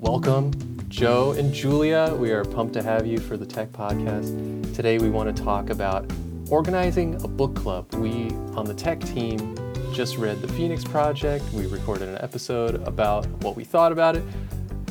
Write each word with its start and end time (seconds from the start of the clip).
Welcome, 0.00 0.52
Joe 0.88 1.32
and 1.32 1.52
Julia. 1.52 2.14
We 2.14 2.30
are 2.30 2.44
pumped 2.44 2.74
to 2.74 2.84
have 2.84 3.04
you 3.04 3.18
for 3.18 3.36
the 3.36 3.44
Tech 3.44 3.72
Podcast. 3.72 4.72
Today, 4.72 4.96
we 4.96 5.10
want 5.10 5.36
to 5.36 5.42
talk 5.42 5.70
about 5.70 6.08
organizing 6.50 7.20
a 7.24 7.26
book 7.26 7.56
club. 7.56 7.92
We 7.96 8.30
on 8.54 8.64
the 8.64 8.74
tech 8.74 9.00
team 9.00 9.56
just 9.92 10.16
read 10.16 10.40
The 10.40 10.46
Phoenix 10.46 10.84
Project. 10.84 11.44
We 11.52 11.66
recorded 11.66 12.08
an 12.08 12.18
episode 12.20 12.76
about 12.86 13.26
what 13.42 13.56
we 13.56 13.64
thought 13.64 13.90
about 13.90 14.14
it, 14.14 14.22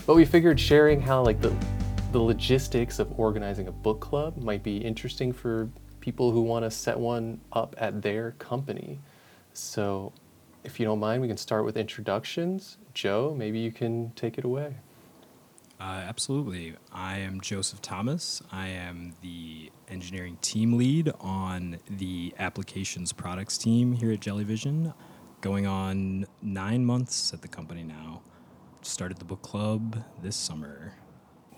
but 0.06 0.18
we 0.18 0.26
figured 0.26 0.60
sharing 0.60 1.00
how 1.00 1.24
like 1.24 1.40
the 1.40 1.56
the 2.12 2.20
logistics 2.20 3.00
of 3.00 3.18
organizing 3.18 3.70
a 3.70 3.72
book 3.72 4.02
club 4.02 4.36
might 4.36 4.62
be 4.62 4.76
interesting 4.76 5.32
for 5.32 5.70
people 6.02 6.32
who 6.32 6.42
want 6.42 6.66
to 6.66 6.70
set 6.70 7.00
one 7.00 7.40
up 7.54 7.76
at 7.78 8.02
their 8.02 8.32
company. 8.40 9.00
So, 9.54 10.12
if 10.66 10.82
you 10.82 10.86
don't 10.86 11.00
mind, 11.00 11.22
we 11.22 11.30
can 11.30 11.38
start 11.38 11.64
with 11.64 11.78
introductions. 11.78 12.76
Joe, 12.94 13.34
maybe 13.38 13.60
you 13.60 13.72
can 13.72 14.12
take 14.18 14.38
it 14.38 14.44
away. 14.44 14.76
Uh, 15.80 16.04
absolutely. 16.08 16.76
I 16.92 17.20
am 17.20 17.40
Joseph 17.40 17.82
Thomas. 17.84 18.42
I 18.52 18.70
am 18.70 19.14
the 19.22 19.72
engineering 19.90 20.38
team 20.42 20.74
lead 20.74 21.12
on 21.20 21.78
the 21.88 22.34
applications 22.40 23.14
products 23.14 23.60
team 23.60 23.94
here 23.94 24.12
at 24.12 24.20
Jellyvision. 24.20 24.94
Going 25.42 25.68
on 25.68 26.26
nine 26.42 26.84
months 26.84 27.32
at 27.32 27.44
the 27.44 27.48
company 27.48 27.84
now. 27.84 28.22
Started 28.82 29.18
the 29.18 29.26
book 29.26 29.44
club 29.44 30.04
this 30.24 30.36
summer. 30.36 30.94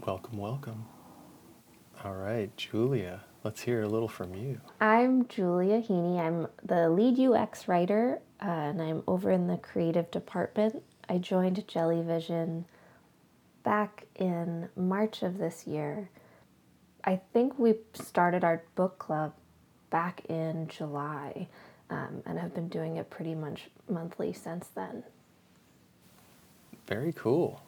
Welcome, 0.06 0.38
welcome. 0.38 0.86
All 2.04 2.16
right, 2.16 2.56
Julia, 2.58 3.22
let's 3.46 3.62
hear 3.62 3.84
a 3.84 3.88
little 3.88 4.08
from 4.10 4.36
you. 4.36 4.60
I'm 4.82 5.28
Julia 5.28 5.82
Heaney. 5.82 6.20
I'm 6.20 6.48
the 6.64 6.90
lead 6.90 7.18
UX 7.20 7.70
writer, 7.70 8.20
uh, 8.42 8.46
and 8.46 8.82
I'm 8.82 9.04
over 9.08 9.32
in 9.32 9.48
the 9.48 9.58
creative 9.58 10.12
department. 10.12 10.84
I 11.08 11.20
joined 11.20 11.66
Jellyvision 11.68 12.66
back 13.70 14.08
in 14.16 14.68
March 14.76 15.22
of 15.22 15.38
this 15.38 15.68
year. 15.68 16.10
I 17.04 17.22
think 17.34 17.60
we 17.60 17.76
started 17.94 18.44
our 18.44 18.64
book 18.74 18.98
club 18.98 19.32
back 19.92 20.26
in 20.28 20.68
July 20.68 21.48
um, 21.92 22.24
and 22.26 22.40
have 22.40 22.56
been 22.56 22.68
doing 22.68 22.98
it 22.98 23.12
pretty 23.12 23.36
much 23.36 23.70
monthly 23.88 24.34
since 24.34 24.70
then. 24.70 25.04
Very 26.88 27.14
cool. 27.14 27.62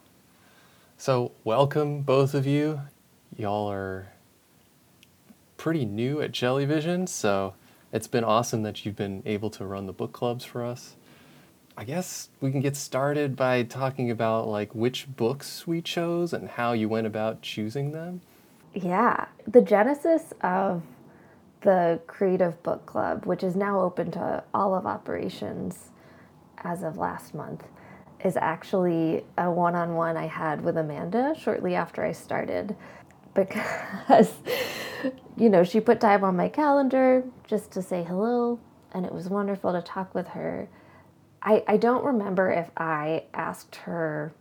So, 0.98 1.30
welcome 1.44 2.00
both 2.00 2.34
of 2.34 2.48
you. 2.48 2.80
Y'all 3.38 3.70
are 3.70 4.08
pretty 5.56 5.84
new 5.84 6.20
at 6.20 6.32
Jellyvision, 6.32 7.08
so 7.08 7.54
it's 7.92 8.08
been 8.08 8.24
awesome 8.24 8.64
that 8.64 8.84
you've 8.84 8.96
been 8.96 9.22
able 9.24 9.50
to 9.50 9.64
run 9.64 9.86
the 9.86 9.92
book 9.92 10.12
clubs 10.12 10.44
for 10.44 10.64
us. 10.64 10.96
I 11.76 11.84
guess 11.84 12.28
we 12.40 12.50
can 12.50 12.60
get 12.60 12.76
started 12.76 13.34
by 13.34 13.62
talking 13.62 14.10
about 14.10 14.46
like 14.46 14.74
which 14.74 15.06
books 15.16 15.66
we 15.66 15.80
chose 15.80 16.32
and 16.32 16.48
how 16.48 16.72
you 16.72 16.88
went 16.88 17.06
about 17.06 17.42
choosing 17.42 17.92
them. 17.92 18.20
Yeah, 18.74 19.26
the 19.46 19.62
genesis 19.62 20.32
of 20.42 20.82
the 21.62 22.00
Creative 22.06 22.60
Book 22.62 22.86
Club, 22.86 23.24
which 23.24 23.42
is 23.42 23.56
now 23.56 23.80
open 23.80 24.10
to 24.12 24.44
all 24.52 24.74
of 24.74 24.86
operations 24.86 25.90
as 26.58 26.82
of 26.82 26.96
last 26.96 27.34
month, 27.34 27.64
is 28.24 28.36
actually 28.36 29.24
a 29.38 29.50
one 29.50 29.74
on 29.74 29.94
one 29.94 30.16
I 30.16 30.26
had 30.26 30.62
with 30.62 30.76
Amanda 30.76 31.34
shortly 31.38 31.74
after 31.74 32.04
I 32.04 32.12
started 32.12 32.76
because, 33.34 34.32
you 35.36 35.48
know, 35.48 35.64
she 35.64 35.80
put 35.80 36.00
time 36.00 36.22
on 36.22 36.36
my 36.36 36.48
calendar 36.48 37.24
just 37.46 37.70
to 37.72 37.82
say 37.82 38.04
hello, 38.04 38.58
and 38.92 39.06
it 39.06 39.12
was 39.12 39.28
wonderful 39.28 39.72
to 39.72 39.82
talk 39.82 40.14
with 40.14 40.28
her 40.28 40.68
I, 41.42 41.64
I 41.66 41.76
don't 41.76 42.04
remember 42.04 42.50
if 42.50 42.70
I 42.76 43.24
asked 43.34 43.76
her 43.76 44.32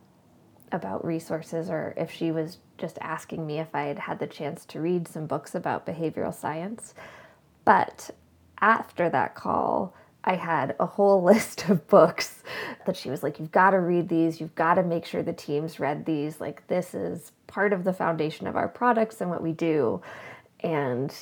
about 0.72 1.04
resources 1.04 1.70
or 1.70 1.94
if 1.98 2.12
she 2.12 2.32
was 2.32 2.60
just 2.78 2.98
asking 3.02 3.46
me 3.46 3.60
if 3.60 3.74
I 3.74 3.84
had 3.84 4.00
had 4.00 4.20
the 4.20 4.28
chance 4.28 4.66
to 4.66 4.80
read 4.82 5.08
some 5.08 5.26
books 5.26 5.56
about 5.56 5.86
behavioral 5.86 6.34
science. 6.34 6.94
But 7.66 8.12
after 8.60 9.10
that 9.10 9.36
call, 9.36 9.96
I 10.24 10.36
had 10.36 10.76
a 10.80 10.86
whole 10.86 11.24
list 11.32 11.70
of 11.70 11.88
books 11.88 12.44
that 12.86 12.96
she 12.96 13.10
was 13.10 13.24
like, 13.24 13.40
You've 13.40 13.52
got 13.52 13.72
to 13.72 13.80
read 13.80 14.08
these. 14.08 14.40
You've 14.40 14.56
got 14.56 14.76
to 14.76 14.84
make 14.84 15.06
sure 15.06 15.24
the 15.24 15.34
team's 15.34 15.80
read 15.80 16.06
these. 16.06 16.40
Like, 16.40 16.68
this 16.68 16.94
is 16.94 17.32
part 17.48 17.74
of 17.74 17.84
the 17.84 17.94
foundation 17.94 18.48
of 18.48 18.56
our 18.56 18.68
products 18.68 19.22
and 19.22 19.30
what 19.30 19.42
we 19.42 19.52
do. 19.52 20.02
And 20.62 21.14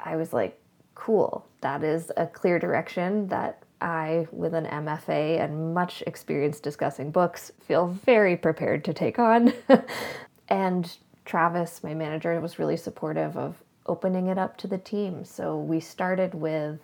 I 0.00 0.16
was 0.16 0.32
like, 0.32 0.60
Cool. 0.94 1.46
That 1.60 1.84
is 1.84 2.10
a 2.16 2.26
clear 2.26 2.58
direction 2.58 3.28
that 3.28 3.62
I, 3.80 4.26
with 4.32 4.54
an 4.54 4.66
MFA 4.66 5.40
and 5.40 5.74
much 5.74 6.02
experience 6.06 6.60
discussing 6.60 7.10
books, 7.10 7.52
feel 7.60 7.86
very 7.86 8.36
prepared 8.36 8.84
to 8.84 8.92
take 8.92 9.18
on. 9.18 9.52
and 10.48 10.96
Travis, 11.24 11.82
my 11.82 11.94
manager, 11.94 12.40
was 12.40 12.58
really 12.58 12.76
supportive 12.76 13.36
of 13.36 13.62
opening 13.86 14.26
it 14.26 14.38
up 14.38 14.56
to 14.58 14.66
the 14.66 14.78
team. 14.78 15.24
So 15.24 15.58
we 15.58 15.80
started 15.80 16.34
with 16.34 16.80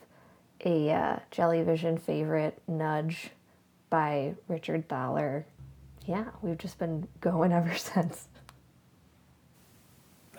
a 0.64 0.90
uh, 0.90 1.18
Jellyvision 1.30 2.00
favorite, 2.00 2.60
Nudge, 2.66 3.30
by 3.90 4.34
Richard 4.48 4.88
Thaler. 4.88 5.46
Yeah, 6.06 6.26
we've 6.42 6.58
just 6.58 6.78
been 6.78 7.06
going 7.20 7.52
ever 7.60 7.76
since. 7.76 8.28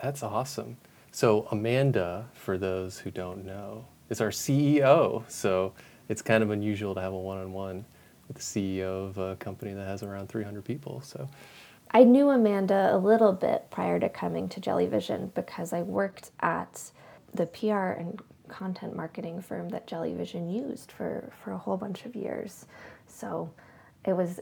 That's 0.02 0.22
awesome. 0.22 0.76
So, 1.10 1.48
Amanda, 1.50 2.28
for 2.34 2.58
those 2.58 2.98
who 2.98 3.10
don't 3.10 3.44
know, 3.44 3.86
is 4.10 4.20
our 4.20 4.30
CEO. 4.30 5.24
So, 5.30 5.72
it's 6.08 6.22
kind 6.22 6.42
of 6.42 6.50
unusual 6.50 6.94
to 6.94 7.00
have 7.00 7.12
a 7.12 7.18
one-on-one 7.18 7.84
with 8.28 8.36
the 8.36 8.42
CEO 8.42 9.08
of 9.08 9.18
a 9.18 9.36
company 9.36 9.72
that 9.72 9.86
has 9.86 10.02
around 10.02 10.28
300 10.28 10.64
people. 10.64 11.00
So 11.00 11.28
I 11.90 12.04
knew 12.04 12.30
Amanda 12.30 12.90
a 12.92 12.98
little 12.98 13.32
bit 13.32 13.70
prior 13.70 14.00
to 14.00 14.08
coming 14.08 14.48
to 14.50 14.60
Jellyvision 14.60 15.32
because 15.34 15.72
I 15.72 15.82
worked 15.82 16.30
at 16.40 16.90
the 17.34 17.46
PR 17.46 17.92
and 17.98 18.20
content 18.48 18.96
marketing 18.96 19.40
firm 19.40 19.68
that 19.70 19.86
Jellyvision 19.86 20.52
used 20.52 20.92
for, 20.92 21.32
for 21.42 21.52
a 21.52 21.58
whole 21.58 21.76
bunch 21.76 22.04
of 22.04 22.16
years. 22.16 22.66
So 23.06 23.52
it 24.04 24.16
was 24.16 24.40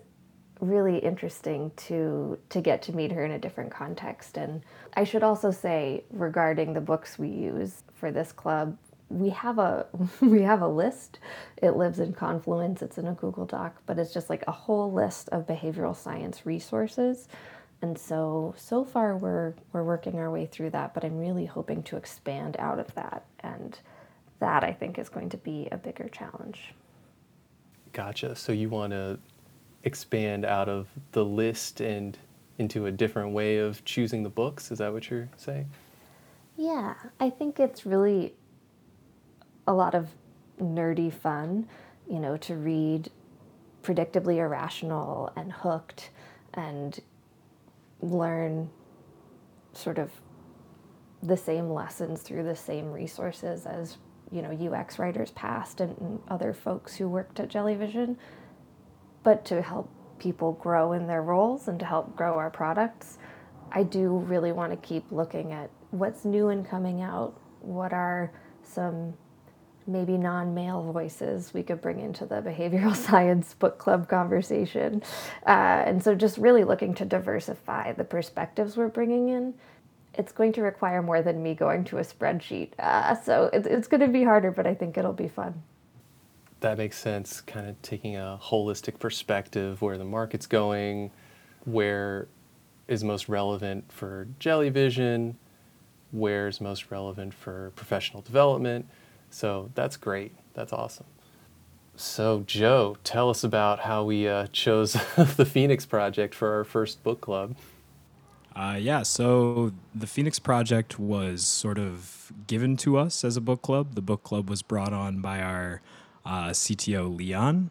really 0.61 0.99
interesting 0.99 1.73
to 1.77 2.39
to 2.49 2.61
get 2.61 2.81
to 2.81 2.95
meet 2.95 3.11
her 3.11 3.25
in 3.25 3.33
a 3.33 3.39
different 3.39 3.71
context 3.71 4.39
and 4.39 4.63
I 4.95 5.03
should 5.05 5.25
also 5.25 5.51
say 5.51 6.05
regarding 6.11 6.73
the 6.73 6.81
books 6.81 7.19
we 7.19 7.29
use 7.29 7.83
for 7.93 8.13
this 8.13 8.31
club 8.31 8.79
we 9.19 9.31
have 9.31 9.59
a 9.59 9.87
we 10.21 10.43
have 10.43 10.63
a 10.63 10.69
list. 10.69 11.19
It 11.57 11.73
lives 11.73 11.99
in 12.01 12.13
Confluence. 12.13 12.83
It's 12.83 12.99
in 12.99 13.07
a 13.07 13.15
Google 13.15 13.47
Doc, 13.47 13.81
but 13.87 13.99
it's 13.99 14.13
just 14.13 14.31
like 14.31 14.45
a 14.47 14.53
whole 14.53 14.93
list 14.93 15.29
of 15.31 15.47
behavioral 15.47 15.97
science 15.97 16.45
resources. 16.45 17.29
And 17.83 17.99
so 17.99 18.55
so 18.57 18.85
far 18.85 19.17
we're 19.17 19.55
we're 19.73 19.85
working 19.85 20.19
our 20.19 20.31
way 20.31 20.47
through 20.47 20.71
that, 20.71 20.95
but 20.95 21.05
I'm 21.05 21.19
really 21.19 21.47
hoping 21.47 21.83
to 21.85 21.97
expand 21.97 22.57
out 22.59 22.79
of 22.79 22.95
that 22.95 23.25
and 23.41 23.79
that 24.41 24.65
I 24.65 24.73
think 24.73 24.99
is 24.99 25.09
going 25.09 25.31
to 25.31 25.37
be 25.37 25.69
a 25.71 25.77
bigger 25.77 26.09
challenge. 26.09 26.75
Gotcha. 27.93 28.35
So 28.35 28.53
you 28.53 28.69
want 28.69 28.93
to 28.93 29.19
expand 29.85 30.45
out 30.45 30.69
of 30.69 30.89
the 31.13 31.25
list 31.25 31.81
and 31.81 32.19
into 32.59 32.87
a 32.87 32.93
different 32.93 33.33
way 33.33 33.59
of 33.59 33.85
choosing 33.85 34.23
the 34.23 34.29
books? 34.29 34.71
Is 34.71 34.79
that 34.79 34.93
what 34.93 35.11
you're 35.11 35.29
saying? 35.37 35.69
Yeah, 36.57 36.95
I 37.19 37.31
think 37.31 37.59
it's 37.59 37.85
really 37.85 38.35
a 39.67 39.73
lot 39.73 39.95
of 39.95 40.09
nerdy 40.61 41.13
fun, 41.13 41.67
you 42.09 42.19
know, 42.19 42.37
to 42.37 42.57
read 42.57 43.11
predictably 43.83 44.37
irrational 44.37 45.33
and 45.37 45.53
hooked 45.53 46.11
and 46.55 47.01
learn 48.01 48.71
sort 49.73 49.99
of 49.99 50.11
the 51.23 51.37
same 51.37 51.71
lessons 51.71 52.23
through 52.23 52.45
the 52.45 52.57
same 52.57 52.93
resources 52.93 53.67
as 53.67 53.97
you 54.31 54.43
know 54.43 54.51
UX 54.51 54.99
writers 54.99 55.31
past 55.33 55.81
and, 55.81 55.97
and 55.99 56.21
other 56.29 56.53
folks 56.53 56.97
who 56.97 57.09
worked 57.09 57.41
at 57.41 57.49
Jellyvision, 57.49 58.17
but 59.23 59.45
to 59.47 59.63
help 59.63 59.91
people 60.19 60.53
grow 60.53 60.93
in 60.93 61.07
their 61.07 61.23
roles 61.23 61.69
and 61.69 61.79
to 61.81 61.87
help 61.87 62.17
grow 62.17 62.35
our 62.35 62.51
products, 62.51 63.19
I 63.73 63.83
do 63.83 64.19
really 64.19 64.53
want 64.53 64.73
to 64.73 64.77
keep 64.77 65.11
looking 65.11 65.53
at 65.53 65.71
what's 65.91 66.25
new 66.25 66.49
and 66.49 66.67
coming 66.67 67.03
out. 67.03 67.39
What 67.61 67.93
are 67.93 68.31
some 68.63 69.15
maybe 69.87 70.17
non 70.17 70.55
male 70.55 70.83
voices 70.93 71.53
we 71.55 71.63
could 71.63 71.81
bring 71.81 72.01
into 72.01 72.27
the 72.27 72.37
behavioral 72.37 72.95
science 73.09 73.55
book 73.55 73.79
club 73.79 74.09
conversation. 74.09 75.03
Uh, 75.47 75.83
and 75.87 76.03
so, 76.03 76.15
just 76.15 76.39
really 76.39 76.65
looking 76.65 76.95
to 76.95 77.05
diversify 77.05 77.93
the 77.93 78.05
perspectives 78.05 78.77
we're 78.77 78.89
bringing 78.89 79.29
in. 79.29 79.55
It's 80.15 80.33
going 80.33 80.53
to 80.53 80.63
require 80.63 81.03
more 81.03 81.23
than 81.23 81.43
me 81.43 81.55
going 81.55 81.85
to 81.85 81.99
a 81.99 82.03
spreadsheet. 82.03 82.71
Uh, 82.79 83.15
so, 83.21 83.51
it, 83.53 83.67
it's 83.67 83.89
going 83.89 84.01
to 84.01 84.09
be 84.09 84.25
harder, 84.25 84.51
but 84.51 84.67
I 84.67 84.75
think 84.75 84.97
it'll 84.97 85.13
be 85.13 85.29
fun. 85.29 85.63
That 86.61 86.79
makes 86.79 86.99
sense, 86.99 87.41
kind 87.41 87.69
of 87.69 87.81
taking 87.83 88.17
a 88.17 88.39
holistic 88.43 88.99
perspective 88.99 89.83
where 89.83 89.99
the 89.99 90.05
market's 90.05 90.47
going, 90.47 91.11
where 91.65 92.27
is 92.89 93.05
most 93.05 93.29
relevant 93.29 93.93
for 93.93 94.29
Jellyvision, 94.41 95.35
where's 96.11 96.61
most 96.61 96.91
relevant 96.91 97.35
for 97.35 97.73
professional 97.77 98.23
development 98.23 98.87
so 99.35 99.71
that's 99.75 99.97
great. 99.97 100.33
That's 100.55 100.73
awesome. 100.73 101.07
So, 101.97 102.45
Joe, 102.47 102.97
tell 103.03 103.31
us 103.31 103.43
about 103.43 103.81
how 103.81 104.05
we 104.05 104.29
uh, 104.29 104.47
chose 104.53 104.93
the 105.37 105.45
Phoenix 105.45 105.85
Project 105.85 106.35
for 106.35 106.55
our 106.55 106.65
first 106.65 107.03
book 107.03 107.21
club. 107.21 107.57
Uh, 108.55 108.77
yeah, 108.81 109.03
so 109.03 109.73
the 109.93 110.07
Phoenix 110.07 110.39
Project 110.39 111.01
was 111.01 111.45
sort 111.45 111.79
of 111.79 112.33
given 112.47 112.77
to 112.79 112.97
us 112.97 113.25
as 113.25 113.37
a 113.37 113.41
book 113.41 113.63
club. 113.63 113.97
The 113.97 114.03
book 114.03 114.23
club 114.23 114.49
was 114.49 114.63
brought 114.63 114.93
on 114.93 115.21
by 115.21 115.41
our 115.41 115.83
uh, 116.25 116.51
CTO, 116.51 117.17
Leon. 117.17 117.71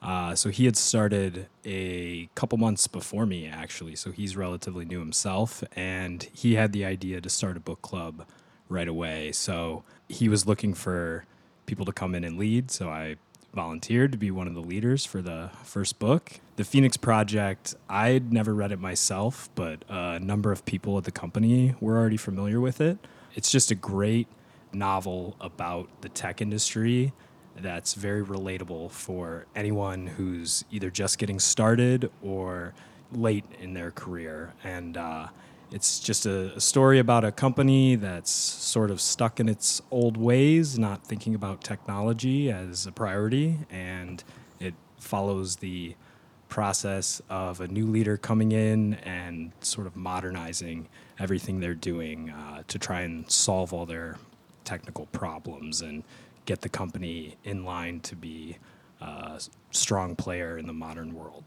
Uh, 0.00 0.34
so 0.34 0.48
he 0.48 0.64
had 0.64 0.76
started 0.76 1.46
a 1.66 2.30
couple 2.34 2.56
months 2.56 2.88
before 2.88 3.26
me, 3.26 3.46
actually. 3.46 3.96
So 3.96 4.10
he's 4.10 4.34
relatively 4.34 4.86
new 4.86 4.98
himself, 4.98 5.62
and 5.76 6.22
he 6.32 6.54
had 6.54 6.72
the 6.72 6.86
idea 6.86 7.20
to 7.20 7.28
start 7.28 7.58
a 7.58 7.60
book 7.60 7.82
club 7.82 8.26
right 8.68 8.88
away. 8.88 9.32
So 9.32 9.84
he 10.08 10.28
was 10.28 10.46
looking 10.46 10.74
for 10.74 11.24
people 11.66 11.84
to 11.86 11.92
come 11.92 12.14
in 12.14 12.24
and 12.24 12.38
lead. 12.38 12.70
So 12.70 12.88
I 12.88 13.16
volunteered 13.54 14.12
to 14.12 14.18
be 14.18 14.30
one 14.30 14.46
of 14.46 14.54
the 14.54 14.60
leaders 14.60 15.04
for 15.04 15.20
the 15.20 15.50
first 15.62 15.98
book. 15.98 16.40
The 16.56 16.64
Phoenix 16.64 16.96
Project, 16.96 17.74
I'd 17.88 18.32
never 18.32 18.54
read 18.54 18.72
it 18.72 18.80
myself, 18.80 19.50
but 19.54 19.84
a 19.88 20.18
number 20.18 20.52
of 20.52 20.64
people 20.64 20.96
at 20.98 21.04
the 21.04 21.10
company 21.10 21.74
were 21.80 21.98
already 21.98 22.16
familiar 22.16 22.60
with 22.60 22.80
it. 22.80 22.98
It's 23.34 23.50
just 23.50 23.70
a 23.70 23.74
great 23.74 24.26
novel 24.72 25.36
about 25.40 25.88
the 26.00 26.08
tech 26.08 26.40
industry 26.40 27.12
that's 27.56 27.94
very 27.94 28.24
relatable 28.24 28.90
for 28.90 29.46
anyone 29.54 30.06
who's 30.06 30.64
either 30.70 30.90
just 30.90 31.18
getting 31.18 31.38
started 31.38 32.10
or 32.22 32.72
late 33.12 33.44
in 33.60 33.74
their 33.74 33.90
career. 33.90 34.54
And 34.64 34.96
uh, 34.96 35.28
it's 35.72 36.00
just 36.00 36.26
a, 36.26 36.54
a, 36.54 36.60
story 36.60 36.98
about 36.98 37.24
a 37.24 37.32
company 37.32 37.96
that's 37.96 38.30
sort 38.30 38.90
of 38.90 39.00
stuck 39.00 39.40
in 39.40 39.48
its 39.48 39.80
old 39.90 40.16
ways, 40.16 40.78
not 40.78 41.04
thinking 41.04 41.34
about 41.34 41.64
technology 41.64 42.50
as 42.50 42.86
a 42.86 42.92
priority, 42.92 43.58
and 43.70 44.22
it 44.60 44.74
follows 44.98 45.56
the 45.56 45.94
process 46.48 47.22
of 47.30 47.62
a 47.62 47.68
new 47.68 47.86
leader 47.86 48.18
coming 48.18 48.52
in 48.52 48.94
and 49.04 49.52
sort 49.62 49.86
of 49.86 49.96
modernizing 49.96 50.86
everything 51.18 51.60
they're 51.60 51.74
doing 51.74 52.28
uh, 52.28 52.62
to 52.68 52.78
try 52.78 53.00
and 53.00 53.30
solve 53.30 53.72
all 53.72 53.86
their 53.86 54.18
technical 54.64 55.06
problems 55.06 55.80
and 55.80 56.04
get 56.44 56.60
the 56.60 56.68
company 56.68 57.36
in 57.44 57.64
line 57.64 58.00
to 58.00 58.14
be 58.14 58.58
a 59.00 59.40
strong 59.70 60.14
player 60.14 60.58
in 60.58 60.66
the 60.66 60.72
modern 60.72 61.14
world. 61.14 61.44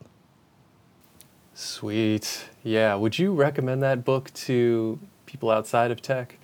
Sweet. 1.55 2.49
Yeah. 2.63 2.95
Would 2.95 3.17
you 3.17 3.33
recommend 3.33 3.81
that 3.81 4.03
book 4.03 4.31
to 4.33 4.99
people 5.25 5.49
outside 5.49 5.89
of 5.89 6.01
tech? 6.01 6.37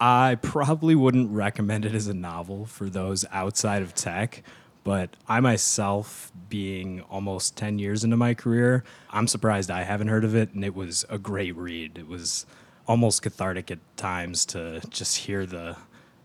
I 0.00 0.36
probably 0.40 0.94
wouldn't 0.94 1.32
recommend 1.32 1.84
it 1.84 1.94
as 1.94 2.06
a 2.06 2.14
novel 2.14 2.64
for 2.64 2.88
those 2.88 3.24
outside 3.32 3.82
of 3.82 3.92
tech, 3.94 4.44
but 4.84 5.10
I 5.26 5.40
myself, 5.40 6.30
being 6.48 7.00
almost 7.10 7.56
10 7.56 7.80
years 7.80 8.04
into 8.04 8.16
my 8.16 8.34
career, 8.34 8.84
I'm 9.10 9.26
surprised 9.26 9.70
I 9.70 9.82
haven't 9.82 10.08
heard 10.08 10.24
of 10.24 10.36
it, 10.36 10.52
and 10.52 10.64
it 10.64 10.76
was 10.76 11.04
a 11.08 11.18
great 11.18 11.56
read. 11.56 11.98
It 11.98 12.06
was 12.06 12.46
almost 12.86 13.22
cathartic 13.22 13.70
at 13.70 13.78
times 13.96 14.46
to 14.46 14.80
just 14.90 15.16
hear 15.16 15.44
the 15.44 15.76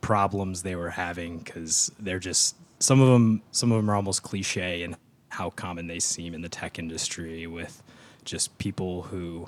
problems 0.02 0.62
they 0.62 0.76
were 0.76 0.92
having 0.92 1.40
because 1.40 1.92
they're 1.98 2.20
just 2.20 2.56
some 2.80 3.00
of 3.00 3.08
them 3.08 3.42
some 3.52 3.72
of 3.72 3.78
them 3.78 3.90
are 3.90 3.96
almost 3.96 4.24
cliche 4.24 4.84
and 4.84 4.96
how 5.30 5.50
common 5.52 5.88
they 5.88 6.00
seem 6.00 6.34
in 6.34 6.42
the 6.42 6.50
tech 6.50 6.80
industry 6.80 7.46
with 7.48 7.82
just 8.26 8.58
people 8.58 9.04
who 9.04 9.48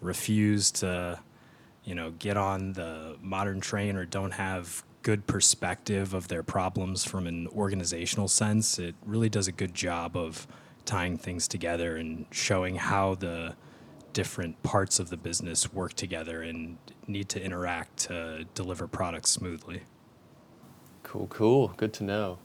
refuse 0.00 0.70
to, 0.70 1.20
you 1.84 1.94
know, 1.94 2.10
get 2.12 2.36
on 2.36 2.72
the 2.72 3.16
modern 3.20 3.60
train 3.60 3.96
or 3.96 4.04
don't 4.04 4.32
have 4.32 4.84
good 5.02 5.26
perspective 5.26 6.14
of 6.14 6.28
their 6.28 6.42
problems 6.42 7.04
from 7.04 7.26
an 7.26 7.48
organizational 7.48 8.28
sense. 8.28 8.78
It 8.78 8.94
really 9.04 9.28
does 9.28 9.48
a 9.48 9.52
good 9.52 9.74
job 9.74 10.16
of 10.16 10.46
tying 10.84 11.16
things 11.18 11.48
together 11.48 11.96
and 11.96 12.26
showing 12.30 12.76
how 12.76 13.14
the 13.16 13.54
different 14.12 14.62
parts 14.62 14.98
of 14.98 15.10
the 15.10 15.16
business 15.16 15.72
work 15.72 15.94
together 15.94 16.42
and 16.42 16.76
need 17.06 17.28
to 17.30 17.42
interact 17.42 17.96
to 17.96 18.44
deliver 18.54 18.86
products 18.86 19.30
smoothly. 19.30 19.82
Cool, 21.02 21.26
cool. 21.28 21.68
Good 21.76 21.92
to 21.94 22.04
know. 22.04 22.38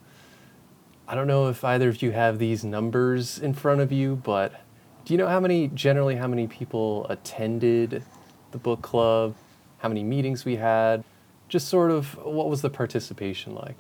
I 1.08 1.16
don't 1.16 1.28
know 1.28 1.48
if 1.48 1.64
either 1.64 1.90
of 1.90 2.02
you 2.02 2.12
have 2.12 2.40
these 2.40 2.64
numbers 2.64 3.40
in 3.40 3.54
front 3.54 3.82
of 3.82 3.92
you, 3.92 4.16
but 4.16 4.62
do 5.08 5.14
you 5.14 5.18
know 5.18 5.28
how 5.28 5.40
many, 5.40 5.70
generally, 5.70 6.18
how 6.18 6.28
many 6.28 6.48
people 6.48 7.08
attended 7.10 8.04
the 8.52 8.58
book 8.58 8.82
club? 8.82 9.36
How 9.78 9.88
many 9.88 10.04
meetings 10.04 10.44
we 10.44 10.58
had? 10.58 11.02
Just 11.48 11.70
sort 11.70 11.92
of 11.92 12.18
what 12.26 12.50
was 12.50 12.62
the 12.62 12.70
participation 12.70 13.56
like? 13.56 13.78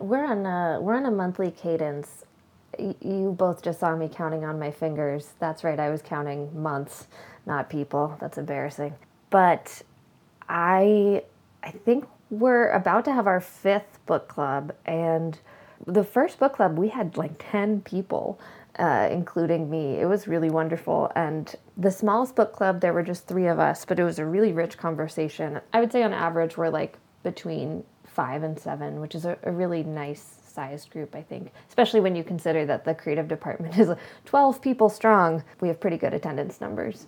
We're 0.00 0.24
on 0.24 0.44
a, 0.44 0.80
we're 0.80 0.96
on 0.96 1.06
a 1.06 1.10
monthly 1.12 1.52
cadence. 1.52 2.24
you 2.76 3.36
both 3.38 3.62
just 3.62 3.78
saw 3.78 3.94
me 3.94 4.10
counting 4.12 4.44
on 4.44 4.58
my 4.58 4.72
fingers. 4.72 5.34
That's 5.38 5.62
right, 5.62 5.78
I 5.78 5.88
was 5.88 6.02
counting 6.02 6.60
months, 6.60 7.06
not 7.46 7.70
people. 7.70 8.16
That's 8.20 8.36
embarrassing. 8.36 8.96
But 9.30 9.82
I 10.48 11.22
I 11.62 11.70
think 11.70 12.08
we're 12.30 12.70
about 12.70 13.04
to 13.04 13.12
have 13.12 13.28
our 13.28 13.40
fifth 13.40 14.04
book 14.04 14.26
club 14.26 14.74
and 14.84 15.38
the 15.86 16.02
first 16.02 16.40
book 16.40 16.54
club 16.54 16.76
we 16.76 16.88
had 16.88 17.16
like 17.16 17.34
10 17.38 17.82
people 17.82 18.40
uh, 18.78 19.08
including 19.10 19.70
me. 19.70 20.00
It 20.00 20.06
was 20.06 20.26
really 20.26 20.50
wonderful. 20.50 21.10
And 21.14 21.54
the 21.76 21.90
smallest 21.90 22.34
book 22.34 22.52
club, 22.52 22.80
there 22.80 22.92
were 22.92 23.02
just 23.02 23.26
three 23.26 23.46
of 23.46 23.58
us, 23.58 23.84
but 23.84 23.98
it 23.98 24.04
was 24.04 24.18
a 24.18 24.24
really 24.24 24.52
rich 24.52 24.76
conversation. 24.76 25.60
I 25.72 25.80
would 25.80 25.92
say 25.92 26.02
on 26.02 26.12
average, 26.12 26.56
we're 26.56 26.68
like 26.68 26.98
between 27.22 27.84
five 28.06 28.42
and 28.42 28.58
seven, 28.58 29.00
which 29.00 29.14
is 29.14 29.24
a, 29.24 29.36
a 29.42 29.52
really 29.52 29.82
nice 29.82 30.40
sized 30.46 30.90
group, 30.90 31.14
I 31.14 31.22
think, 31.22 31.52
especially 31.68 32.00
when 32.00 32.14
you 32.14 32.22
consider 32.22 32.64
that 32.66 32.84
the 32.84 32.94
creative 32.94 33.28
department 33.28 33.76
is 33.78 33.90
12 34.24 34.60
people 34.60 34.88
strong. 34.88 35.42
We 35.60 35.68
have 35.68 35.80
pretty 35.80 35.96
good 35.96 36.14
attendance 36.14 36.60
numbers. 36.60 37.06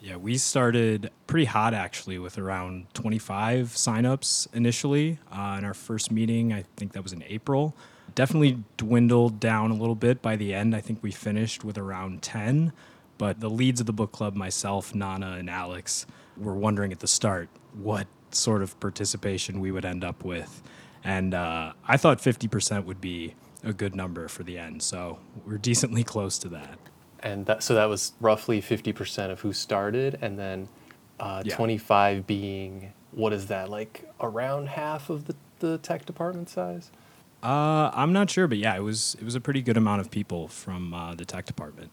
Yeah, 0.00 0.16
we 0.16 0.36
started 0.36 1.10
pretty 1.26 1.46
hot 1.46 1.74
actually 1.74 2.18
with 2.18 2.38
around 2.38 2.86
25 2.94 3.68
signups 3.68 4.46
initially. 4.54 5.18
Uh, 5.32 5.56
in 5.58 5.64
our 5.64 5.74
first 5.74 6.12
meeting, 6.12 6.52
I 6.52 6.64
think 6.76 6.92
that 6.92 7.02
was 7.02 7.12
in 7.12 7.24
April 7.26 7.74
definitely 8.16 8.64
dwindled 8.76 9.38
down 9.38 9.70
a 9.70 9.74
little 9.74 9.94
bit 9.94 10.20
by 10.20 10.34
the 10.34 10.52
end. 10.52 10.74
I 10.74 10.80
think 10.80 11.00
we 11.02 11.12
finished 11.12 11.62
with 11.62 11.78
around 11.78 12.22
10. 12.22 12.72
But 13.18 13.40
the 13.40 13.48
leads 13.48 13.78
of 13.78 13.86
the 13.86 13.92
book 13.92 14.10
club, 14.10 14.34
myself, 14.34 14.94
Nana, 14.94 15.36
and 15.38 15.48
Alex, 15.48 16.06
were 16.36 16.54
wondering 16.54 16.92
at 16.92 16.98
the 16.98 17.06
start 17.06 17.48
what 17.72 18.08
sort 18.30 18.62
of 18.62 18.78
participation 18.80 19.60
we 19.60 19.70
would 19.70 19.84
end 19.84 20.02
up 20.02 20.24
with. 20.24 20.62
And 21.04 21.34
uh, 21.34 21.72
I 21.86 21.96
thought 21.96 22.18
50% 22.18 22.84
would 22.84 23.00
be 23.00 23.34
a 23.62 23.72
good 23.72 23.94
number 23.94 24.28
for 24.28 24.42
the 24.42 24.58
end. 24.58 24.82
So 24.82 25.18
we're 25.46 25.58
decently 25.58 26.04
close 26.04 26.38
to 26.38 26.48
that. 26.48 26.78
And 27.20 27.46
that, 27.46 27.62
so 27.62 27.74
that 27.74 27.86
was 27.86 28.12
roughly 28.20 28.60
50% 28.60 29.30
of 29.30 29.40
who 29.40 29.52
started, 29.52 30.18
and 30.20 30.38
then 30.38 30.68
uh, 31.18 31.42
yeah. 31.44 31.56
25 31.56 32.26
being, 32.26 32.92
what 33.12 33.32
is 33.32 33.46
that, 33.46 33.70
like 33.70 34.08
around 34.20 34.68
half 34.68 35.10
of 35.10 35.26
the, 35.26 35.34
the 35.60 35.78
tech 35.78 36.04
department 36.04 36.48
size? 36.48 36.90
Uh, 37.46 37.92
I'm 37.94 38.12
not 38.12 38.28
sure, 38.28 38.48
but 38.48 38.58
yeah, 38.58 38.74
it 38.74 38.82
was 38.82 39.16
it 39.20 39.24
was 39.24 39.36
a 39.36 39.40
pretty 39.40 39.62
good 39.62 39.76
amount 39.76 40.00
of 40.00 40.10
people 40.10 40.48
from 40.48 40.92
uh, 40.92 41.14
the 41.14 41.24
tech 41.24 41.44
department. 41.44 41.92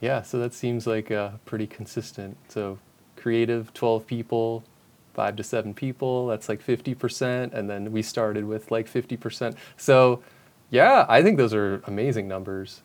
Yeah, 0.00 0.22
so 0.22 0.38
that 0.38 0.54
seems 0.54 0.86
like 0.86 1.10
uh, 1.10 1.32
pretty 1.44 1.66
consistent. 1.66 2.38
So 2.48 2.78
creative, 3.14 3.74
12 3.74 4.06
people, 4.06 4.64
five 5.12 5.36
to 5.36 5.44
seven 5.44 5.74
people, 5.74 6.28
that's 6.28 6.48
like 6.48 6.64
50%. 6.64 7.52
And 7.52 7.68
then 7.68 7.92
we 7.92 8.00
started 8.00 8.46
with 8.46 8.70
like 8.70 8.90
50%. 8.90 9.56
So 9.76 10.22
yeah, 10.70 11.04
I 11.06 11.22
think 11.22 11.36
those 11.36 11.52
are 11.52 11.82
amazing 11.86 12.26
numbers. 12.26 12.80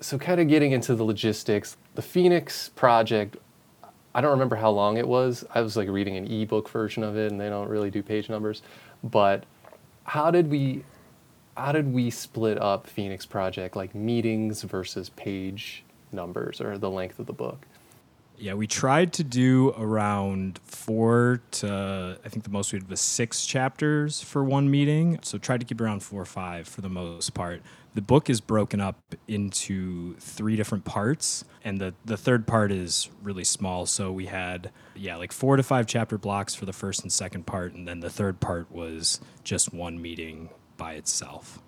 So 0.00 0.18
kind 0.18 0.40
of 0.40 0.48
getting 0.48 0.72
into 0.72 0.96
the 0.96 1.04
logistics, 1.04 1.76
the 1.94 2.02
Phoenix 2.02 2.70
project, 2.70 3.36
I 4.16 4.20
don't 4.20 4.32
remember 4.32 4.56
how 4.56 4.70
long 4.70 4.96
it 4.96 5.06
was. 5.06 5.44
I 5.54 5.60
was 5.60 5.76
like 5.76 5.88
reading 5.88 6.16
an 6.16 6.26
ebook 6.26 6.68
version 6.70 7.04
of 7.04 7.16
it 7.16 7.30
and 7.30 7.40
they 7.40 7.48
don't 7.48 7.68
really 7.68 7.90
do 7.90 8.02
page 8.02 8.28
numbers. 8.28 8.62
But 9.04 9.44
how 10.04 10.32
did 10.32 10.50
we 10.50 10.82
how 11.56 11.72
did 11.72 11.92
we 11.92 12.10
split 12.10 12.60
up 12.60 12.86
Phoenix 12.86 13.24
Project, 13.26 13.76
like 13.76 13.94
meetings 13.94 14.62
versus 14.62 15.08
page 15.10 15.84
numbers 16.12 16.60
or 16.60 16.78
the 16.78 16.90
length 16.90 17.18
of 17.18 17.26
the 17.26 17.32
book? 17.32 17.66
Yeah, 18.38 18.52
we 18.52 18.66
tried 18.66 19.14
to 19.14 19.24
do 19.24 19.72
around 19.78 20.58
four 20.62 21.40
to, 21.52 22.18
I 22.22 22.28
think 22.28 22.44
the 22.44 22.50
most 22.50 22.70
we 22.70 22.78
did 22.78 22.90
was 22.90 23.00
six 23.00 23.46
chapters 23.46 24.20
for 24.20 24.44
one 24.44 24.70
meeting. 24.70 25.18
So 25.22 25.38
tried 25.38 25.60
to 25.60 25.66
keep 25.66 25.80
around 25.80 26.02
four 26.02 26.20
or 26.20 26.26
five 26.26 26.68
for 26.68 26.82
the 26.82 26.90
most 26.90 27.32
part. 27.32 27.62
The 27.94 28.02
book 28.02 28.28
is 28.28 28.42
broken 28.42 28.78
up 28.78 28.98
into 29.26 30.16
three 30.16 30.54
different 30.54 30.84
parts, 30.84 31.46
and 31.64 31.80
the, 31.80 31.94
the 32.04 32.18
third 32.18 32.46
part 32.46 32.70
is 32.70 33.08
really 33.22 33.44
small. 33.44 33.86
So 33.86 34.12
we 34.12 34.26
had, 34.26 34.70
yeah, 34.94 35.16
like 35.16 35.32
four 35.32 35.56
to 35.56 35.62
five 35.62 35.86
chapter 35.86 36.18
blocks 36.18 36.54
for 36.54 36.66
the 36.66 36.74
first 36.74 37.02
and 37.02 37.10
second 37.10 37.46
part, 37.46 37.72
and 37.72 37.88
then 37.88 38.00
the 38.00 38.10
third 38.10 38.38
part 38.38 38.70
was 38.70 39.18
just 39.44 39.72
one 39.72 40.02
meeting 40.02 40.50
by 40.76 40.94
itself. 40.94 41.60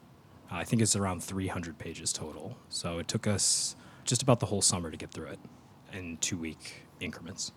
I 0.50 0.64
think 0.64 0.80
it's 0.80 0.96
around 0.96 1.22
300 1.22 1.78
pages 1.78 2.12
total. 2.12 2.56
So 2.68 2.98
it 2.98 3.08
took 3.08 3.26
us 3.26 3.76
just 4.04 4.22
about 4.22 4.40
the 4.40 4.46
whole 4.46 4.62
summer 4.62 4.90
to 4.90 4.96
get 4.96 5.10
through 5.10 5.26
it 5.26 5.38
in 5.92 6.16
two 6.18 6.36
week 6.36 6.82
increments. 7.00 7.52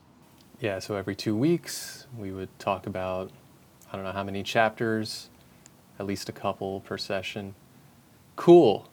Yeah, 0.59 0.79
so 0.79 0.95
every 0.95 1.15
two 1.15 1.35
weeks 1.35 2.07
we 2.17 2.31
would 2.31 2.49
talk 2.59 2.85
about, 2.85 3.31
I 3.91 3.95
don't 3.95 4.05
know 4.05 4.11
how 4.11 4.23
many 4.23 4.43
chapters, 4.43 5.29
at 5.99 6.05
least 6.05 6.29
a 6.29 6.31
couple 6.31 6.81
per 6.81 6.97
session. 6.97 7.55
Cool. 8.35 8.87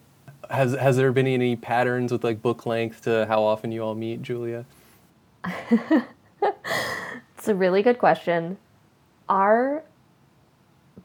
Has, 0.51 0.75
has 0.75 0.97
there 0.97 1.13
been 1.13 1.27
any 1.27 1.57
patterns 1.57 2.13
with 2.13 2.25
like 2.25 2.41
book 2.41 2.65
length 2.65 3.03
to 3.03 3.27
how 3.27 3.43
often 3.43 3.73
you 3.73 3.83
all 3.83 3.95
meet, 3.95 4.23
Julia? 4.23 4.65
it's 5.71 7.49
a 7.49 7.55
really 7.55 7.83
good 7.83 7.99
question. 7.99 8.57
Our 9.29 9.83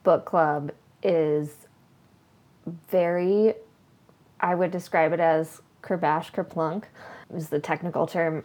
book 0.03 0.25
club 0.25 0.71
is 1.03 1.49
very, 2.89 3.55
I 4.39 4.55
would 4.55 4.71
describe 4.71 5.13
it 5.13 5.19
as 5.19 5.61
kerbash 5.81 6.31
kerplunk, 6.31 6.85
is 7.35 7.49
the 7.49 7.59
technical 7.59 8.07
term. 8.07 8.43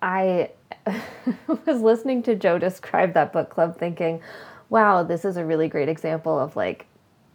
I 0.00 0.50
was 1.66 1.80
listening 1.80 2.22
to 2.24 2.34
Joe 2.34 2.58
describe 2.58 3.14
that 3.14 3.32
book 3.32 3.50
club 3.50 3.78
thinking, 3.78 4.20
wow, 4.68 5.02
this 5.02 5.24
is 5.24 5.36
a 5.36 5.44
really 5.44 5.68
great 5.68 5.88
example 5.88 6.38
of 6.38 6.56
like 6.56 6.86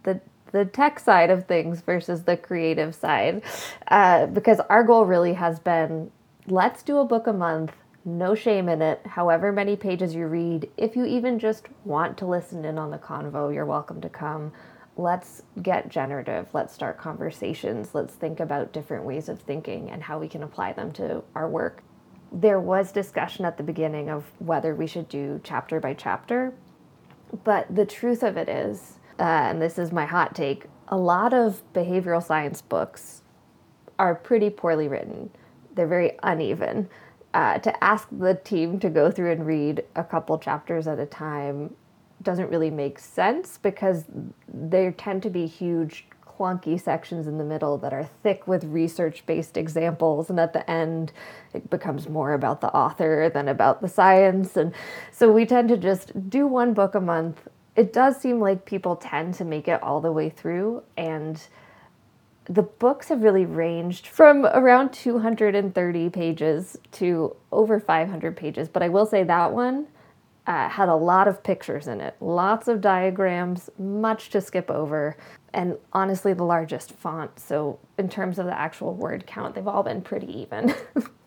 the 0.04 0.20
the 0.52 0.64
tech 0.64 1.00
side 1.00 1.30
of 1.30 1.46
things 1.46 1.80
versus 1.80 2.22
the 2.22 2.36
creative 2.36 2.94
side. 2.94 3.42
Uh, 3.88 4.26
because 4.26 4.60
our 4.70 4.84
goal 4.84 5.04
really 5.04 5.32
has 5.32 5.58
been 5.58 6.10
let's 6.46 6.82
do 6.82 6.98
a 6.98 7.04
book 7.04 7.26
a 7.26 7.32
month, 7.32 7.72
no 8.04 8.34
shame 8.34 8.68
in 8.68 8.82
it, 8.82 9.00
however 9.06 9.50
many 9.50 9.76
pages 9.76 10.14
you 10.14 10.26
read. 10.26 10.70
If 10.76 10.94
you 10.94 11.04
even 11.04 11.38
just 11.38 11.66
want 11.84 12.18
to 12.18 12.26
listen 12.26 12.64
in 12.64 12.78
on 12.78 12.90
the 12.90 12.98
convo, 12.98 13.52
you're 13.52 13.64
welcome 13.64 14.00
to 14.02 14.08
come. 14.08 14.52
Let's 14.96 15.42
get 15.62 15.88
generative. 15.88 16.48
Let's 16.52 16.74
start 16.74 16.98
conversations. 16.98 17.94
Let's 17.94 18.14
think 18.14 18.40
about 18.40 18.72
different 18.72 19.04
ways 19.04 19.28
of 19.28 19.40
thinking 19.40 19.90
and 19.90 20.02
how 20.02 20.18
we 20.18 20.28
can 20.28 20.42
apply 20.42 20.74
them 20.74 20.92
to 20.92 21.24
our 21.34 21.48
work. 21.48 21.82
There 22.30 22.60
was 22.60 22.92
discussion 22.92 23.44
at 23.44 23.56
the 23.56 23.62
beginning 23.62 24.10
of 24.10 24.24
whether 24.38 24.74
we 24.74 24.86
should 24.86 25.08
do 25.08 25.40
chapter 25.42 25.80
by 25.80 25.94
chapter, 25.94 26.52
but 27.42 27.74
the 27.74 27.86
truth 27.86 28.22
of 28.22 28.36
it 28.36 28.48
is, 28.48 28.98
uh, 29.18 29.22
and 29.22 29.62
this 29.62 29.78
is 29.78 29.92
my 29.92 30.04
hot 30.04 30.34
take, 30.34 30.66
a 30.88 30.96
lot 30.96 31.32
of 31.32 31.62
behavioral 31.72 32.22
science 32.22 32.60
books 32.60 33.22
are 33.98 34.14
pretty 34.14 34.50
poorly 34.50 34.88
written. 34.88 35.30
They're 35.74 35.86
very 35.86 36.18
uneven. 36.22 36.88
Uh, 37.34 37.58
to 37.58 37.84
ask 37.84 38.06
the 38.12 38.34
team 38.36 38.78
to 38.78 38.88
go 38.88 39.10
through 39.10 39.32
and 39.32 39.44
read 39.44 39.82
a 39.96 40.04
couple 40.04 40.38
chapters 40.38 40.86
at 40.86 41.00
a 41.00 41.06
time 41.06 41.74
doesn't 42.22 42.48
really 42.48 42.70
make 42.70 42.96
sense 42.96 43.58
because 43.58 44.04
there 44.46 44.92
tend 44.92 45.20
to 45.20 45.28
be 45.28 45.44
huge 45.44 46.06
clunky 46.24 46.80
sections 46.80 47.26
in 47.26 47.36
the 47.36 47.44
middle 47.44 47.76
that 47.76 47.92
are 47.92 48.08
thick 48.22 48.46
with 48.46 48.62
research 48.64 49.26
based 49.26 49.56
examples 49.56 50.30
and 50.30 50.38
at 50.38 50.52
the 50.52 50.68
end 50.70 51.12
it 51.52 51.68
becomes 51.70 52.08
more 52.08 52.34
about 52.34 52.60
the 52.60 52.72
author 52.72 53.28
than 53.34 53.48
about 53.48 53.82
the 53.82 53.88
science. 53.88 54.56
And 54.56 54.72
so 55.10 55.32
we 55.32 55.44
tend 55.44 55.68
to 55.70 55.76
just 55.76 56.28
do 56.30 56.46
one 56.46 56.72
book 56.72 56.94
a 56.94 57.00
month. 57.00 57.48
It 57.74 57.92
does 57.92 58.16
seem 58.16 58.38
like 58.38 58.64
people 58.64 58.94
tend 58.94 59.34
to 59.34 59.44
make 59.44 59.66
it 59.66 59.82
all 59.82 60.00
the 60.00 60.12
way 60.12 60.30
through 60.30 60.84
and 60.96 61.44
the 62.46 62.62
books 62.62 63.08
have 63.08 63.22
really 63.22 63.46
ranged 63.46 64.06
from 64.06 64.44
around 64.46 64.92
230 64.92 66.10
pages 66.10 66.76
to 66.92 67.34
over 67.52 67.80
500 67.80 68.36
pages 68.36 68.68
but 68.68 68.82
i 68.82 68.88
will 68.88 69.06
say 69.06 69.22
that 69.22 69.52
one 69.52 69.86
uh, 70.46 70.68
had 70.68 70.88
a 70.88 70.94
lot 70.94 71.26
of 71.26 71.42
pictures 71.42 71.86
in 71.88 72.00
it, 72.00 72.14
lots 72.20 72.68
of 72.68 72.80
diagrams, 72.80 73.70
much 73.78 74.28
to 74.30 74.40
skip 74.40 74.70
over, 74.70 75.16
and 75.54 75.76
honestly, 75.92 76.34
the 76.34 76.44
largest 76.44 76.92
font. 76.92 77.38
So, 77.38 77.78
in 77.98 78.08
terms 78.08 78.38
of 78.38 78.46
the 78.46 78.58
actual 78.58 78.94
word 78.94 79.26
count, 79.26 79.54
they've 79.54 79.66
all 79.66 79.82
been 79.82 80.02
pretty 80.02 80.40
even. 80.40 80.74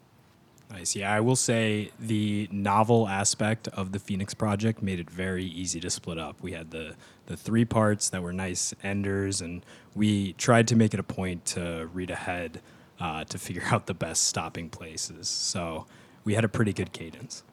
nice. 0.70 0.96
Yeah, 0.96 1.14
I 1.14 1.20
will 1.20 1.36
say 1.36 1.92
the 2.00 2.48
novel 2.52 3.08
aspect 3.08 3.68
of 3.70 3.92
the 3.92 4.00
Phoenix 4.00 4.34
Project 4.34 4.82
made 4.82 5.00
it 5.00 5.10
very 5.10 5.46
easy 5.46 5.80
to 5.80 5.90
split 5.90 6.18
up. 6.18 6.42
We 6.42 6.54
had 6.54 6.72
the 6.72 6.96
the 7.28 7.38
three 7.38 7.66
parts 7.66 8.10
that 8.10 8.24
were 8.24 8.34
nice 8.34 8.74
enders, 8.84 9.42
and 9.42 9.66
we 9.96 10.34
tried 10.34 10.68
to 10.70 10.76
make 10.76 10.94
it 10.94 11.00
a 11.00 11.04
point 11.04 11.46
to 11.46 11.90
read 11.94 12.10
ahead 12.10 12.62
uh, 13.00 13.24
to 13.26 13.38
figure 13.38 13.64
out 13.72 13.86
the 13.86 13.94
best 13.94 14.24
stopping 14.24 14.70
places. 14.70 15.28
So 15.28 15.86
we 16.24 16.36
had 16.36 16.44
a 16.44 16.50
pretty 16.50 16.74
good 16.74 16.94
cadence. 16.94 17.44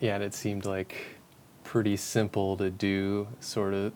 Yeah, 0.00 0.16
and 0.16 0.24
it 0.24 0.34
seemed 0.34 0.64
like 0.64 1.18
pretty 1.62 1.96
simple 1.96 2.56
to 2.56 2.70
do 2.70 3.28
sort 3.40 3.74
of 3.74 3.92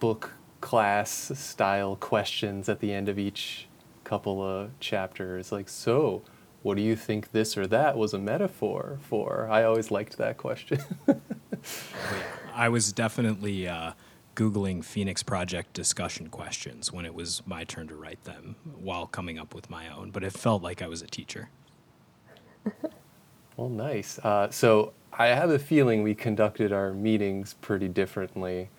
book 0.00 0.32
class 0.60 1.32
style 1.34 1.96
questions 1.96 2.68
at 2.68 2.80
the 2.80 2.92
end 2.92 3.08
of 3.08 3.18
each 3.18 3.66
couple 4.04 4.42
of 4.42 4.78
chapters. 4.80 5.52
Like, 5.52 5.68
so 5.68 6.22
what 6.62 6.76
do 6.76 6.82
you 6.82 6.96
think 6.96 7.32
this 7.32 7.56
or 7.56 7.66
that 7.68 7.96
was 7.96 8.14
a 8.14 8.18
metaphor 8.18 8.98
for? 9.02 9.48
I 9.50 9.64
always 9.64 9.90
liked 9.90 10.16
that 10.18 10.36
question. 10.36 10.80
I 12.54 12.68
was 12.68 12.92
definitely 12.92 13.68
uh, 13.68 13.92
Googling 14.36 14.84
Phoenix 14.84 15.22
Project 15.22 15.72
discussion 15.72 16.28
questions 16.28 16.92
when 16.92 17.04
it 17.04 17.14
was 17.14 17.42
my 17.46 17.64
turn 17.64 17.88
to 17.88 17.94
write 17.96 18.24
them 18.24 18.56
while 18.76 19.06
coming 19.06 19.38
up 19.38 19.54
with 19.54 19.70
my 19.70 19.88
own, 19.88 20.10
but 20.10 20.22
it 20.24 20.32
felt 20.32 20.62
like 20.62 20.82
I 20.82 20.88
was 20.88 21.02
a 21.02 21.06
teacher. 21.06 21.48
Well, 23.56 23.68
nice. 23.68 24.18
Uh, 24.18 24.50
so 24.50 24.92
I 25.12 25.28
have 25.28 25.50
a 25.50 25.58
feeling 25.58 26.02
we 26.02 26.14
conducted 26.14 26.72
our 26.72 26.92
meetings 26.92 27.54
pretty 27.60 27.88
differently. 27.88 28.70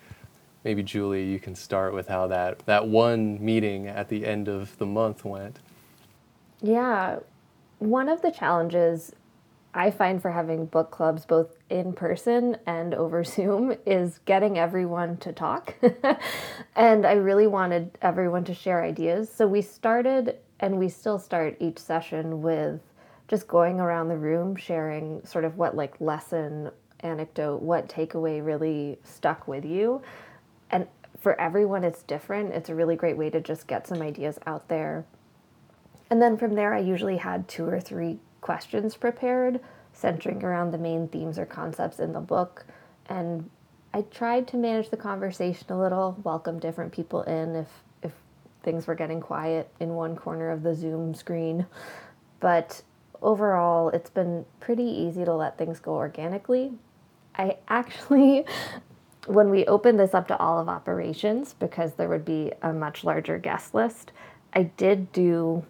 Maybe 0.64 0.82
Julie, 0.82 1.24
you 1.24 1.38
can 1.38 1.54
start 1.54 1.92
with 1.94 2.08
how 2.08 2.26
that 2.28 2.60
that 2.66 2.88
one 2.88 3.44
meeting 3.44 3.86
at 3.86 4.08
the 4.08 4.26
end 4.26 4.48
of 4.48 4.76
the 4.78 4.86
month 4.86 5.24
went. 5.24 5.58
Yeah, 6.62 7.18
one 7.78 8.08
of 8.08 8.22
the 8.22 8.30
challenges 8.30 9.12
I 9.76 9.90
find 9.90 10.22
for 10.22 10.30
having 10.30 10.66
book 10.66 10.92
clubs 10.92 11.26
both 11.26 11.56
in 11.68 11.92
person 11.92 12.56
and 12.66 12.94
over 12.94 13.24
Zoom 13.24 13.76
is 13.84 14.20
getting 14.24 14.58
everyone 14.58 15.16
to 15.18 15.32
talk. 15.32 15.74
and 16.76 17.04
I 17.04 17.12
really 17.12 17.46
wanted 17.46 17.98
everyone 18.00 18.44
to 18.44 18.54
share 18.54 18.82
ideas. 18.82 19.30
So 19.32 19.46
we 19.46 19.62
started 19.62 20.36
and 20.60 20.78
we 20.78 20.88
still 20.88 21.18
start 21.18 21.56
each 21.60 21.78
session 21.78 22.40
with 22.40 22.80
just 23.26 23.48
going 23.48 23.80
around 23.80 24.08
the 24.08 24.16
room 24.16 24.54
sharing 24.54 25.24
sort 25.24 25.44
of 25.44 25.56
what 25.56 25.76
like 25.76 26.00
lesson 26.00 26.70
anecdote 27.00 27.60
what 27.60 27.88
takeaway 27.88 28.44
really 28.44 28.98
stuck 29.02 29.46
with 29.46 29.64
you 29.64 30.00
and 30.70 30.86
for 31.18 31.38
everyone 31.40 31.84
it's 31.84 32.02
different 32.02 32.52
it's 32.52 32.68
a 32.68 32.74
really 32.74 32.96
great 32.96 33.16
way 33.16 33.28
to 33.28 33.40
just 33.40 33.66
get 33.66 33.86
some 33.86 34.00
ideas 34.00 34.38
out 34.46 34.68
there 34.68 35.04
and 36.14 36.22
then 36.22 36.36
from 36.36 36.54
there 36.54 36.72
i 36.72 36.78
usually 36.78 37.16
had 37.16 37.48
two 37.48 37.66
or 37.66 37.80
three 37.80 38.20
questions 38.40 38.96
prepared 38.96 39.58
centering 39.92 40.44
around 40.44 40.70
the 40.70 40.78
main 40.78 41.08
themes 41.08 41.40
or 41.40 41.44
concepts 41.44 41.98
in 41.98 42.12
the 42.12 42.20
book 42.20 42.64
and 43.08 43.50
i 43.92 44.00
tried 44.02 44.46
to 44.46 44.56
manage 44.56 44.90
the 44.90 44.96
conversation 44.96 45.66
a 45.72 45.80
little 45.80 46.16
welcome 46.22 46.60
different 46.60 46.92
people 46.92 47.22
in 47.22 47.56
if 47.56 47.68
if 48.04 48.12
things 48.62 48.86
were 48.86 48.94
getting 48.94 49.20
quiet 49.20 49.68
in 49.80 49.90
one 49.90 50.14
corner 50.14 50.50
of 50.50 50.62
the 50.62 50.72
zoom 50.72 51.14
screen 51.14 51.66
but 52.38 52.82
overall, 53.24 53.88
it's 53.88 54.10
been 54.10 54.44
pretty 54.60 54.84
easy 54.84 55.24
to 55.24 55.34
let 55.34 55.58
things 55.58 55.80
go 55.80 55.94
organically. 55.94 56.72
I 57.34 57.56
actually, 57.66 58.44
when 59.26 59.50
we 59.50 59.64
opened 59.64 59.98
this 59.98 60.14
up 60.14 60.28
to 60.28 60.38
all 60.38 60.60
of 60.60 60.68
operations, 60.68 61.54
because 61.58 61.94
there 61.94 62.08
would 62.08 62.24
be 62.24 62.52
a 62.62 62.72
much 62.72 63.02
larger 63.02 63.38
guest 63.38 63.74
list, 63.74 64.12
I 64.52 64.64
did 64.64 65.10
do 65.10 65.64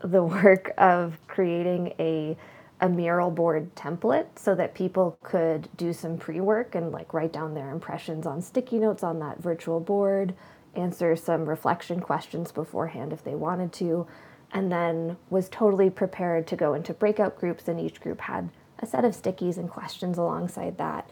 the 0.00 0.22
work 0.22 0.72
of 0.78 1.18
creating 1.28 1.94
a 1.98 2.36
a 2.80 2.88
mural 2.88 3.30
board 3.30 3.74
template 3.74 4.26
so 4.36 4.54
that 4.54 4.74
people 4.74 5.18
could 5.22 5.68
do 5.76 5.92
some 5.92 6.18
pre-work 6.18 6.74
and 6.74 6.92
like 6.92 7.14
write 7.14 7.32
down 7.32 7.54
their 7.54 7.70
impressions 7.70 8.26
on 8.26 8.42
sticky 8.42 8.78
notes 8.78 9.02
on 9.02 9.18
that 9.18 9.38
virtual 9.38 9.80
board, 9.80 10.34
answer 10.74 11.16
some 11.16 11.46
reflection 11.48 12.00
questions 12.00 12.52
beforehand 12.52 13.12
if 13.12 13.24
they 13.24 13.34
wanted 13.34 13.72
to, 13.72 14.06
and 14.52 14.70
then 14.70 15.16
was 15.30 15.48
totally 15.48 15.90
prepared 15.90 16.46
to 16.46 16.56
go 16.56 16.74
into 16.74 16.92
breakout 16.94 17.38
groups, 17.38 17.68
and 17.68 17.80
each 17.80 18.00
group 18.00 18.20
had 18.22 18.50
a 18.80 18.86
set 18.86 19.04
of 19.04 19.12
stickies 19.14 19.56
and 19.56 19.70
questions 19.70 20.18
alongside 20.18 20.78
that. 20.78 21.08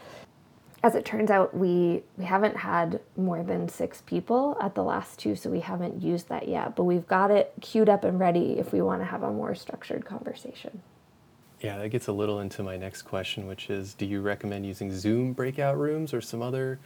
As 0.85 0.93
it 0.93 1.03
turns 1.03 1.31
out, 1.31 1.57
we, 1.57 2.03
we 2.15 2.25
haven't 2.25 2.57
had 2.57 2.99
more 3.17 3.41
than 3.41 3.67
six 3.67 4.01
people 4.01 4.55
at 4.61 4.75
the 4.75 4.83
last 4.83 5.17
two, 5.17 5.35
so 5.35 5.49
we 5.49 5.61
haven't 5.61 6.03
used 6.03 6.29
that 6.29 6.47
yet, 6.47 6.75
but 6.75 6.83
we've 6.83 7.07
got 7.07 7.31
it 7.31 7.51
queued 7.59 7.89
up 7.89 8.03
and 8.03 8.19
ready 8.19 8.59
if 8.59 8.71
we 8.71 8.83
want 8.83 9.01
to 9.01 9.05
have 9.05 9.23
a 9.23 9.31
more 9.31 9.55
structured 9.55 10.05
conversation. 10.05 10.83
Yeah, 11.59 11.79
that 11.79 11.89
gets 11.89 12.05
a 12.05 12.11
little 12.11 12.39
into 12.39 12.61
my 12.61 12.77
next 12.77 13.01
question, 13.01 13.47
which 13.47 13.71
is 13.71 13.95
do 13.95 14.05
you 14.05 14.21
recommend 14.21 14.67
using 14.67 14.91
Zoom 14.91 15.33
breakout 15.33 15.75
rooms 15.75 16.13
or 16.13 16.21
some 16.21 16.43
other 16.43 16.77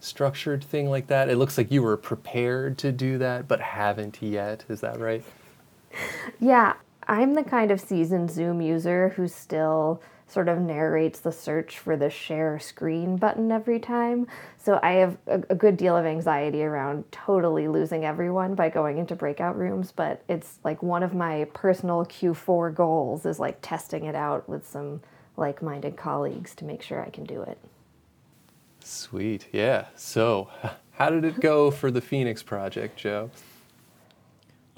structured 0.00 0.64
thing 0.64 0.90
like 0.90 1.06
that? 1.06 1.28
It 1.28 1.36
looks 1.36 1.56
like 1.56 1.70
you 1.70 1.80
were 1.80 1.96
prepared 1.96 2.76
to 2.78 2.90
do 2.90 3.18
that, 3.18 3.46
but 3.46 3.60
haven't 3.60 4.20
yet. 4.20 4.64
Is 4.68 4.80
that 4.80 4.98
right? 4.98 5.22
yeah, 6.40 6.72
I'm 7.06 7.34
the 7.34 7.44
kind 7.44 7.70
of 7.70 7.80
seasoned 7.80 8.32
Zoom 8.32 8.60
user 8.60 9.10
who 9.10 9.28
still 9.28 10.02
sort 10.26 10.48
of 10.48 10.58
narrates 10.58 11.20
the 11.20 11.32
search 11.32 11.78
for 11.78 11.96
the 11.96 12.10
share 12.10 12.58
screen 12.58 13.16
button 13.16 13.52
every 13.52 13.78
time. 13.78 14.26
So 14.56 14.80
I 14.82 14.92
have 14.92 15.16
a, 15.26 15.42
a, 15.50 15.54
good 15.54 15.76
deal 15.76 15.96
of 15.96 16.06
anxiety 16.06 16.62
around 16.62 17.04
totally 17.12 17.68
losing 17.68 18.04
everyone 18.04 18.54
by 18.54 18.70
going 18.70 18.98
into 18.98 19.14
breakout 19.14 19.56
rooms, 19.56 19.92
but 19.92 20.22
it's 20.28 20.58
like 20.64 20.82
one 20.82 21.02
of 21.02 21.14
my 21.14 21.46
personal 21.52 22.04
Q4 22.06 22.74
goals 22.74 23.26
is 23.26 23.38
like 23.38 23.58
testing 23.60 24.04
it 24.06 24.14
out 24.14 24.48
with 24.48 24.66
some 24.66 25.02
like-minded 25.36 25.96
colleagues 25.96 26.54
to 26.56 26.64
make 26.64 26.82
sure 26.82 27.02
I 27.02 27.10
can 27.10 27.24
do 27.24 27.42
it. 27.42 27.58
Sweet. 28.80 29.48
Yeah. 29.52 29.86
So, 29.96 30.48
how 30.92 31.10
did 31.10 31.24
it 31.24 31.40
go 31.40 31.70
for 31.70 31.90
the 31.90 32.00
Phoenix 32.00 32.42
project, 32.42 32.96
Joe? 32.96 33.30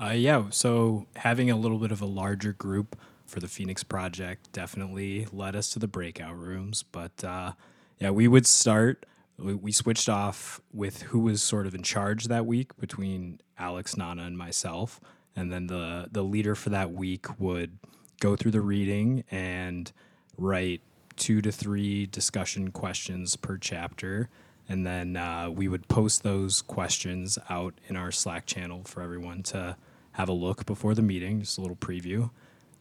Uh, 0.01 0.11
yeah, 0.11 0.45
so 0.51 1.07
having 1.17 1.51
a 1.51 1.57
little 1.57 1.79
bit 1.79 1.91
of 1.91 2.03
a 2.03 2.07
larger 2.07 2.53
group 2.53 2.97
for 3.37 3.41
the 3.41 3.49
Phoenix 3.49 3.85
Project 3.85 4.51
definitely 4.53 5.27
led 5.31 5.55
us 5.55 5.69
to 5.69 5.79
the 5.79 5.87
breakout 5.87 6.39
rooms. 6.39 6.85
But 6.91 7.23
uh, 7.23 7.53
yeah, 7.99 8.09
we 8.09 8.29
would 8.29 8.47
start. 8.47 9.05
We, 9.37 9.73
switched 9.73 10.09
off 10.09 10.63
with 10.73 11.03
who 11.03 11.19
was 11.19 11.43
sort 11.43 11.67
of 11.67 11.75
in 11.75 11.83
charge 11.83 12.29
that 12.29 12.47
week 12.47 12.75
between 12.79 13.43
Alex, 13.59 13.95
Nana, 13.95 14.23
and 14.23 14.39
myself, 14.39 15.03
and 15.37 15.53
then 15.53 15.67
the 15.67 16.09
the 16.11 16.23
leader 16.23 16.55
for 16.55 16.71
that 16.71 16.93
week 16.93 17.39
would 17.39 17.77
go 18.21 18.37
through 18.37 18.53
the 18.53 18.63
reading 18.63 19.23
and 19.31 19.93
write 20.39 20.81
two 21.17 21.43
to 21.43 21.53
three 21.53 22.07
discussion 22.07 22.71
questions 22.71 23.37
per 23.37 23.59
chapter. 23.59 24.31
And 24.67 24.87
then 24.87 25.19
uh, 25.19 25.51
we 25.51 25.69
would 25.69 25.89
post 25.89 26.23
those 26.23 26.63
questions 26.63 27.39
out 27.51 27.75
in 27.87 27.97
our 27.97 28.11
Slack 28.11 28.47
channel 28.47 28.81
for 28.85 29.03
everyone 29.03 29.43
to 29.43 29.77
have 30.13 30.31
a 30.31 30.33
look 30.33 30.65
before 30.65 30.95
the 30.95 31.03
meeting, 31.03 31.41
just 31.41 31.59
a 31.59 31.61
little 31.61 31.77
preview. 31.77 32.31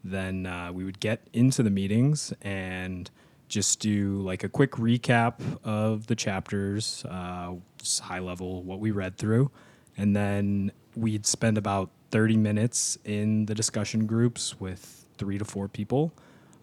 Then 0.05 0.45
uh, 0.45 0.71
we 0.71 0.83
would 0.83 0.99
get 0.99 1.27
into 1.33 1.63
the 1.63 1.69
meetings 1.69 2.31
and 2.41 3.09
just 3.47 3.79
do 3.79 4.19
like 4.21 4.43
a 4.43 4.49
quick 4.49 4.71
recap 4.73 5.39
of 5.63 6.07
the 6.07 6.15
chapters, 6.15 7.03
uh, 7.09 7.55
high 8.01 8.19
level 8.19 8.63
what 8.63 8.79
we 8.79 8.91
read 8.91 9.17
through. 9.17 9.51
And 9.97 10.15
then 10.15 10.71
we'd 10.95 11.25
spend 11.25 11.57
about 11.57 11.89
30 12.11 12.37
minutes 12.37 12.97
in 13.03 13.45
the 13.47 13.55
discussion 13.55 14.05
groups 14.05 14.59
with 14.59 15.05
three 15.17 15.37
to 15.37 15.45
four 15.45 15.67
people 15.67 16.13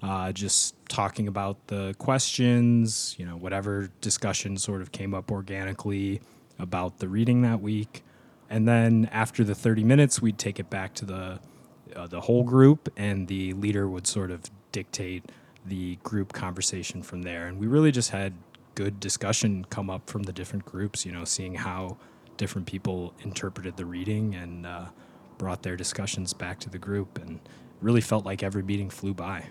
uh, 0.02 0.32
just 0.32 0.74
talking 0.88 1.28
about 1.28 1.68
the 1.68 1.94
questions, 1.98 3.14
you 3.18 3.24
know, 3.24 3.36
whatever 3.36 3.88
discussion 4.00 4.56
sort 4.56 4.82
of 4.82 4.90
came 4.90 5.14
up 5.14 5.30
organically 5.30 6.20
about 6.58 6.98
the 6.98 7.08
reading 7.08 7.42
that 7.42 7.60
week. 7.60 8.02
And 8.50 8.66
then 8.66 9.08
after 9.12 9.44
the 9.44 9.54
30 9.54 9.84
minutes, 9.84 10.20
we'd 10.20 10.38
take 10.38 10.58
it 10.58 10.68
back 10.68 10.92
to 10.94 11.04
the 11.04 11.40
uh, 11.96 12.06
the 12.06 12.20
whole 12.20 12.44
group, 12.44 12.92
and 12.96 13.28
the 13.28 13.52
leader 13.54 13.88
would 13.88 14.06
sort 14.06 14.30
of 14.30 14.50
dictate 14.72 15.30
the 15.64 15.96
group 16.02 16.32
conversation 16.32 17.02
from 17.02 17.22
there. 17.22 17.46
And 17.46 17.58
we 17.58 17.66
really 17.66 17.92
just 17.92 18.10
had 18.10 18.34
good 18.74 19.00
discussion 19.00 19.64
come 19.66 19.90
up 19.90 20.08
from 20.08 20.24
the 20.24 20.32
different 20.32 20.64
groups, 20.64 21.04
you 21.04 21.12
know, 21.12 21.24
seeing 21.24 21.54
how 21.54 21.96
different 22.36 22.66
people 22.66 23.14
interpreted 23.20 23.76
the 23.76 23.84
reading 23.84 24.34
and 24.34 24.66
uh, 24.66 24.86
brought 25.38 25.62
their 25.62 25.76
discussions 25.76 26.32
back 26.32 26.58
to 26.60 26.70
the 26.70 26.78
group, 26.78 27.18
and 27.18 27.40
really 27.80 28.00
felt 28.00 28.24
like 28.24 28.42
every 28.42 28.62
meeting 28.62 28.90
flew 28.90 29.14
by. 29.14 29.46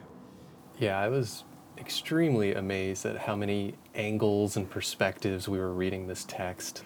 Yeah, 0.79 0.97
I 0.99 1.09
was 1.09 1.43
extremely 1.77 2.53
amazed 2.53 3.05
at 3.05 3.17
how 3.17 3.35
many 3.35 3.75
angles 3.95 4.57
and 4.57 4.69
perspectives 4.69 5.47
we 5.47 5.59
were 5.59 5.73
reading 5.73 6.07
this 6.07 6.25
text. 6.25 6.83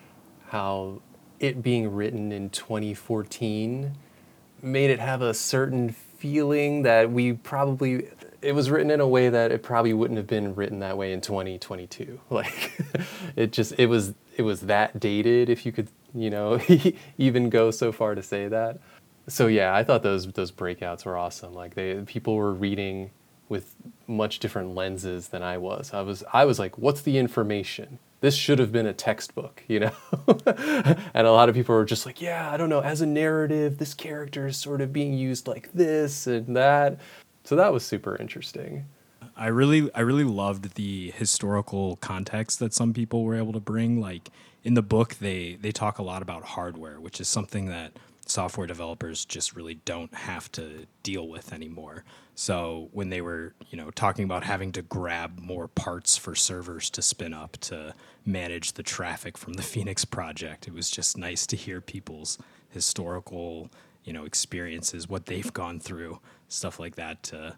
How 0.48 1.02
it 1.40 1.62
being 1.62 1.92
written 1.94 2.32
in 2.32 2.50
2014 2.50 3.96
made 4.66 4.90
it 4.90 5.00
have 5.00 5.22
a 5.22 5.34
certain 5.34 5.90
feeling 5.90 6.84
that 6.84 7.12
we 7.12 7.34
probably 7.34 8.08
it 8.42 8.54
was 8.54 8.70
written 8.70 8.92
in 8.92 9.00
a 9.00 9.08
way 9.08 9.30
that 9.30 9.52
it 9.52 9.64
probably 9.64 9.94
wouldn't 9.94 10.18
have 10.18 10.28
been 10.28 10.54
written 10.56 10.80
that 10.80 10.98
way 10.98 11.14
in 11.14 11.22
2022 11.22 12.20
like 12.30 12.78
it 13.36 13.52
just 13.52 13.74
it 13.78 13.88
was 13.88 14.14
it 14.38 14.42
was 14.42 14.62
that 14.62 15.00
dated 15.00 15.50
if 15.50 15.66
you 15.66 15.72
could 15.72 15.88
you 16.14 16.30
know 16.30 16.60
even 17.18 17.50
go 17.50 17.70
so 17.72 17.92
far 17.92 18.16
to 18.16 18.24
say 18.24 18.48
that 18.48 18.80
so 19.28 19.48
yeah 19.48 19.76
i 19.76 19.84
thought 19.84 20.04
those 20.04 20.32
those 20.34 20.52
breakouts 20.52 21.06
were 21.06 21.18
awesome 21.18 21.54
like 21.54 21.76
they 21.76 21.96
people 22.06 22.36
were 22.36 22.54
reading 22.54 23.12
with 23.50 23.76
much 24.08 24.40
different 24.40 24.74
lenses 24.76 25.30
than 25.30 25.44
I 25.44 25.58
was. 25.58 25.94
I 25.94 26.02
was 26.02 26.24
I 26.34 26.46
was 26.46 26.60
like, 26.60 26.78
what's 26.78 27.02
the 27.02 27.18
information? 27.18 28.00
This 28.26 28.36
should 28.36 28.58
have 28.58 28.72
been 28.72 28.88
a 28.88 28.94
textbook, 28.94 29.62
you 29.68 29.82
know? 29.82 29.92
and 31.14 31.28
a 31.28 31.32
lot 31.32 31.48
of 31.48 31.54
people 31.54 31.76
were 31.76 31.86
just 31.86 32.08
like, 32.08 32.24
yeah, 32.24 32.52
I 32.52 32.58
don't 32.58 32.70
know, 32.70 32.80
as 32.80 33.02
a 33.02 33.06
narrative, 33.06 33.78
this 33.78 33.94
character 33.94 34.48
is 34.48 34.58
sort 34.58 34.82
of 34.82 34.92
being 34.92 35.14
used 35.14 35.48
like 35.48 35.72
this 35.74 36.26
and 36.26 36.56
that. 36.56 37.00
So 37.44 37.56
that 37.56 37.72
was 37.72 37.86
super 37.86 38.16
interesting. 38.16 38.86
I 39.38 39.46
really 39.50 39.94
I 39.94 40.00
really 40.00 40.24
loved 40.24 40.74
the 40.74 41.12
historical 41.12 41.98
context 41.98 42.58
that 42.58 42.74
some 42.74 42.96
people 42.96 43.24
were 43.24 43.36
able 43.36 43.54
to 43.54 43.60
bring 43.60 44.02
like 44.02 44.32
in 44.64 44.74
the 44.74 44.82
book 44.82 45.18
they 45.20 45.60
they 45.62 45.72
talk 45.72 46.00
a 46.00 46.04
lot 46.04 46.24
about 46.24 46.46
hardware, 46.46 47.00
which 47.00 47.22
is 47.22 47.28
something 47.28 47.68
that 47.68 47.92
software 48.26 48.68
developers 48.68 49.24
just 49.26 49.56
really 49.56 49.76
don't 49.86 50.14
have 50.14 50.52
to 50.54 50.88
deal 51.04 51.28
with 51.28 51.54
anymore. 51.54 52.04
So 52.34 52.90
when 52.92 53.10
they 53.10 53.22
were, 53.22 53.54
you 53.70 53.78
know, 53.78 53.92
talking 53.92 54.26
about 54.26 54.44
having 54.44 54.72
to 54.74 54.82
grab 54.82 55.40
more 55.40 55.68
parts 55.68 56.18
for 56.18 56.36
servers 56.36 56.90
to 56.92 57.02
spin 57.02 57.34
up 57.34 57.58
to 57.62 57.94
manage 58.26 58.74
the 58.74 58.84
traffic 58.84 59.38
from 59.38 59.54
the 59.54 59.62
Phoenix 59.64 60.06
project, 60.06 60.68
it 60.68 60.74
was 60.74 60.90
just 60.90 61.18
nice 61.18 61.46
to 61.48 61.56
hear 61.56 61.80
people's 61.80 62.38
historical, 62.70 63.70
you 64.04 64.12
know, 64.12 64.26
experiences, 64.26 65.08
what 65.08 65.28
they've 65.28 65.54
gone 65.54 65.80
through, 65.80 66.20
stuff 66.50 66.80
like 66.80 66.96
that 66.96 67.24
to, 67.24 67.58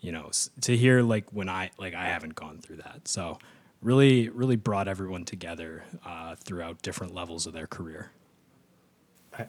you 0.00 0.12
know, 0.12 0.30
to 0.60 0.76
hear 0.76 1.02
like 1.02 1.24
when 1.32 1.48
I 1.48 1.70
like 1.78 1.94
I 1.94 2.04
haven't 2.04 2.34
gone 2.34 2.58
through 2.58 2.76
that. 2.76 3.08
So 3.08 3.38
really 3.80 4.28
really 4.28 4.56
brought 4.56 4.86
everyone 4.86 5.24
together 5.24 5.84
uh, 6.06 6.36
throughout 6.36 6.82
different 6.82 7.14
levels 7.14 7.46
of 7.46 7.52
their 7.52 7.66
career. 7.66 8.12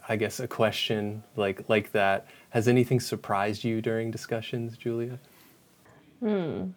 I 0.07 0.15
guess 0.15 0.39
a 0.39 0.47
question 0.47 1.23
like 1.35 1.67
like 1.69 1.91
that. 1.91 2.27
Has 2.51 2.67
anything 2.67 2.99
surprised 2.99 3.63
you 3.63 3.81
during 3.81 4.11
discussions, 4.11 4.77
Julia? 4.77 5.19
Hmm. 6.19 6.69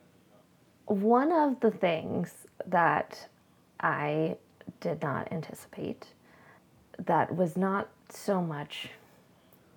One 0.87 1.33
of 1.33 1.61
the 1.61 1.71
things 1.71 2.33
that 2.66 3.29
I 3.81 4.37
did 4.81 5.03
not 5.03 5.31
anticipate 5.33 6.07
that 7.05 7.35
was 7.35 7.57
not 7.57 7.88
so 8.09 8.40
much 8.40 8.88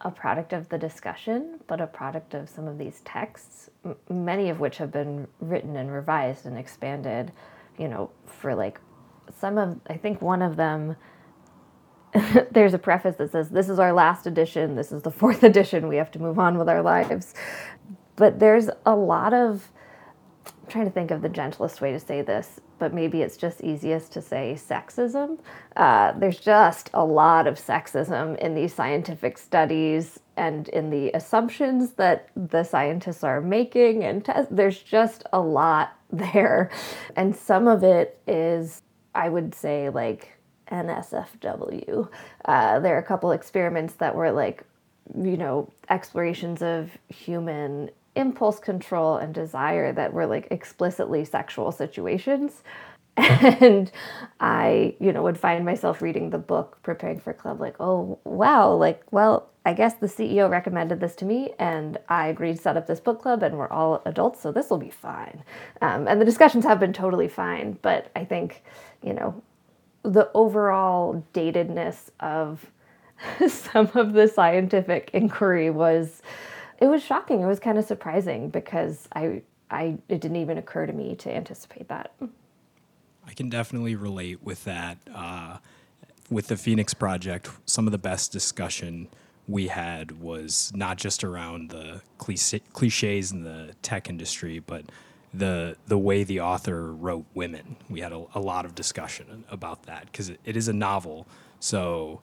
a 0.02 0.12
product 0.12 0.54
of 0.54 0.70
the 0.70 0.78
discussion, 0.78 1.60
but 1.68 1.82
a 1.82 1.88
product 1.88 2.34
of 2.34 2.50
some 2.50 2.68
of 2.68 2.78
these 2.78 3.02
texts, 3.02 3.70
m- 3.84 3.96
many 4.10 4.50
of 4.50 4.60
which 4.60 4.78
have 4.78 4.92
been 4.92 5.28
written 5.42 5.76
and 5.76 5.92
revised 5.92 6.46
and 6.46 6.58
expanded, 6.58 7.32
you 7.78 7.88
know, 7.88 8.10
for 8.26 8.56
like 8.56 8.80
some 9.38 9.58
of, 9.58 9.80
I 9.88 9.98
think 9.98 10.22
one 10.22 10.42
of 10.42 10.56
them 10.56 10.96
there's 12.52 12.74
a 12.74 12.80
preface 12.80 13.15
that 13.17 13.32
says, 13.32 13.50
This 13.50 13.69
is 13.69 13.80
our 13.80 13.93
last 13.93 14.26
edition, 14.26 14.76
this 14.76 14.91
is 14.91 15.04
the 15.04 15.12
fourth 15.12 15.43
edition, 15.52 15.88
we 15.88 15.98
have 15.98 16.12
to 16.12 16.19
move 16.19 16.39
on 16.39 16.58
with 16.58 16.69
our 16.69 16.82
lives. 16.82 17.34
But 18.15 18.39
there's 18.39 18.69
a 18.86 18.95
lot 18.95 19.34
of, 19.34 19.72
I'm 20.45 20.67
trying 20.69 20.86
to 20.86 20.91
think 20.91 21.12
of 21.12 21.22
the 21.22 21.30
gentlest 21.30 21.82
way 21.82 21.91
to 21.91 22.00
say 22.00 22.22
this, 22.22 22.60
but 22.80 22.93
maybe 22.93 23.22
it's 23.22 23.38
just 23.38 23.62
easiest 23.62 24.12
to 24.13 24.22
say 24.22 24.58
sexism. 24.58 25.39
Uh, 25.76 26.13
there's 26.13 26.39
just 26.39 26.89
a 26.93 27.04
lot 27.04 27.48
of 27.48 27.56
sexism 27.56 28.38
in 28.39 28.56
these 28.56 28.74
scientific 28.74 29.38
studies 29.38 30.19
and 30.36 30.69
in 30.69 30.89
the 30.89 31.12
assumptions 31.12 31.91
that 31.93 32.30
the 32.36 32.63
scientists 32.63 33.24
are 33.24 33.41
making, 33.41 34.04
and 34.04 34.28
there's 34.50 34.82
just 34.82 35.24
a 35.32 35.39
lot 35.39 35.95
there. 36.12 36.72
And 37.15 37.36
some 37.36 37.67
of 37.67 37.84
it 37.84 38.19
is, 38.26 38.82
I 39.13 39.30
would 39.30 39.54
say, 39.54 39.89
like, 39.89 40.38
NSFW. 40.71 42.10
Uh, 42.45 42.79
there 42.79 42.95
are 42.95 42.99
a 42.99 43.03
couple 43.03 43.32
experiments 43.32 43.95
that 43.95 44.15
were 44.15 44.32
like, 44.32 44.63
you 45.15 45.38
know, 45.38 45.71
explorations 45.89 46.62
of 46.62 46.91
human 47.10 47.89
impulse 48.15 48.60
control 48.60 49.17
and 49.17 49.34
desire 49.34 49.93
that 49.93 50.13
were 50.13 50.25
like 50.25 50.47
explicitly 50.51 51.25
sexual 51.25 51.71
situations. 51.71 52.63
And 53.17 53.91
I, 54.39 54.95
you 55.01 55.12
know, 55.12 55.23
would 55.23 55.38
find 55.38 55.65
myself 55.65 56.01
reading 56.01 56.29
the 56.29 56.38
book, 56.38 56.79
preparing 56.84 57.19
for 57.19 57.34
club, 57.34 57.60
like, 57.60 57.75
oh, 57.79 58.17
wow, 58.23 58.73
like, 58.73 59.03
well, 59.12 59.49
I 59.65 59.73
guess 59.73 59.95
the 59.95 60.08
CEO 60.08 60.49
recommended 60.49 61.01
this 61.01 61.15
to 61.17 61.25
me, 61.25 61.53
and 61.60 61.97
I 62.08 62.27
agreed 62.27 62.55
to 62.55 62.62
set 62.62 62.77
up 62.77 62.88
this 62.88 63.01
book 63.01 63.21
club, 63.21 63.43
and 63.43 63.58
we're 63.58 63.67
all 63.69 64.01
adults, 64.05 64.41
so 64.41 64.51
this 64.53 64.69
will 64.69 64.77
be 64.77 64.89
fine. 64.89 65.43
Um, 65.82 66.08
and 66.08 66.21
the 66.21 66.25
discussions 66.25 66.63
have 66.63 66.79
been 66.79 66.93
totally 66.93 67.27
fine, 67.27 67.77
but 67.82 68.10
I 68.15 68.23
think, 68.23 68.63
you 69.03 69.13
know, 69.13 69.43
the 70.03 70.29
overall 70.33 71.23
datedness 71.33 72.09
of 72.19 72.71
some 73.47 73.89
of 73.95 74.13
the 74.13 74.27
scientific 74.27 75.09
inquiry 75.13 75.69
was 75.69 76.21
it 76.79 76.88
was 76.88 77.03
shocking. 77.03 77.41
It 77.41 77.45
was 77.45 77.59
kind 77.59 77.77
of 77.77 77.85
surprising 77.85 78.49
because 78.49 79.07
I 79.13 79.41
I 79.69 79.97
it 80.07 80.21
didn't 80.21 80.38
even 80.38 80.57
occur 80.57 80.85
to 80.85 80.93
me 80.93 81.15
to 81.15 81.33
anticipate 81.33 81.88
that. 81.89 82.13
I 83.27 83.33
can 83.33 83.49
definitely 83.49 83.95
relate 83.95 84.43
with 84.43 84.63
that. 84.63 84.97
Uh, 85.13 85.57
with 86.29 86.47
the 86.47 86.57
Phoenix 86.57 86.93
Project, 86.93 87.49
some 87.65 87.88
of 87.88 87.91
the 87.91 87.97
best 87.97 88.31
discussion 88.31 89.07
we 89.47 89.67
had 89.67 90.21
was 90.21 90.71
not 90.75 90.97
just 90.97 91.23
around 91.23 91.71
the 91.71 92.01
cliches 92.19 93.31
in 93.31 93.43
the 93.43 93.73
tech 93.81 94.09
industry, 94.09 94.59
but 94.59 94.85
the 95.34 95.78
the 95.88 95.98
way 95.98 96.24
the 96.24 96.42
author 96.42 96.92
wrote 96.94 97.26
women. 97.34 97.78
We 97.89 98.02
had 98.02 98.12
a, 98.12 98.26
a 98.34 98.39
lot 98.39 98.65
of 98.65 98.76
discussion 98.76 99.46
about 99.50 99.84
that 99.84 100.06
because 100.06 100.30
it, 100.30 100.39
it 100.44 100.58
is 100.58 100.68
a 100.68 100.74
novel, 100.74 101.28
so 101.60 102.22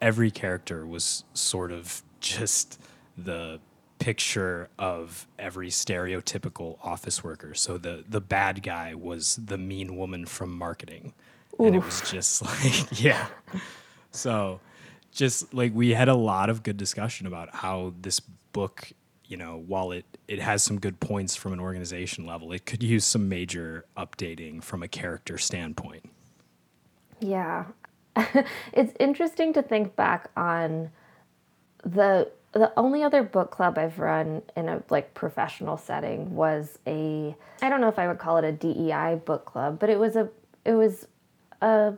every 0.00 0.30
character 0.30 0.86
was 0.86 1.24
sort 1.34 1.72
of 1.72 2.02
just 2.20 2.80
the 3.16 3.60
picture 3.98 4.68
of 4.78 5.26
every 5.38 5.68
stereotypical 5.68 6.78
office 6.82 7.22
worker. 7.22 7.54
So 7.54 7.78
the 7.78 8.04
the 8.08 8.20
bad 8.20 8.62
guy 8.62 8.94
was 8.94 9.36
the 9.36 9.58
mean 9.58 9.96
woman 9.96 10.26
from 10.26 10.56
marketing, 10.56 11.14
Oof. 11.54 11.66
and 11.66 11.76
it 11.76 11.84
was 11.84 12.08
just 12.10 12.42
like 12.64 13.00
yeah. 13.00 13.26
So 14.10 14.60
just 15.12 15.52
like 15.54 15.72
we 15.74 15.90
had 15.90 16.08
a 16.08 16.14
lot 16.14 16.50
of 16.50 16.62
good 16.62 16.76
discussion 16.76 17.26
about 17.26 17.56
how 17.56 17.94
this 18.00 18.20
book 18.52 18.92
you 19.28 19.36
know, 19.36 19.62
while 19.66 19.92
it, 19.92 20.04
it 20.26 20.40
has 20.40 20.62
some 20.62 20.80
good 20.80 20.98
points 21.00 21.36
from 21.36 21.52
an 21.52 21.60
organization 21.60 22.26
level, 22.26 22.52
it 22.52 22.66
could 22.66 22.82
use 22.82 23.04
some 23.04 23.28
major 23.28 23.84
updating 23.96 24.62
from 24.62 24.82
a 24.82 24.88
character 24.88 25.38
standpoint. 25.38 26.08
Yeah. 27.20 27.64
it's 28.72 28.94
interesting 28.98 29.52
to 29.52 29.62
think 29.62 29.94
back 29.94 30.30
on 30.36 30.90
the 31.84 32.30
the 32.52 32.72
only 32.78 33.02
other 33.02 33.22
book 33.22 33.50
club 33.50 33.76
I've 33.76 33.98
run 33.98 34.42
in 34.56 34.68
a 34.70 34.82
like 34.88 35.12
professional 35.12 35.76
setting 35.76 36.34
was 36.34 36.78
a 36.86 37.36
I 37.60 37.68
don't 37.68 37.80
know 37.80 37.88
if 37.88 37.98
I 37.98 38.08
would 38.08 38.18
call 38.18 38.38
it 38.38 38.44
a 38.44 38.52
DEI 38.52 39.20
book 39.24 39.44
club, 39.44 39.78
but 39.78 39.90
it 39.90 39.98
was 39.98 40.16
a 40.16 40.28
it 40.64 40.72
was 40.72 41.06
a 41.60 41.94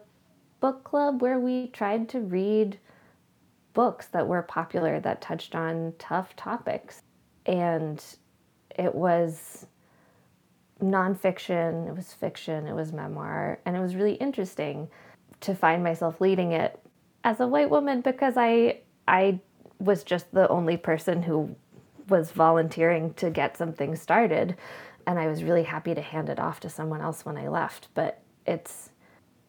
book 0.58 0.84
club 0.84 1.22
where 1.22 1.38
we 1.38 1.68
tried 1.68 2.08
to 2.10 2.20
read 2.20 2.78
books 3.72 4.06
that 4.08 4.26
were 4.26 4.42
popular 4.42 4.98
that 5.00 5.20
touched 5.20 5.54
on 5.54 5.94
tough 5.98 6.34
topics. 6.34 7.02
And 7.46 8.02
it 8.76 8.94
was 8.94 9.66
nonfiction, 10.82 11.88
it 11.88 11.96
was 11.96 12.12
fiction, 12.12 12.66
it 12.66 12.74
was 12.74 12.92
memoir, 12.92 13.58
and 13.64 13.76
it 13.76 13.80
was 13.80 13.94
really 13.94 14.14
interesting 14.14 14.88
to 15.40 15.54
find 15.54 15.82
myself 15.82 16.20
leading 16.20 16.52
it 16.52 16.78
as 17.24 17.40
a 17.40 17.46
white 17.46 17.70
woman 17.70 18.00
because 18.00 18.34
I 18.36 18.80
I 19.08 19.40
was 19.78 20.04
just 20.04 20.32
the 20.32 20.48
only 20.48 20.76
person 20.76 21.22
who 21.22 21.54
was 22.08 22.32
volunteering 22.32 23.14
to 23.14 23.30
get 23.30 23.56
something 23.56 23.96
started 23.96 24.56
and 25.06 25.18
I 25.18 25.26
was 25.26 25.42
really 25.42 25.62
happy 25.62 25.94
to 25.94 26.00
hand 26.00 26.28
it 26.28 26.38
off 26.38 26.60
to 26.60 26.68
someone 26.68 27.00
else 27.00 27.24
when 27.24 27.36
I 27.36 27.48
left. 27.48 27.88
But 27.94 28.20
it's 28.46 28.90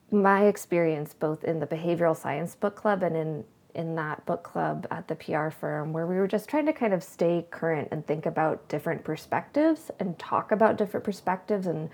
my 0.10 0.45
experience 0.45 1.13
both 1.13 1.43
in 1.43 1.60
the 1.60 1.67
behavioral 1.67 2.15
science 2.15 2.56
book 2.56 2.75
club 2.75 3.04
and 3.04 3.15
in 3.15 3.43
in 3.75 3.95
that 3.95 4.25
book 4.25 4.43
club 4.43 4.88
at 4.91 5.07
the 5.07 5.15
PR 5.15 5.49
firm 5.49 5.93
where 5.93 6.05
we 6.05 6.15
were 6.15 6.27
just 6.27 6.49
trying 6.49 6.65
to 6.65 6.73
kind 6.73 6.93
of 6.93 7.03
stay 7.03 7.45
current 7.51 7.88
and 7.91 8.05
think 8.05 8.25
about 8.25 8.67
different 8.67 9.03
perspectives 9.03 9.91
and 9.99 10.17
talk 10.19 10.51
about 10.51 10.77
different 10.77 11.03
perspectives 11.03 11.67
and 11.67 11.89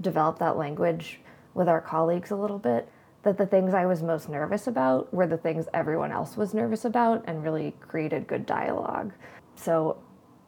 develop 0.00 0.38
that 0.38 0.56
language 0.56 1.20
with 1.54 1.68
our 1.68 1.80
colleagues 1.80 2.30
a 2.30 2.36
little 2.36 2.58
bit 2.58 2.88
that 3.22 3.38
the 3.38 3.46
things 3.46 3.72
I 3.72 3.86
was 3.86 4.02
most 4.02 4.28
nervous 4.28 4.66
about 4.66 5.12
were 5.14 5.26
the 5.26 5.36
things 5.36 5.66
everyone 5.72 6.10
else 6.12 6.36
was 6.36 6.54
nervous 6.54 6.84
about 6.84 7.24
and 7.26 7.42
really 7.42 7.74
created 7.80 8.26
good 8.26 8.46
dialogue. 8.46 9.12
So 9.54 9.98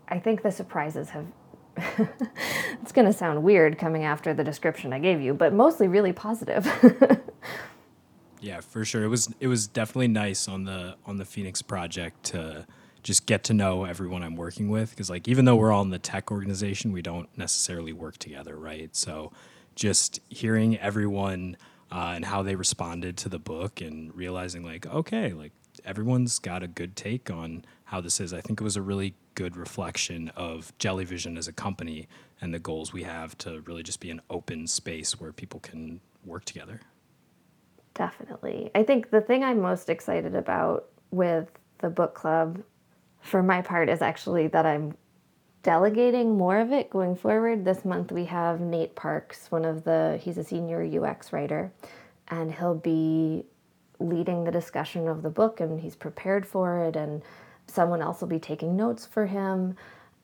I 0.09 0.19
think 0.19 0.43
the 0.43 0.51
surprises 0.51 1.11
have 1.11 1.27
it's 2.81 2.93
going 2.93 3.07
to 3.07 3.13
sound 3.13 3.43
weird 3.43 3.79
coming 3.79 4.05
after 4.05 4.33
the 4.33 4.45
description 4.45 4.93
I 4.93 5.01
gave 5.01 5.21
you, 5.21 5.35
but 5.35 5.53
mostly 5.53 5.89
really 5.89 6.13
positive. 6.13 6.67
yeah, 8.45 8.61
for 8.61 8.85
sure. 8.85 9.03
It 9.03 9.09
was 9.09 9.33
it 9.41 9.49
was 9.49 9.67
definitely 9.67 10.09
nice 10.09 10.49
on 10.49 10.65
the 10.65 10.97
on 11.07 11.17
the 11.17 11.25
Phoenix 11.25 11.63
project 11.63 12.25
to 12.25 12.67
just 13.03 13.25
get 13.25 13.43
to 13.45 13.55
know 13.55 13.85
everyone 13.85 14.23
I'm 14.23 14.37
working 14.37 14.69
with 14.69 14.91
because 14.91 15.09
like 15.09 15.27
even 15.27 15.47
though 15.47 15.57
we're 15.57 15.73
all 15.73 15.81
in 15.81 15.89
the 15.89 15.99
tech 15.99 16.31
organization, 16.31 16.93
we 16.93 17.01
don't 17.01 17.29
necessarily 17.39 17.95
work 17.95 18.19
together, 18.19 18.57
right? 18.57 18.95
So 18.95 19.33
just 19.75 20.21
hearing 20.29 20.79
everyone 20.79 21.57
uh, 21.91 22.13
and 22.15 22.25
how 22.27 22.43
they 22.43 22.55
responded 22.55 23.17
to 23.19 23.31
the 23.31 23.39
book 23.39 23.81
and 23.81 24.15
realizing 24.15 24.63
like 24.63 24.87
okay, 24.87 25.33
like 25.33 25.53
everyone's 25.87 26.39
got 26.39 26.63
a 26.63 26.69
good 26.69 26.97
take 26.97 27.31
on 27.31 27.65
how 27.85 28.03
this 28.03 28.21
is. 28.21 28.35
I 28.35 28.43
think 28.43 28.61
it 28.61 28.65
was 28.65 28.77
a 28.77 28.83
really 28.83 29.15
good 29.35 29.57
reflection 29.57 30.31
of 30.37 30.77
Jellyvision 30.79 31.39
as 31.39 31.49
a 31.49 31.53
company 31.53 32.09
and 32.43 32.53
the 32.53 32.59
goals 32.59 32.93
we 32.93 33.05
have 33.05 33.39
to 33.39 33.63
really 33.63 33.83
just 33.83 34.01
be 34.01 34.11
an 34.11 34.21
open 34.29 34.67
space 34.67 35.19
where 35.19 35.33
people 35.33 35.61
can 35.61 36.01
work 36.27 36.45
together. 36.45 36.83
Definitely. 37.95 38.71
I 38.75 38.83
think 38.83 39.11
the 39.11 39.21
thing 39.21 39.45
I'm 39.45 39.61
most 39.61 39.89
excited 39.89 40.35
about 40.35 40.87
with 41.11 41.49
the 41.79 41.89
book 41.89 42.15
club 42.15 42.63
for 43.21 43.43
my 43.43 43.63
part 43.63 43.89
is 43.89 44.03
actually 44.03 44.49
that 44.49 44.67
I'm 44.67 44.97
delegating 45.63 46.37
more 46.37 46.59
of 46.59 46.73
it 46.73 46.91
going 46.91 47.17
forward. 47.17 47.65
This 47.65 47.85
month 47.85 48.13
we 48.13 48.27
have 48.27 48.61
Nate 48.61 48.95
Parks, 48.97 49.51
one 49.51 49.65
of 49.65 49.85
the 49.85 50.21
he's 50.23 50.39
a 50.39 50.45
senior 50.45 50.83
UX 50.83 51.33
writer, 51.33 51.73
and 52.29 52.53
he'll 52.53 52.75
be 52.75 53.45
leading 54.01 54.45
the 54.45 54.51
discussion 54.51 55.09
of 55.09 55.23
the 55.23 55.31
book 55.31 55.61
and 55.61 55.81
he's 55.81 55.95
prepared 55.95 56.47
for 56.47 56.85
it 56.85 56.97
and 56.97 57.23
someone 57.67 58.03
else 58.03 58.21
will 58.21 58.29
be 58.29 58.41
taking 58.41 58.77
notes 58.77 59.07
for 59.07 59.27
him 59.27 59.77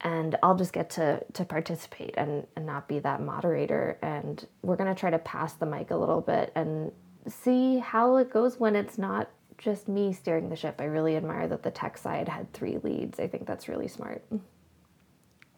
and 0.03 0.37
I'll 0.43 0.57
just 0.57 0.73
get 0.73 0.91
to 0.91 1.25
to 1.35 1.45
participate 1.45 2.15
and, 2.17 2.47
and 2.57 2.67
not 2.67 2.89
be 2.89 2.99
that 2.99 3.23
moderator 3.23 3.97
and 4.03 4.45
we're 4.63 4.77
gonna 4.77 4.95
try 4.95 5.11
to 5.11 5.19
pass 5.19 5.55
the 5.55 5.67
mic 5.67 5.91
a 5.91 5.97
little 5.97 6.21
bit 6.21 6.53
and 6.55 6.91
see 7.29 7.79
how 7.79 8.17
it 8.17 8.31
goes 8.31 8.59
when 8.59 8.77
it's 8.77 8.99
not 8.99 9.31
just 9.59 9.89
me 9.89 10.13
steering 10.13 10.49
the 10.49 10.57
ship. 10.57 10.77
I 10.79 10.85
really 10.85 11.17
admire 11.17 11.47
that 11.49 11.63
the 11.63 11.71
tech 11.71 11.99
side 11.99 12.29
had 12.29 12.53
three 12.53 12.79
leads. 12.79 13.21
I 13.21 13.27
think 13.27 13.47
that's 13.47 13.69
really 13.69 13.89
smart. 13.89 14.25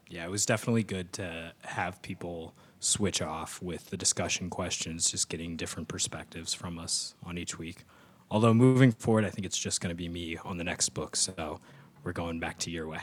Yeah, 0.08 0.24
it 0.24 0.30
was 0.30 0.44
definitely 0.44 0.82
good 0.82 1.12
to 1.14 1.52
have 1.62 2.02
people 2.02 2.54
switch 2.80 3.22
off 3.22 3.62
with 3.62 3.90
the 3.90 3.96
discussion 3.96 4.50
questions, 4.50 5.10
just 5.10 5.28
getting 5.28 5.56
different 5.56 5.88
perspectives 5.88 6.52
from 6.52 6.78
us 6.78 7.14
on 7.24 7.38
each 7.38 7.58
week. 7.58 7.84
Although 8.30 8.54
moving 8.54 8.92
forward, 8.92 9.24
I 9.24 9.30
think 9.30 9.46
it's 9.46 9.58
just 9.58 9.80
going 9.80 9.90
to 9.90 9.94
be 9.94 10.08
me 10.08 10.36
on 10.44 10.58
the 10.58 10.64
next 10.64 10.90
book. 10.90 11.16
So 11.16 11.60
we're 12.02 12.12
going 12.12 12.40
back 12.40 12.58
to 12.60 12.70
your 12.70 12.88
way. 12.88 13.00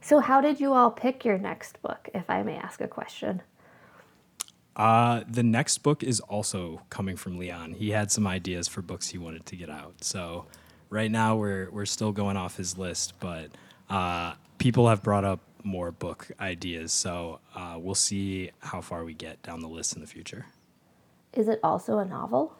So, 0.00 0.20
how 0.20 0.40
did 0.40 0.60
you 0.60 0.72
all 0.72 0.90
pick 0.90 1.24
your 1.24 1.38
next 1.38 1.82
book, 1.82 2.08
if 2.14 2.30
I 2.30 2.42
may 2.42 2.56
ask 2.56 2.80
a 2.80 2.88
question? 2.88 3.42
Uh, 4.78 5.24
the 5.28 5.42
next 5.42 5.78
book 5.78 6.02
is 6.02 6.20
also 6.20 6.82
coming 6.88 7.16
from 7.16 7.36
Leon. 7.36 7.72
He 7.72 7.90
had 7.90 8.10
some 8.12 8.26
ideas 8.26 8.68
for 8.68 8.80
books 8.80 9.08
he 9.08 9.18
wanted 9.18 9.44
to 9.46 9.56
get 9.56 9.68
out. 9.68 10.04
So, 10.04 10.46
right 10.88 11.10
now 11.10 11.36
we're 11.36 11.68
we're 11.70 11.86
still 11.86 12.12
going 12.12 12.36
off 12.36 12.56
his 12.56 12.78
list, 12.78 13.14
but 13.18 13.50
uh, 13.90 14.34
people 14.58 14.88
have 14.88 15.02
brought 15.02 15.24
up 15.24 15.40
more 15.64 15.90
book 15.90 16.28
ideas. 16.40 16.92
So 16.92 17.40
uh, 17.56 17.76
we'll 17.76 17.96
see 17.96 18.52
how 18.60 18.80
far 18.80 19.04
we 19.04 19.12
get 19.12 19.42
down 19.42 19.60
the 19.60 19.68
list 19.68 19.94
in 19.94 20.00
the 20.00 20.06
future. 20.06 20.46
Is 21.34 21.48
it 21.48 21.58
also 21.64 21.98
a 21.98 22.04
novel? 22.04 22.54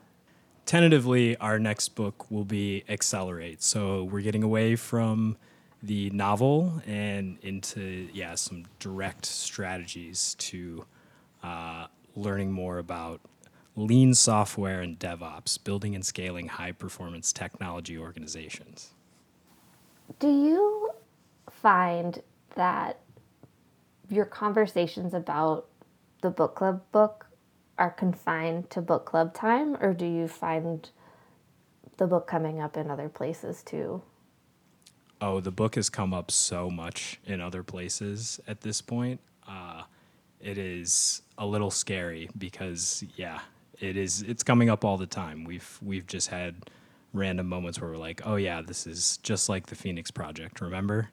tentatively, 0.68 1.34
our 1.38 1.58
next 1.58 1.88
book 1.94 2.30
will 2.30 2.44
be 2.44 2.84
Accelerate. 2.90 3.62
So 3.62 4.04
we're 4.04 4.20
getting 4.20 4.42
away 4.42 4.76
from 4.76 5.38
the 5.82 6.10
novel 6.10 6.82
and 6.86 7.38
into 7.40 8.08
yeah 8.12 8.34
some 8.34 8.64
direct 8.78 9.24
strategies 9.24 10.34
to 10.34 10.84
uh, 11.42 11.86
learning 12.18 12.52
more 12.52 12.78
about 12.78 13.20
lean 13.76 14.12
software 14.12 14.80
and 14.80 14.98
DevOps, 14.98 15.62
building 15.62 15.94
and 15.94 16.04
scaling 16.04 16.48
high 16.48 16.72
performance 16.72 17.32
technology 17.32 17.96
organizations. 17.96 18.90
Do 20.18 20.28
you 20.28 20.90
find 21.50 22.22
that 22.56 23.00
your 24.10 24.24
conversations 24.24 25.14
about 25.14 25.66
the 26.22 26.30
book 26.30 26.56
club 26.56 26.82
book 26.92 27.26
are 27.78 27.90
confined 27.90 28.70
to 28.70 28.80
book 28.80 29.06
club 29.06 29.32
time, 29.32 29.76
or 29.80 29.94
do 29.94 30.04
you 30.04 30.26
find 30.26 30.90
the 31.98 32.06
book 32.06 32.26
coming 32.26 32.60
up 32.60 32.76
in 32.76 32.90
other 32.90 33.08
places 33.08 33.62
too? 33.62 34.02
Oh, 35.20 35.40
the 35.40 35.50
book 35.50 35.74
has 35.74 35.88
come 35.88 36.14
up 36.14 36.30
so 36.30 36.70
much 36.70 37.20
in 37.24 37.40
other 37.40 37.62
places 37.62 38.40
at 38.46 38.60
this 38.60 38.80
point. 38.80 39.20
Uh, 39.46 39.82
it 40.40 40.58
is 40.58 41.22
a 41.36 41.46
little 41.46 41.70
scary 41.70 42.28
because, 42.38 43.04
yeah, 43.16 43.40
it 43.80 43.96
is. 43.96 44.22
It's 44.22 44.42
coming 44.42 44.70
up 44.70 44.84
all 44.84 44.96
the 44.96 45.06
time. 45.06 45.44
We've 45.44 45.78
we've 45.82 46.06
just 46.06 46.28
had 46.28 46.70
random 47.12 47.48
moments 47.48 47.80
where 47.80 47.90
we're 47.90 47.96
like, 47.96 48.22
oh 48.24 48.36
yeah, 48.36 48.62
this 48.62 48.86
is 48.86 49.18
just 49.18 49.48
like 49.48 49.66
the 49.66 49.74
Phoenix 49.74 50.10
Project. 50.10 50.60
Remember? 50.60 51.10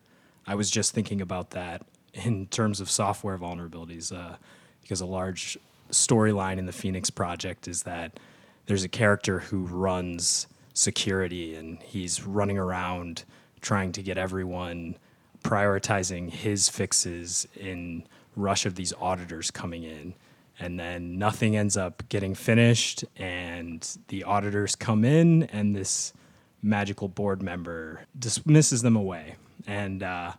I 0.47 0.55
was 0.55 0.69
just 0.69 0.93
thinking 0.93 1.21
about 1.21 1.51
that 1.51 1.85
in 2.13 2.47
terms 2.47 2.79
of 2.79 2.89
software 2.89 3.38
vulnerabilities 3.38 4.15
uh, 4.15 4.35
because 4.81 5.01
a 5.01 5.05
large 5.05 5.57
storyline 5.91 6.57
in 6.57 6.65
the 6.65 6.71
Phoenix 6.71 7.09
Project 7.09 7.67
is 7.67 7.83
that 7.83 8.19
there's 8.65 8.83
a 8.83 8.89
character 8.89 9.39
who 9.39 9.63
runs 9.65 10.47
security 10.73 11.55
and 11.55 11.81
he's 11.81 12.23
running 12.23 12.57
around 12.57 13.23
trying 13.61 13.91
to 13.93 14.03
get 14.03 14.17
everyone 14.17 14.97
prioritizing 15.43 16.29
his 16.29 16.69
fixes 16.69 17.47
in 17.55 18.03
rush 18.35 18.65
of 18.65 18.75
these 18.75 18.93
auditors 18.99 19.51
coming 19.51 19.83
in 19.83 20.13
and 20.59 20.79
then 20.79 21.17
nothing 21.17 21.55
ends 21.57 21.75
up 21.75 22.03
getting 22.09 22.33
finished 22.33 23.03
and 23.17 23.97
the 24.07 24.23
auditors 24.23 24.75
come 24.75 25.03
in 25.03 25.43
and 25.43 25.75
this 25.75 26.13
magical 26.61 27.07
board 27.07 27.41
member 27.41 28.05
dismisses 28.17 28.81
them 28.81 28.95
away 28.95 29.35
and 29.67 30.01
uh, 30.01 30.31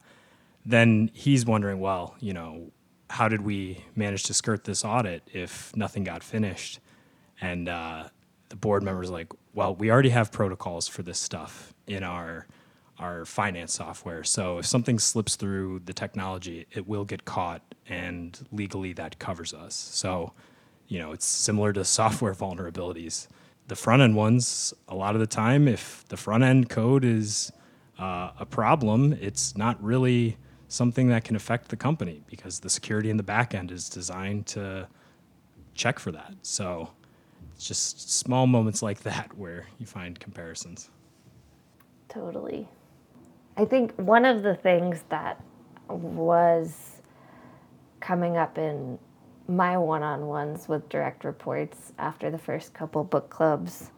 then 0.64 1.10
he's 1.12 1.44
wondering 1.46 1.80
well 1.80 2.14
you 2.20 2.32
know 2.32 2.70
how 3.10 3.28
did 3.28 3.42
we 3.42 3.84
manage 3.94 4.24
to 4.24 4.34
skirt 4.34 4.64
this 4.64 4.84
audit 4.84 5.22
if 5.32 5.74
nothing 5.76 6.04
got 6.04 6.22
finished? 6.22 6.80
And 7.40 7.68
uh, 7.68 8.08
the 8.48 8.56
board 8.56 8.82
members 8.82 9.10
like, 9.10 9.32
well, 9.54 9.74
we 9.74 9.90
already 9.90 10.10
have 10.10 10.32
protocols 10.32 10.88
for 10.88 11.02
this 11.02 11.18
stuff 11.18 11.74
in 11.86 12.02
our 12.02 12.46
our 12.98 13.24
finance 13.24 13.74
software. 13.74 14.24
So 14.24 14.58
if 14.58 14.66
something 14.66 14.98
slips 14.98 15.36
through 15.36 15.80
the 15.84 15.92
technology, 15.92 16.66
it 16.72 16.86
will 16.86 17.04
get 17.04 17.24
caught, 17.24 17.62
and 17.88 18.38
legally 18.52 18.92
that 18.94 19.18
covers 19.18 19.52
us. 19.52 19.74
So, 19.74 20.32
you 20.88 20.98
know, 20.98 21.12
it's 21.12 21.26
similar 21.26 21.72
to 21.74 21.84
software 21.98 22.34
vulnerabilities. 22.34 23.28
The 23.68 23.76
front 23.76 24.02
end 24.02 24.14
ones, 24.14 24.72
a 24.88 24.94
lot 24.94 25.14
of 25.14 25.20
the 25.20 25.26
time, 25.26 25.68
if 25.68 26.04
the 26.08 26.16
front 26.16 26.44
end 26.44 26.68
code 26.68 27.04
is 27.04 27.52
uh, 27.98 28.30
a 28.38 28.46
problem, 28.46 29.12
it's 29.20 29.56
not 29.56 29.82
really 29.82 30.36
something 30.68 31.08
that 31.08 31.24
can 31.24 31.36
affect 31.36 31.68
the 31.68 31.76
company 31.76 32.22
because 32.26 32.60
the 32.60 32.70
security 32.70 33.10
in 33.10 33.16
the 33.16 33.22
back 33.22 33.54
end 33.54 33.70
is 33.70 33.88
designed 33.88 34.46
to 34.46 34.88
check 35.74 35.98
for 35.98 36.12
that. 36.12 36.34
So 36.42 36.90
it's 37.54 37.66
just 37.66 38.10
small 38.10 38.46
moments 38.46 38.82
like 38.82 39.00
that 39.00 39.36
where 39.38 39.66
you 39.78 39.86
find 39.86 40.18
comparisons. 40.18 40.90
Totally. 42.08 42.68
I 43.58 43.64
think 43.64 43.94
one 43.96 44.26
of 44.26 44.42
the 44.42 44.54
things 44.54 45.02
that 45.08 45.42
was 45.88 47.00
coming 48.00 48.36
up 48.36 48.58
in 48.58 48.98
my 49.48 49.78
one 49.78 50.02
on 50.02 50.26
ones 50.26 50.68
with 50.68 50.88
direct 50.90 51.24
reports 51.24 51.92
after 51.98 52.30
the 52.30 52.36
first 52.36 52.74
couple 52.74 53.02
book 53.02 53.30
clubs 53.30 53.90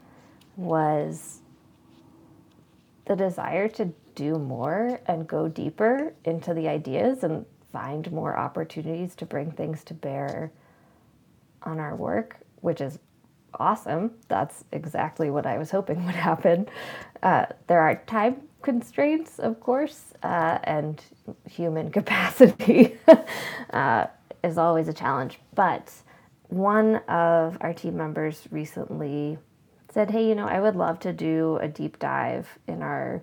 was 0.56 1.40
the 3.06 3.16
desire 3.16 3.66
to 3.68 3.92
do 4.14 4.38
more 4.38 5.00
and 5.06 5.26
go 5.26 5.48
deeper 5.48 6.14
into 6.24 6.54
the 6.54 6.68
ideas 6.68 7.24
and 7.24 7.44
find 7.72 8.12
more 8.12 8.36
opportunities 8.36 9.16
to 9.16 9.26
bring 9.26 9.50
things 9.50 9.82
to 9.84 9.94
bear 9.94 10.52
on 11.62 11.80
our 11.80 11.96
work, 11.96 12.36
which 12.60 12.80
is 12.80 12.98
awesome. 13.54 14.12
That's 14.28 14.64
exactly 14.72 15.30
what 15.30 15.46
I 15.46 15.58
was 15.58 15.70
hoping 15.70 16.04
would 16.06 16.14
happen. 16.14 16.68
Uh, 17.22 17.46
there 17.66 17.80
are 17.80 17.96
time 18.06 18.47
constraints, 18.62 19.38
of 19.38 19.60
course, 19.60 20.12
uh, 20.22 20.58
and 20.64 21.02
human 21.48 21.90
capacity 21.98 22.96
uh, 23.70 24.06
is 24.42 24.58
always 24.58 24.88
a 24.88 24.92
challenge. 24.92 25.38
But 25.54 25.92
one 26.48 26.96
of 27.08 27.58
our 27.60 27.72
team 27.72 27.96
members 27.96 28.48
recently 28.50 29.38
said, 29.90 30.10
Hey, 30.10 30.28
you 30.28 30.34
know, 30.34 30.46
I 30.46 30.60
would 30.60 30.76
love 30.76 30.98
to 31.00 31.12
do 31.12 31.58
a 31.60 31.68
deep 31.68 31.98
dive 31.98 32.58
in 32.66 32.82
our 32.82 33.22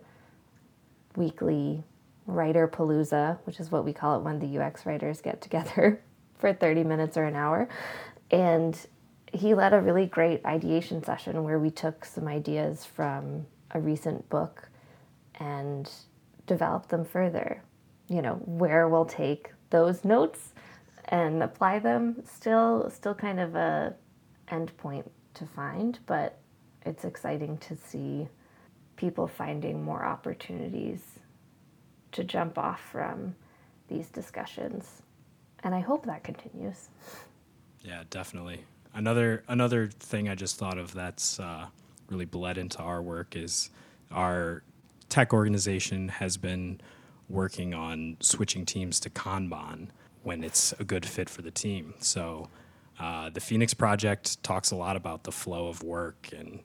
weekly 1.16 1.84
writer 2.28 2.68
palooza, 2.68 3.38
which 3.46 3.60
is 3.60 3.72
what 3.72 3.86
we 3.86 3.94
call 3.94 4.18
it 4.18 4.24
when 4.24 4.40
the 4.40 4.60
UX 4.60 4.86
writers 4.86 5.22
get 5.22 5.42
together 5.42 6.02
for 6.38 6.54
30 6.54 6.84
minutes 6.84 7.18
or 7.18 7.24
an 7.24 7.36
hour. 7.36 7.68
And 8.32 8.78
he 9.32 9.54
led 9.54 9.74
a 9.74 9.82
really 9.82 10.06
great 10.06 10.44
ideation 10.46 11.04
session 11.04 11.44
where 11.44 11.60
we 11.60 11.70
took 11.70 12.06
some 12.06 12.28
ideas 12.28 12.86
from 12.86 13.46
a 13.72 13.80
recent 13.80 14.28
book 14.30 14.70
and 15.40 15.90
develop 16.48 16.88
them 16.88 17.06
further. 17.06 17.62
You 18.08 18.22
know, 18.22 18.36
where 18.46 18.88
we'll 18.88 19.06
take 19.06 19.52
those 19.70 20.06
notes 20.06 20.54
and 21.06 21.44
apply 21.44 21.80
them 21.80 22.22
still 22.26 22.90
still 22.90 23.14
kind 23.16 23.40
of 23.40 23.56
a 23.56 23.96
end 24.50 24.76
point 24.78 25.10
to 25.36 25.46
find, 25.46 26.00
but 26.06 26.40
it's 26.86 27.04
exciting 27.04 27.58
to 27.58 27.76
see 27.76 28.28
people 28.96 29.28
finding 29.28 29.84
more 29.84 30.06
opportunities 30.06 31.20
to 32.12 32.24
jump 32.24 32.58
off 32.58 32.80
from 32.92 33.36
these 33.88 34.08
discussions. 34.10 35.02
And 35.64 35.76
I 35.76 35.80
hope 35.80 36.06
that 36.06 36.24
continues. 36.24 36.90
Yeah, 37.84 38.02
definitely. 38.10 38.64
Another 38.96 39.44
another 39.48 39.86
thing 39.88 40.28
I 40.28 40.34
just 40.34 40.58
thought 40.58 40.80
of 40.80 40.92
that's 40.96 41.40
uh, 41.40 41.68
really 42.10 42.26
bled 42.26 42.58
into 42.58 42.80
our 42.80 43.00
work 43.00 43.36
is 43.36 43.70
our 44.10 44.64
tech 45.16 45.32
organization 45.32 46.10
has 46.10 46.36
been 46.36 46.78
working 47.30 47.74
on 47.74 48.18
switching 48.20 48.66
teams 48.66 49.00
to 49.00 49.10
Kanban 49.10 49.88
when 50.24 50.44
it's 50.44 50.74
a 50.74 50.84
good 50.84 51.06
fit 51.06 51.30
for 51.30 51.42
the 51.42 51.52
team. 51.52 51.94
So 52.00 52.50
uh, 53.00 53.30
the 53.30 53.40
Phoenix 53.40 53.74
Project 53.74 54.44
talks 54.44 54.72
a 54.72 54.76
lot 54.76 54.98
about 54.98 55.24
the 55.24 55.32
flow 55.32 55.70
of 55.70 55.82
work 55.84 56.28
and 56.38 56.60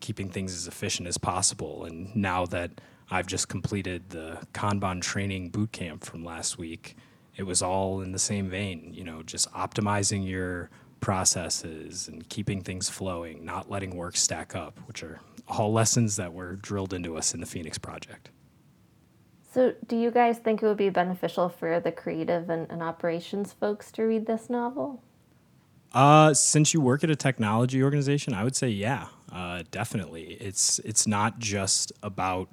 keeping 0.00 0.30
things 0.30 0.52
as 0.52 0.66
efficient 0.66 1.06
as 1.06 1.16
possible. 1.16 1.84
And 1.84 2.12
now 2.16 2.44
that 2.46 2.72
I've 3.08 3.28
just 3.28 3.48
completed 3.48 4.10
the 4.10 4.38
Kanban 4.52 5.00
training 5.00 5.50
boot 5.50 5.70
camp 5.70 6.02
from 6.02 6.24
last 6.24 6.58
week, 6.58 6.96
it 7.36 7.44
was 7.44 7.62
all 7.62 8.00
in 8.00 8.10
the 8.10 8.18
same 8.18 8.50
vein, 8.50 8.90
you 8.92 9.04
know, 9.04 9.22
just 9.22 9.48
optimizing 9.52 10.28
your 10.28 10.70
processes 11.02 12.08
and 12.08 12.26
keeping 12.30 12.62
things 12.62 12.88
flowing, 12.88 13.44
not 13.44 13.70
letting 13.70 13.94
work 13.94 14.16
stack 14.16 14.54
up, 14.56 14.78
which 14.86 15.02
are 15.02 15.20
all 15.46 15.70
lessons 15.70 16.16
that 16.16 16.32
were 16.32 16.56
drilled 16.56 16.94
into 16.94 17.18
us 17.18 17.34
in 17.34 17.40
the 17.40 17.46
Phoenix 17.46 17.76
Project. 17.76 18.30
So, 19.52 19.74
do 19.86 19.96
you 19.96 20.10
guys 20.10 20.38
think 20.38 20.62
it 20.62 20.66
would 20.66 20.78
be 20.78 20.88
beneficial 20.88 21.50
for 21.50 21.78
the 21.78 21.92
creative 21.92 22.48
and, 22.48 22.70
and 22.70 22.82
operations 22.82 23.52
folks 23.52 23.92
to 23.92 24.04
read 24.04 24.24
this 24.24 24.48
novel? 24.48 25.02
Uh, 25.92 26.32
since 26.32 26.72
you 26.72 26.80
work 26.80 27.04
at 27.04 27.10
a 27.10 27.16
technology 27.16 27.82
organization, 27.82 28.32
I 28.32 28.44
would 28.44 28.56
say 28.56 28.70
yeah, 28.70 29.08
uh, 29.30 29.64
definitely. 29.70 30.38
It's 30.40 30.78
it's 30.78 31.06
not 31.06 31.38
just 31.38 31.92
about 32.02 32.48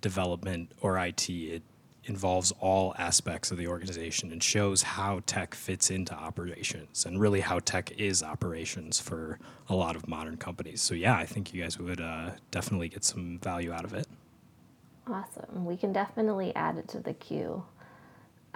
development 0.00 0.70
or 0.80 0.96
IT. 0.96 1.28
It 1.28 1.62
involves 2.06 2.52
all 2.60 2.94
aspects 2.98 3.50
of 3.50 3.58
the 3.58 3.66
organization 3.66 4.32
and 4.32 4.42
shows 4.42 4.82
how 4.82 5.20
tech 5.26 5.54
fits 5.54 5.90
into 5.90 6.14
operations 6.14 7.06
and 7.06 7.20
really 7.20 7.40
how 7.40 7.58
tech 7.58 7.92
is 7.92 8.22
operations 8.22 9.00
for 9.00 9.38
a 9.68 9.74
lot 9.74 9.96
of 9.96 10.06
modern 10.08 10.36
companies. 10.36 10.80
So 10.80 10.94
yeah, 10.94 11.16
I 11.16 11.26
think 11.26 11.54
you 11.54 11.62
guys 11.62 11.78
would 11.78 12.00
uh, 12.00 12.30
definitely 12.50 12.88
get 12.88 13.04
some 13.04 13.38
value 13.38 13.72
out 13.72 13.84
of 13.84 13.94
it. 13.94 14.06
Awesome. 15.06 15.64
We 15.64 15.76
can 15.76 15.92
definitely 15.92 16.54
add 16.54 16.78
it 16.78 16.88
to 16.88 17.00
the 17.00 17.14
queue. 17.14 17.62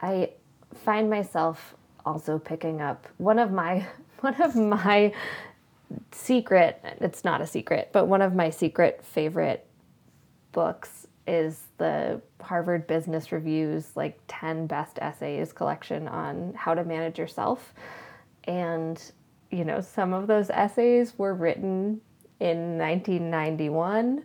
I 0.01 0.31
find 0.75 1.11
myself 1.11 1.75
also 2.07 2.39
picking 2.39 2.81
up 2.81 3.07
one 3.19 3.39
of 3.39 3.53
my 3.53 3.87
one 4.21 4.41
of 4.41 4.57
my 4.57 5.13
secret 6.13 6.81
it's 7.01 7.25
not 7.25 7.41
a 7.41 7.47
secret, 7.47 7.91
but 7.93 8.07
one 8.07 8.23
of 8.23 8.35
my 8.35 8.51
secret 8.51 9.05
favorite 9.05 9.67
books 10.53 11.07
is 11.27 11.68
the 11.79 12.21
Harvard 12.41 12.87
Business 12.87 13.33
Review's 13.33 13.93
like 13.97 14.21
10 14.29 14.67
best 14.67 14.99
essays 15.01 15.53
collection 15.53 16.09
on 16.09 16.53
how 16.55 16.75
to 16.75 16.85
manage 16.85 17.19
yourself. 17.19 17.73
And, 18.45 19.01
you 19.51 19.65
know, 19.65 19.81
some 19.81 20.13
of 20.13 20.27
those 20.27 20.51
essays 20.51 21.15
were 21.17 21.35
written 21.35 22.01
in 22.41 22.79
1991, 22.79 24.25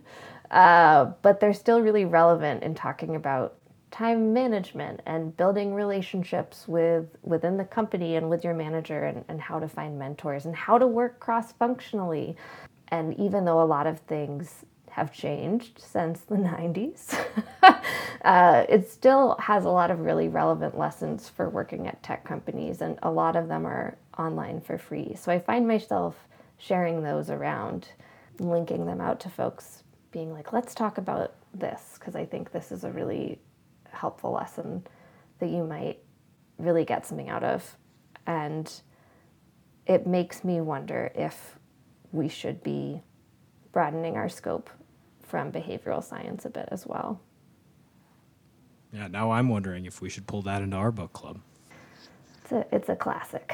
uh, 0.50 1.06
but 1.22 1.40
they're 1.40 1.52
still 1.52 1.80
really 1.80 2.04
relevant 2.04 2.62
in 2.62 2.74
talking 2.74 3.16
about 3.16 3.56
time 3.90 4.32
management 4.32 5.00
and 5.06 5.36
building 5.36 5.72
relationships 5.72 6.66
with 6.66 7.06
within 7.22 7.56
the 7.56 7.64
company 7.64 8.16
and 8.16 8.28
with 8.28 8.42
your 8.42 8.52
manager 8.52 9.04
and, 9.04 9.24
and 9.28 9.40
how 9.40 9.60
to 9.60 9.68
find 9.68 9.96
mentors 9.96 10.46
and 10.46 10.56
how 10.56 10.76
to 10.76 10.84
work 10.84 11.20
cross-functionally 11.20 12.36
and 12.88 13.16
even 13.20 13.44
though 13.44 13.62
a 13.62 13.64
lot 13.64 13.86
of 13.86 14.00
things 14.00 14.64
have 14.94 15.12
changed 15.12 15.80
since 15.80 16.20
the 16.20 16.36
90s. 16.36 17.18
uh, 18.24 18.64
it 18.68 18.88
still 18.88 19.36
has 19.40 19.64
a 19.64 19.68
lot 19.68 19.90
of 19.90 19.98
really 19.98 20.28
relevant 20.28 20.78
lessons 20.78 21.28
for 21.28 21.48
working 21.48 21.88
at 21.88 22.00
tech 22.04 22.24
companies, 22.24 22.80
and 22.80 22.96
a 23.02 23.10
lot 23.10 23.34
of 23.34 23.48
them 23.48 23.66
are 23.66 23.98
online 24.18 24.60
for 24.60 24.78
free. 24.78 25.16
So 25.16 25.32
I 25.32 25.40
find 25.40 25.66
myself 25.66 26.28
sharing 26.58 27.02
those 27.02 27.28
around, 27.28 27.88
linking 28.38 28.86
them 28.86 29.00
out 29.00 29.18
to 29.20 29.28
folks, 29.28 29.82
being 30.12 30.32
like, 30.32 30.52
let's 30.52 30.76
talk 30.76 30.96
about 30.96 31.34
this, 31.52 31.96
because 31.98 32.14
I 32.14 32.24
think 32.24 32.52
this 32.52 32.70
is 32.70 32.84
a 32.84 32.90
really 32.90 33.40
helpful 33.90 34.30
lesson 34.30 34.86
that 35.40 35.50
you 35.50 35.64
might 35.64 35.98
really 36.56 36.84
get 36.84 37.04
something 37.04 37.28
out 37.28 37.42
of. 37.42 37.76
And 38.28 38.72
it 39.86 40.06
makes 40.06 40.44
me 40.44 40.60
wonder 40.60 41.10
if 41.16 41.58
we 42.12 42.28
should 42.28 42.62
be 42.62 43.02
broadening 43.72 44.14
our 44.14 44.28
scope 44.28 44.70
from 45.34 45.50
behavioral 45.50 46.00
science 46.00 46.44
a 46.44 46.48
bit 46.48 46.68
as 46.70 46.86
well. 46.86 47.20
Yeah, 48.92 49.08
now 49.08 49.32
I'm 49.32 49.48
wondering 49.48 49.84
if 49.84 50.00
we 50.00 50.08
should 50.08 50.28
pull 50.28 50.42
that 50.42 50.62
into 50.62 50.76
our 50.76 50.92
book 50.92 51.12
club. 51.12 51.40
It's 52.40 52.52
a, 52.52 52.64
it's 52.70 52.88
a 52.88 52.94
classic. 52.94 53.52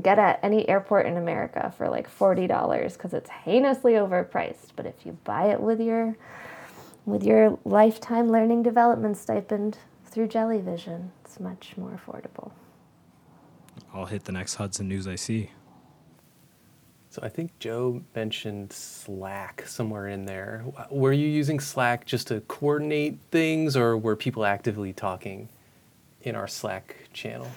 get 0.00 0.20
at 0.20 0.38
any 0.44 0.68
airport 0.68 1.06
in 1.06 1.16
America 1.16 1.74
for 1.76 1.88
like 1.88 2.08
$40 2.08 2.92
because 2.92 3.12
it's 3.12 3.28
heinously 3.28 3.94
overpriced. 3.94 4.68
But 4.76 4.86
if 4.86 5.04
you 5.04 5.18
buy 5.24 5.46
it 5.46 5.60
with 5.60 5.80
your 5.80 6.16
with 7.04 7.24
your 7.24 7.58
lifetime 7.64 8.30
learning 8.30 8.62
development 8.62 9.16
stipend 9.16 9.78
through 10.06 10.28
Jellyvision, 10.28 11.08
it's 11.24 11.40
much 11.40 11.74
more 11.76 11.98
affordable. 11.98 12.52
I'll 13.92 14.06
hit 14.06 14.22
the 14.22 14.30
next 14.30 14.54
Hudson 14.54 14.86
News 14.86 15.08
I 15.08 15.16
see. 15.16 15.50
So 17.12 17.20
I 17.22 17.28
think 17.28 17.58
Joe 17.58 18.00
mentioned 18.16 18.72
Slack 18.72 19.64
somewhere 19.66 20.08
in 20.08 20.24
there. 20.24 20.64
Were 20.88 21.12
you 21.12 21.28
using 21.28 21.60
Slack 21.60 22.06
just 22.06 22.28
to 22.28 22.40
coordinate 22.48 23.18
things, 23.30 23.76
or 23.76 23.98
were 23.98 24.16
people 24.16 24.46
actively 24.46 24.94
talking 24.94 25.50
in 26.22 26.34
our 26.34 26.48
Slack 26.48 27.10
channel? 27.12 27.48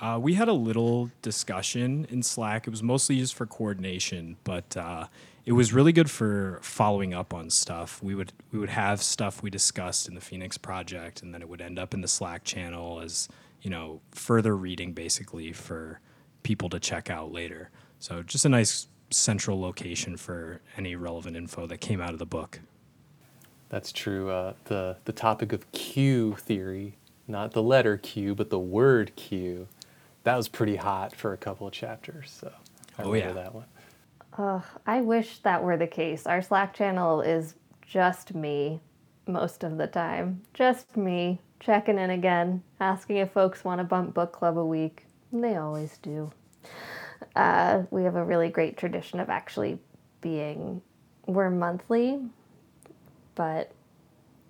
Uh, 0.00 0.18
we 0.20 0.34
had 0.34 0.48
a 0.48 0.52
little 0.52 1.08
discussion 1.22 2.04
in 2.10 2.20
Slack. 2.20 2.66
It 2.66 2.70
was 2.70 2.82
mostly 2.82 3.14
used 3.14 3.32
for 3.32 3.46
coordination, 3.46 4.38
but 4.42 4.76
uh, 4.76 5.06
it 5.44 5.52
was 5.52 5.72
really 5.72 5.92
good 5.92 6.10
for 6.10 6.58
following 6.62 7.14
up 7.14 7.32
on 7.32 7.48
stuff. 7.48 8.02
We 8.02 8.16
would 8.16 8.32
we 8.50 8.58
would 8.58 8.70
have 8.70 9.00
stuff 9.04 9.40
we 9.40 9.50
discussed 9.50 10.08
in 10.08 10.16
the 10.16 10.20
Phoenix 10.20 10.58
project, 10.58 11.22
and 11.22 11.32
then 11.32 11.42
it 11.42 11.48
would 11.48 11.62
end 11.62 11.78
up 11.78 11.94
in 11.94 12.00
the 12.00 12.08
Slack 12.08 12.42
channel 12.42 12.98
as 12.98 13.28
you 13.62 13.70
know 13.70 14.00
further 14.10 14.56
reading, 14.56 14.94
basically 14.94 15.52
for 15.52 16.00
people 16.42 16.68
to 16.70 16.80
check 16.80 17.08
out 17.08 17.30
later. 17.30 17.70
So 17.98 18.22
just 18.22 18.44
a 18.44 18.48
nice 18.48 18.88
central 19.10 19.60
location 19.60 20.16
for 20.16 20.60
any 20.76 20.96
relevant 20.96 21.36
info 21.36 21.66
that 21.66 21.78
came 21.78 22.00
out 22.00 22.12
of 22.12 22.18
the 22.18 22.26
book. 22.26 22.60
That's 23.68 23.92
true. 23.92 24.30
Uh, 24.30 24.54
the 24.66 24.96
the 25.04 25.12
topic 25.12 25.52
of 25.52 25.70
queue 25.72 26.36
theory, 26.38 26.96
not 27.26 27.52
the 27.52 27.62
letter 27.62 27.96
Q, 27.96 28.34
but 28.34 28.50
the 28.50 28.58
word 28.58 29.14
queue, 29.16 29.66
that 30.24 30.36
was 30.36 30.48
pretty 30.48 30.76
hot 30.76 31.14
for 31.14 31.32
a 31.32 31.36
couple 31.36 31.66
of 31.66 31.72
chapters. 31.72 32.30
So 32.40 32.52
I 32.98 33.02
Oh, 33.02 33.10
remember 33.10 33.38
yeah. 33.38 33.44
that 33.44 33.54
one. 33.54 33.64
Ugh, 34.38 34.62
I 34.86 35.00
wish 35.00 35.38
that 35.38 35.62
were 35.62 35.76
the 35.76 35.86
case. 35.86 36.26
Our 36.26 36.42
Slack 36.42 36.74
channel 36.74 37.22
is 37.22 37.54
just 37.82 38.34
me 38.34 38.80
most 39.26 39.64
of 39.64 39.78
the 39.78 39.86
time. 39.86 40.42
Just 40.54 40.96
me 40.96 41.40
checking 41.58 41.98
in 41.98 42.10
again, 42.10 42.62
asking 42.78 43.16
if 43.16 43.32
folks 43.32 43.64
want 43.64 43.80
to 43.80 43.84
bump 43.84 44.14
book 44.14 44.32
club 44.32 44.58
a 44.58 44.64
week. 44.64 45.06
And 45.32 45.42
They 45.42 45.56
always 45.56 45.98
do. 45.98 46.30
Uh, 47.36 47.82
we 47.90 48.02
have 48.02 48.16
a 48.16 48.24
really 48.24 48.48
great 48.48 48.78
tradition 48.78 49.20
of 49.20 49.28
actually 49.28 49.78
being, 50.22 50.80
we're 51.26 51.50
monthly, 51.50 52.18
but 53.34 53.70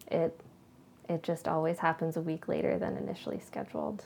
it 0.09 0.41
it 1.09 1.23
just 1.23 1.47
always 1.47 1.79
happens 1.79 2.17
a 2.17 2.21
week 2.21 2.49
later 2.49 2.79
than 2.79 2.97
initially 2.97 3.41
scheduled, 3.41 4.05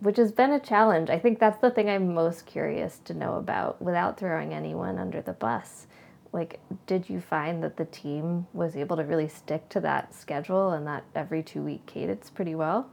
which 0.00 0.16
has 0.16 0.32
been 0.32 0.52
a 0.52 0.60
challenge. 0.60 1.10
I 1.10 1.18
think 1.18 1.38
that's 1.38 1.60
the 1.60 1.70
thing 1.70 1.88
I'm 1.88 2.14
most 2.14 2.46
curious 2.46 2.98
to 3.04 3.14
know 3.14 3.34
about 3.34 3.80
without 3.80 4.18
throwing 4.18 4.52
anyone 4.52 4.98
under 4.98 5.20
the 5.22 5.32
bus. 5.32 5.86
Like, 6.32 6.60
did 6.86 7.08
you 7.08 7.20
find 7.20 7.62
that 7.62 7.76
the 7.76 7.84
team 7.84 8.46
was 8.52 8.76
able 8.76 8.96
to 8.96 9.04
really 9.04 9.28
stick 9.28 9.68
to 9.70 9.80
that 9.80 10.14
schedule 10.14 10.70
and 10.70 10.86
that 10.86 11.04
every 11.14 11.42
two 11.42 11.62
week 11.62 11.86
cadence 11.86 12.30
pretty 12.30 12.54
well? 12.54 12.88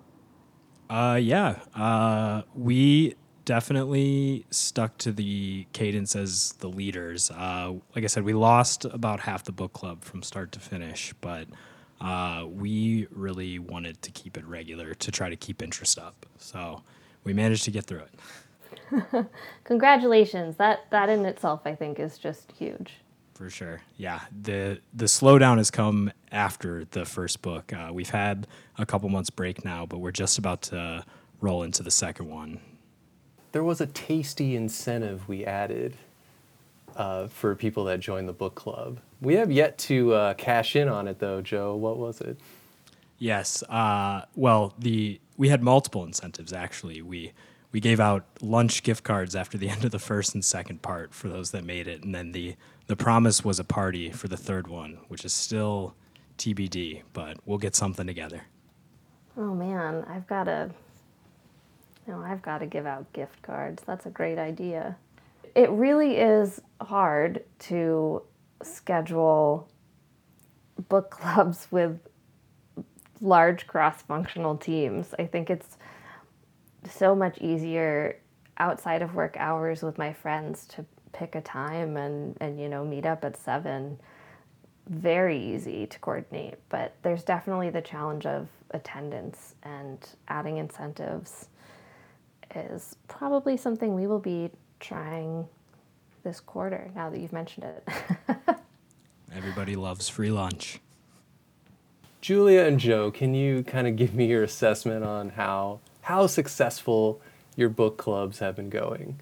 Uh, 0.90 1.20
yeah, 1.22 1.60
uh, 1.76 2.44
we 2.56 3.16
definitely 3.48 4.46
stuck 4.52 4.98
to 5.00 5.12
the 5.14 5.66
cadence 5.74 6.16
as 6.16 6.54
the 6.60 6.68
leaders. 6.70 7.32
Uh, 7.32 7.76
like 7.96 8.04
I 8.04 8.08
said, 8.08 8.24
we 8.26 8.34
lost 8.34 8.86
about 8.86 9.22
half 9.22 9.46
the 9.46 9.54
book 9.54 9.74
club 9.74 10.04
from 10.04 10.22
start 10.22 10.52
to 10.52 10.60
finish, 10.60 11.14
but 11.22 11.48
uh, 12.02 12.46
we 12.48 13.08
really 13.12 13.58
wanted 13.58 14.02
to 14.04 14.12
keep 14.12 14.38
it 14.38 14.46
regular 14.46 14.94
to 14.96 15.12
try 15.12 15.30
to 15.30 15.38
keep 15.38 15.64
interest 15.64 15.98
up. 15.98 16.26
So 16.38 16.84
we 17.24 17.34
managed 17.34 17.64
to 17.66 17.72
get 17.72 17.86
through 17.86 18.04
it 18.92 19.28
Congratulations. 19.64 20.58
That 20.58 20.82
that 20.92 21.10
in 21.10 21.26
itself 21.26 21.62
I 21.66 21.76
think 21.76 22.00
is 22.00 22.18
just 22.18 22.52
huge. 22.54 22.96
for 23.36 23.50
sure. 23.50 23.82
Yeah, 23.98 24.22
the 24.44 24.82
the 24.94 25.06
slowdown 25.06 25.58
has 25.58 25.72
come 25.72 26.12
after 26.32 26.86
the 26.92 27.06
first 27.06 27.42
book. 27.42 27.72
Uh, 27.74 27.92
we've 27.94 28.10
had 28.10 28.48
a 28.78 28.86
couple 28.86 29.10
months 29.10 29.30
break 29.30 29.64
now, 29.66 29.86
but 29.86 30.00
we're 30.00 30.12
just 30.12 30.38
about 30.38 30.62
to 30.64 31.06
roll 31.42 31.64
into 31.64 31.84
the 31.84 31.92
second 31.92 32.30
one. 32.30 32.60
There 33.58 33.63
was 33.63 33.82
a 33.82 33.88
tasty 33.88 34.56
incentive 34.56 35.28
we 35.28 35.43
added 35.43 35.98
uh, 36.96 37.26
for 37.26 37.56
people 37.56 37.86
that 37.86 38.00
joined 38.00 38.30
the 38.30 38.34
book 38.34 38.54
club. 38.54 39.00
We 39.20 39.34
have 39.34 39.52
yet 39.52 39.80
to 39.80 40.13
uh, 40.13 40.34
cash 40.36 40.76
in 40.76 40.88
on 40.88 41.08
it 41.08 41.17
though, 41.17 41.41
Joe. 41.41 41.76
What 41.76 41.98
was 41.98 42.22
it? 42.22 42.38
Yes. 43.17 43.63
Uh, 43.63 44.26
well, 44.36 44.76
the 44.78 45.20
we 45.38 45.50
had 45.50 45.63
multiple 45.63 46.04
incentives 46.04 46.54
actually. 46.54 47.02
We 47.02 47.34
we 47.72 47.80
gave 47.80 48.00
out 48.00 48.26
lunch 48.41 48.84
gift 48.84 49.04
cards 49.04 49.36
after 49.36 49.58
the 49.58 49.70
end 49.72 49.84
of 49.84 49.89
the 49.89 49.98
first 49.98 50.36
and 50.36 50.46
second 50.46 50.84
part 50.84 51.12
for 51.12 51.28
those 51.28 51.50
that 51.50 51.63
made 51.63 51.88
it, 51.88 52.04
and 52.04 52.13
then 52.13 52.34
the 52.34 52.56
the 52.86 52.96
promise 52.96 53.43
was 53.43 53.58
a 53.60 53.63
party 53.63 54.12
for 54.12 54.28
the 54.28 54.38
third 54.38 54.67
one, 54.67 55.00
which 55.08 55.26
is 55.26 55.34
still 55.34 55.96
TBD, 56.38 57.02
but 57.12 57.38
we'll 57.43 57.58
get 57.58 57.76
something 57.76 58.06
together. 58.06 58.43
Oh 59.36 59.56
man, 59.56 60.06
I've 60.08 60.28
got 60.28 60.43
to 60.43 60.70
no, 62.08 62.22
I've 62.22 62.41
got 62.41 62.60
to 62.60 62.65
give 62.65 62.86
out 62.86 63.12
gift 63.13 63.41
cards. 63.41 63.84
That's 63.86 64.06
a 64.06 64.10
great 64.10 64.38
idea. 64.38 64.96
It 65.56 65.70
really 65.70 66.17
is 66.17 66.62
hard 66.80 67.43
to 67.60 68.22
schedule 68.63 69.70
book 70.89 71.10
clubs 71.12 71.67
with 71.72 72.00
large 73.20 73.67
cross-functional 73.67 74.58
teams. 74.58 75.13
I 75.17 75.26
think 75.26 75.50
it's 75.50 75.78
so 76.89 77.15
much 77.15 77.38
easier 77.39 78.20
outside 78.58 79.02
of 79.02 79.13
work 79.13 79.36
hours 79.38 79.84
with 79.84 79.98
my 79.98 80.13
friends 80.13 80.65
to 80.65 80.86
pick 81.13 81.36
a 81.36 81.41
time 81.41 81.98
and 81.98 82.38
and 82.39 82.60
you 82.60 82.70
know 82.70 82.86
meet 82.86 83.06
up 83.06 83.24
at 83.24 83.38
7 83.38 83.98
very 84.89 85.38
easy 85.38 85.86
to 85.86 86.00
coordinate, 86.00 86.56
but 86.70 86.96
there's 87.02 87.24
definitely 87.24 87.70
the 87.70 87.82
challenge 87.82 88.26
of 88.26 88.48
attendance 88.72 89.56
and 89.63 90.10
adding 90.28 90.58
incentives 90.58 91.50
is 92.56 92.96
probably 93.08 93.58
something 93.58 93.94
we 93.94 94.08
will 94.08 94.20
be 94.20 94.50
trying 94.80 95.46
this 96.24 96.40
quarter 96.40 96.92
now 96.96 97.10
that 97.10 97.20
you've 97.20 97.34
mentioned 97.34 97.66
it. 97.66 97.88
Everybody 99.36 99.76
loves 99.76 100.10
free 100.10 100.32
lunch. 100.32 100.80
Julia 102.22 102.62
and 102.62 102.80
Joe, 102.80 103.12
can 103.12 103.34
you 103.34 103.64
kind 103.64 103.88
of 103.88 103.96
give 103.96 104.14
me 104.14 104.26
your 104.26 104.44
assessment 104.44 105.04
on 105.04 105.30
how 105.30 105.80
how 106.02 106.28
successful 106.28 107.22
your 107.56 107.70
book 107.70 107.98
clubs 107.98 108.40
have 108.40 108.56
been 108.56 108.70
going? 108.70 109.20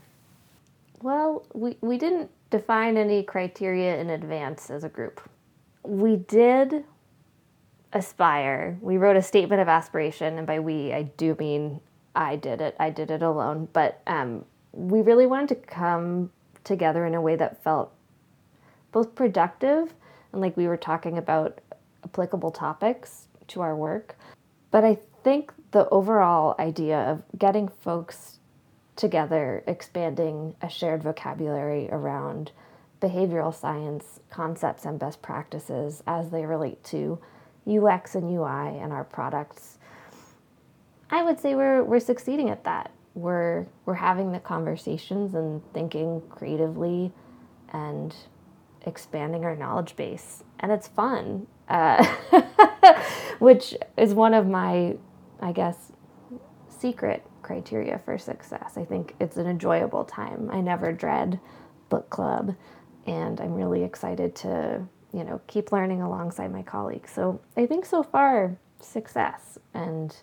well, 1.06 1.46
we, 1.54 1.78
we 1.82 2.00
didn't 2.00 2.32
define 2.50 2.98
any 2.98 3.22
criteria 3.22 3.96
in 4.02 4.10
advance 4.10 4.72
as 4.72 4.84
a 4.84 4.90
group. 4.90 5.22
We 5.84 6.16
did 6.16 6.84
aspire. 7.94 8.80
We 8.82 8.98
wrote 8.98 9.16
a 9.16 9.22
statement 9.22 9.62
of 9.62 9.68
aspiration, 9.68 10.40
and 10.40 10.48
by 10.48 10.60
we, 10.60 10.94
I 10.94 11.04
do 11.04 11.36
mean 11.40 11.80
I 12.16 12.36
did 12.36 12.62
it. 12.62 12.76
I 12.80 12.90
did 12.90 13.12
it 13.12 13.22
alone. 13.22 13.68
But 13.74 14.02
um, 14.08 14.46
we 14.72 15.02
really 15.02 15.26
wanted 15.26 15.50
to 15.50 15.56
come 15.56 16.32
together 16.64 17.06
in 17.06 17.14
a 17.14 17.22
way 17.22 17.36
that 17.36 17.64
felt 17.64 17.94
both 18.92 19.14
productive 19.16 19.94
and 20.32 20.42
like 20.42 20.58
we 20.58 20.68
were 20.68 20.78
talking 20.78 21.18
about 21.18 21.60
applicable 22.04 22.52
topics 22.52 23.28
to 23.48 23.62
our 23.62 23.76
work. 23.76 24.18
But 24.72 24.84
I 24.84 24.98
think 25.24 25.54
the 25.72 25.88
overall 25.90 26.56
idea 26.60 27.00
of 27.00 27.24
getting 27.38 27.68
folks 27.68 28.40
together, 28.96 29.64
expanding 29.68 30.56
a 30.62 30.70
shared 30.70 31.04
vocabulary 31.04 31.90
around 31.92 32.52
behavioral 33.02 33.54
science 33.54 34.20
concepts 34.30 34.86
and 34.86 35.00
best 35.00 35.22
practices 35.22 36.02
as 36.08 36.30
they 36.30 36.46
relate 36.46 36.84
to 36.86 37.20
UX 37.68 38.16
and 38.16 38.30
UI 38.30 38.78
and 38.78 38.94
our 38.94 39.04
products. 39.04 39.75
I 41.10 41.24
would 41.24 41.40
say 41.40 41.56
we're 41.56 41.84
we're 41.84 42.00
succeeding 42.00 42.50
at 42.50 42.64
that. 42.64 42.92
We're 43.14 43.68
we're 43.86 43.96
having 43.96 44.32
the 44.32 44.40
conversations 44.40 45.36
and 45.36 45.62
thinking 45.74 46.22
creatively 46.30 47.12
and 47.70 48.16
expanding 48.86 49.46
our 49.46 49.56
knowledge 49.56 49.96
base. 49.96 50.44
And 50.60 50.72
it's 50.72 50.88
fun 50.88 51.48
uh, 51.68 52.06
which 53.40 53.76
is 53.98 54.14
one 54.14 54.34
of 54.34 54.48
my 54.48 54.96
i 55.42 55.52
guess 55.52 55.92
secret 56.70 57.26
criteria 57.42 58.00
for 58.04 58.18
success. 58.18 58.74
I 58.76 58.86
think 58.86 59.16
it's 59.20 59.38
an 59.38 59.48
enjoyable 59.48 60.04
time. 60.04 60.50
I 60.52 60.62
never 60.62 60.92
dread 60.92 61.40
book 61.90 62.10
club 62.10 62.56
and 63.06 63.40
i'm 63.40 63.54
really 63.54 63.84
excited 63.84 64.36
to 64.36 64.82
you 65.14 65.24
know 65.24 65.40
keep 65.46 65.72
learning 65.72 66.02
alongside 66.02 66.52
my 66.52 66.64
colleagues. 66.64 67.12
So 67.12 67.40
i 67.58 67.66
think 67.66 67.86
so 67.86 68.04
far 68.04 68.58
success. 68.80 69.58
And 69.74 70.16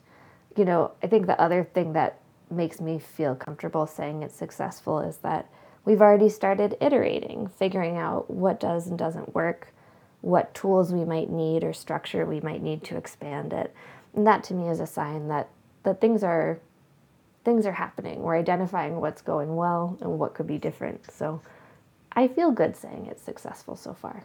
you 0.56 0.64
know 0.64 0.92
i 1.02 1.06
think 1.06 1.26
the 1.26 1.40
other 1.40 1.64
thing 1.64 1.92
that 1.92 2.18
makes 2.50 2.80
me 2.80 2.98
feel 2.98 3.34
comfortable 3.34 3.86
saying 3.86 4.22
it's 4.22 4.34
successful 4.34 5.00
is 5.00 5.18
that 5.18 5.48
we've 5.84 6.00
already 6.00 6.28
started 6.28 6.76
iterating, 6.80 7.48
figuring 7.48 7.96
out 7.96 8.30
what 8.30 8.60
does 8.60 8.86
and 8.86 8.98
doesn't 8.98 9.34
work, 9.34 9.72
what 10.20 10.54
tools 10.54 10.92
we 10.92 11.04
might 11.04 11.30
need 11.30 11.64
or 11.64 11.72
structure 11.72 12.24
we 12.24 12.40
might 12.40 12.62
need 12.62 12.84
to 12.84 12.96
expand 12.96 13.52
it. 13.52 13.74
And 14.14 14.26
that 14.26 14.44
to 14.44 14.54
me 14.54 14.68
is 14.68 14.80
a 14.80 14.86
sign 14.86 15.28
that 15.28 15.48
that 15.82 16.00
things 16.00 16.22
are 16.22 16.60
things 17.44 17.66
are 17.66 17.72
happening. 17.72 18.22
We're 18.22 18.38
identifying 18.38 19.00
what's 19.00 19.22
going 19.22 19.56
well 19.56 19.98
and 20.00 20.18
what 20.18 20.34
could 20.34 20.46
be 20.46 20.58
different. 20.58 21.10
So 21.10 21.40
I 22.12 22.28
feel 22.28 22.52
good 22.52 22.76
saying 22.76 23.08
it's 23.10 23.22
successful 23.22 23.74
so 23.74 23.94
far. 23.94 24.24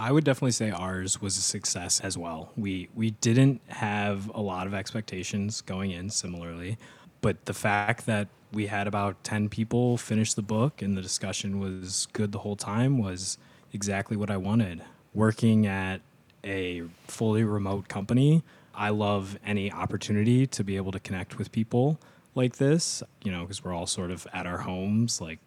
I 0.00 0.12
would 0.12 0.22
definitely 0.22 0.52
say 0.52 0.70
ours 0.70 1.20
was 1.20 1.36
a 1.36 1.40
success 1.40 1.98
as 2.00 2.16
well. 2.16 2.52
We 2.56 2.88
we 2.94 3.10
didn't 3.10 3.60
have 3.66 4.30
a 4.32 4.40
lot 4.40 4.68
of 4.68 4.72
expectations 4.72 5.60
going 5.60 5.90
in 5.90 6.08
similarly, 6.08 6.78
but 7.20 7.46
the 7.46 7.52
fact 7.52 8.06
that 8.06 8.28
we 8.52 8.68
had 8.68 8.86
about 8.86 9.22
10 9.24 9.48
people 9.48 9.98
finish 9.98 10.34
the 10.34 10.42
book 10.42 10.80
and 10.80 10.96
the 10.96 11.02
discussion 11.02 11.58
was 11.58 12.06
good 12.12 12.30
the 12.30 12.38
whole 12.38 12.54
time 12.54 12.96
was 12.96 13.38
exactly 13.72 14.16
what 14.16 14.30
I 14.30 14.36
wanted. 14.36 14.82
Working 15.14 15.66
at 15.66 16.00
a 16.44 16.84
fully 17.08 17.42
remote 17.42 17.88
company, 17.88 18.44
I 18.74 18.90
love 18.90 19.36
any 19.44 19.70
opportunity 19.72 20.46
to 20.46 20.62
be 20.62 20.76
able 20.76 20.92
to 20.92 21.00
connect 21.00 21.38
with 21.38 21.50
people 21.50 21.98
like 22.36 22.56
this, 22.56 23.02
you 23.24 23.32
know, 23.32 23.42
because 23.42 23.64
we're 23.64 23.74
all 23.74 23.86
sort 23.86 24.12
of 24.12 24.26
at 24.32 24.46
our 24.46 24.58
homes, 24.58 25.20
like 25.20 25.40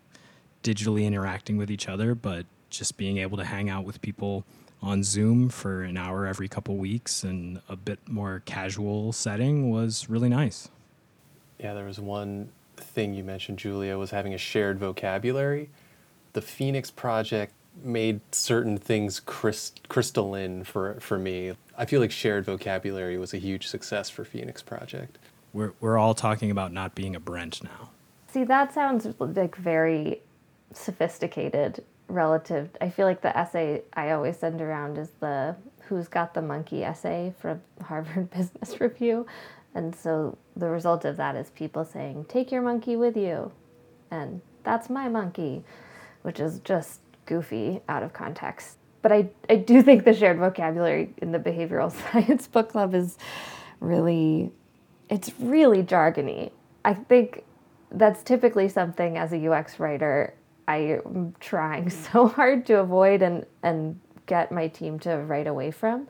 digitally 0.61 1.05
interacting 1.05 1.55
with 1.55 1.71
each 1.71 1.87
other, 1.87 2.13
but 2.13 2.45
just 2.71 2.97
being 2.97 3.17
able 3.17 3.37
to 3.37 3.45
hang 3.45 3.69
out 3.69 3.85
with 3.85 4.01
people 4.01 4.45
on 4.81 5.03
Zoom 5.03 5.49
for 5.49 5.83
an 5.83 5.97
hour 5.97 6.25
every 6.25 6.47
couple 6.47 6.75
weeks 6.77 7.23
and 7.23 7.61
a 7.69 7.75
bit 7.75 7.99
more 8.07 8.41
casual 8.45 9.13
setting 9.13 9.69
was 9.69 10.09
really 10.09 10.29
nice. 10.29 10.69
Yeah, 11.59 11.75
there 11.75 11.85
was 11.85 11.99
one 11.99 12.49
thing 12.77 13.13
you 13.13 13.23
mentioned, 13.23 13.59
Julia, 13.59 13.97
was 13.97 14.09
having 14.09 14.33
a 14.33 14.37
shared 14.37 14.79
vocabulary. 14.79 15.69
The 16.33 16.41
Phoenix 16.41 16.89
Project 16.89 17.53
made 17.83 18.19
certain 18.31 18.77
things 18.77 19.19
crystal 19.19 19.81
crystalline 19.87 20.63
for, 20.63 20.99
for 20.99 21.17
me. 21.19 21.53
I 21.77 21.85
feel 21.85 22.01
like 22.01 22.11
shared 22.11 22.45
vocabulary 22.45 23.17
was 23.17 23.33
a 23.33 23.37
huge 23.37 23.67
success 23.67 24.09
for 24.09 24.25
Phoenix 24.25 24.61
Project. 24.61 25.17
We're, 25.53 25.73
we're 25.79 25.97
all 25.97 26.13
talking 26.13 26.49
about 26.49 26.73
not 26.73 26.95
being 26.95 27.15
a 27.15 27.19
Brent 27.19 27.63
now. 27.63 27.91
See, 28.27 28.43
that 28.45 28.73
sounds 28.73 29.07
like 29.19 29.55
very 29.55 30.21
sophisticated 30.73 31.83
relative. 32.13 32.69
I 32.79 32.89
feel 32.89 33.07
like 33.07 33.21
the 33.21 33.35
essay 33.37 33.83
I 33.93 34.11
always 34.11 34.37
send 34.37 34.61
around 34.61 34.97
is 34.97 35.09
the 35.19 35.55
Who's 35.87 36.07
Got 36.07 36.33
the 36.33 36.41
Monkey 36.41 36.83
essay 36.83 37.33
from 37.39 37.61
Harvard 37.81 38.29
Business 38.31 38.79
Review. 38.79 39.25
And 39.73 39.95
so 39.95 40.37
the 40.55 40.69
result 40.69 41.05
of 41.05 41.17
that 41.17 41.35
is 41.35 41.49
people 41.51 41.85
saying, 41.85 42.25
Take 42.25 42.51
your 42.51 42.61
monkey 42.61 42.95
with 42.95 43.15
you. 43.15 43.51
And 44.09 44.41
that's 44.63 44.89
my 44.89 45.07
monkey, 45.07 45.63
which 46.23 46.39
is 46.39 46.59
just 46.59 46.99
goofy 47.25 47.81
out 47.87 48.03
of 48.03 48.13
context. 48.13 48.77
But 49.01 49.11
I, 49.11 49.29
I 49.49 49.55
do 49.55 49.81
think 49.81 50.03
the 50.03 50.13
shared 50.13 50.37
vocabulary 50.37 51.13
in 51.17 51.31
the 51.31 51.39
behavioral 51.39 51.91
science 52.11 52.47
book 52.47 52.69
club 52.69 52.93
is 52.93 53.17
really, 53.79 54.51
it's 55.09 55.31
really 55.39 55.83
jargony. 55.83 56.51
I 56.83 56.93
think 56.93 57.43
that's 57.91 58.23
typically 58.23 58.69
something 58.69 59.17
as 59.17 59.33
a 59.33 59.51
UX 59.51 59.79
writer 59.79 60.33
I'm 60.67 61.35
trying 61.39 61.89
so 62.11 62.27
hard 62.27 62.65
to 62.67 62.79
avoid 62.79 63.21
and, 63.21 63.45
and 63.63 63.99
get 64.25 64.51
my 64.51 64.67
team 64.67 64.99
to 64.99 65.17
write 65.17 65.47
away 65.47 65.71
from. 65.71 66.07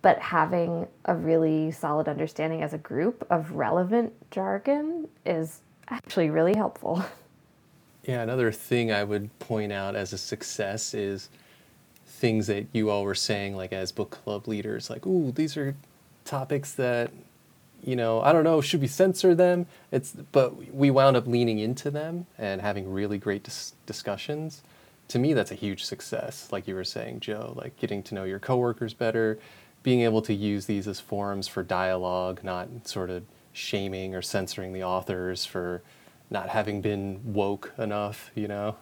But 0.00 0.18
having 0.20 0.86
a 1.06 1.14
really 1.14 1.72
solid 1.72 2.08
understanding 2.08 2.62
as 2.62 2.72
a 2.72 2.78
group 2.78 3.26
of 3.30 3.52
relevant 3.52 4.12
jargon 4.30 5.08
is 5.26 5.60
actually 5.88 6.30
really 6.30 6.54
helpful. 6.54 7.04
Yeah, 8.04 8.22
another 8.22 8.50
thing 8.52 8.90
I 8.90 9.04
would 9.04 9.38
point 9.38 9.70
out 9.70 9.94
as 9.94 10.14
a 10.14 10.18
success 10.18 10.94
is 10.94 11.28
things 12.06 12.46
that 12.46 12.66
you 12.72 12.88
all 12.88 13.04
were 13.04 13.14
saying, 13.14 13.54
like 13.54 13.70
as 13.70 13.92
book 13.92 14.10
club 14.24 14.48
leaders, 14.48 14.88
like, 14.88 15.06
ooh, 15.06 15.30
these 15.30 15.58
are 15.58 15.76
topics 16.24 16.72
that, 16.72 17.10
you 17.82 17.96
know, 17.96 18.20
I 18.20 18.32
don't 18.32 18.44
know, 18.44 18.60
should 18.60 18.80
we 18.80 18.86
censor 18.86 19.34
them? 19.34 19.66
It's, 19.90 20.12
but 20.32 20.72
we 20.74 20.90
wound 20.90 21.16
up 21.16 21.26
leaning 21.26 21.58
into 21.58 21.90
them 21.90 22.26
and 22.36 22.60
having 22.60 22.90
really 22.90 23.18
great 23.18 23.44
dis- 23.44 23.74
discussions. 23.86 24.62
To 25.08 25.18
me, 25.18 25.32
that's 25.32 25.50
a 25.50 25.54
huge 25.54 25.84
success. 25.84 26.48
Like 26.52 26.68
you 26.68 26.74
were 26.74 26.84
saying, 26.84 27.20
Joe, 27.20 27.54
like 27.56 27.76
getting 27.76 28.02
to 28.04 28.14
know 28.14 28.24
your 28.24 28.38
coworkers 28.38 28.94
better, 28.94 29.38
being 29.82 30.02
able 30.02 30.22
to 30.22 30.34
use 30.34 30.66
these 30.66 30.86
as 30.86 31.00
forums 31.00 31.48
for 31.48 31.62
dialogue, 31.62 32.44
not 32.44 32.68
sort 32.86 33.10
of 33.10 33.24
shaming 33.52 34.14
or 34.14 34.22
censoring 34.22 34.72
the 34.72 34.82
authors 34.82 35.44
for 35.44 35.82
not 36.30 36.48
having 36.48 36.82
been 36.82 37.20
woke 37.32 37.72
enough, 37.78 38.30
you 38.34 38.48
know? 38.48 38.76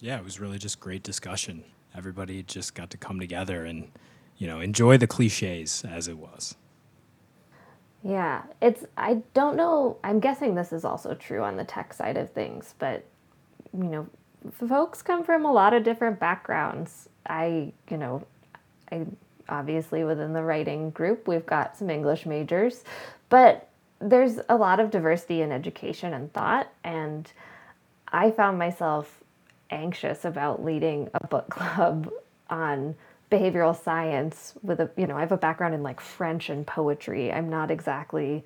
Yeah, 0.00 0.18
it 0.18 0.24
was 0.24 0.40
really 0.40 0.58
just 0.58 0.80
great 0.80 1.02
discussion. 1.02 1.62
Everybody 1.94 2.42
just 2.42 2.74
got 2.74 2.90
to 2.90 2.96
come 2.96 3.20
together 3.20 3.64
and, 3.64 3.90
you 4.38 4.46
know, 4.46 4.60
enjoy 4.60 4.96
the 4.96 5.06
cliches 5.06 5.84
as 5.84 6.08
it 6.08 6.18
was. 6.18 6.56
Yeah, 8.02 8.42
it's, 8.62 8.84
I 8.96 9.22
don't 9.34 9.56
know, 9.56 9.98
I'm 10.02 10.20
guessing 10.20 10.54
this 10.54 10.72
is 10.72 10.84
also 10.84 11.14
true 11.14 11.42
on 11.42 11.56
the 11.56 11.64
tech 11.64 11.92
side 11.92 12.16
of 12.16 12.30
things, 12.30 12.74
but, 12.78 13.04
you 13.76 13.84
know, 13.84 14.08
folks 14.68 15.02
come 15.02 15.22
from 15.22 15.44
a 15.44 15.52
lot 15.52 15.74
of 15.74 15.84
different 15.84 16.18
backgrounds. 16.18 17.08
I, 17.26 17.72
you 17.90 17.98
know, 17.98 18.26
I 18.90 19.04
obviously 19.50 20.04
within 20.04 20.32
the 20.32 20.42
writing 20.42 20.90
group, 20.90 21.28
we've 21.28 21.44
got 21.44 21.76
some 21.76 21.90
English 21.90 22.24
majors, 22.24 22.84
but 23.28 23.68
there's 24.00 24.38
a 24.48 24.56
lot 24.56 24.80
of 24.80 24.90
diversity 24.90 25.42
in 25.42 25.52
education 25.52 26.14
and 26.14 26.32
thought. 26.32 26.72
And 26.82 27.30
I 28.08 28.30
found 28.30 28.58
myself 28.58 29.22
anxious 29.70 30.24
about 30.24 30.64
leading 30.64 31.10
a 31.14 31.26
book 31.26 31.48
club 31.50 32.10
on 32.48 32.94
behavioral 33.30 33.80
science 33.80 34.54
with 34.62 34.80
a, 34.80 34.90
you 34.96 35.06
know, 35.06 35.16
I 35.16 35.20
have 35.20 35.32
a 35.32 35.36
background 35.36 35.74
in 35.74 35.82
like 35.82 36.00
French 36.00 36.50
and 36.50 36.66
poetry. 36.66 37.32
I'm 37.32 37.48
not 37.48 37.70
exactly 37.70 38.44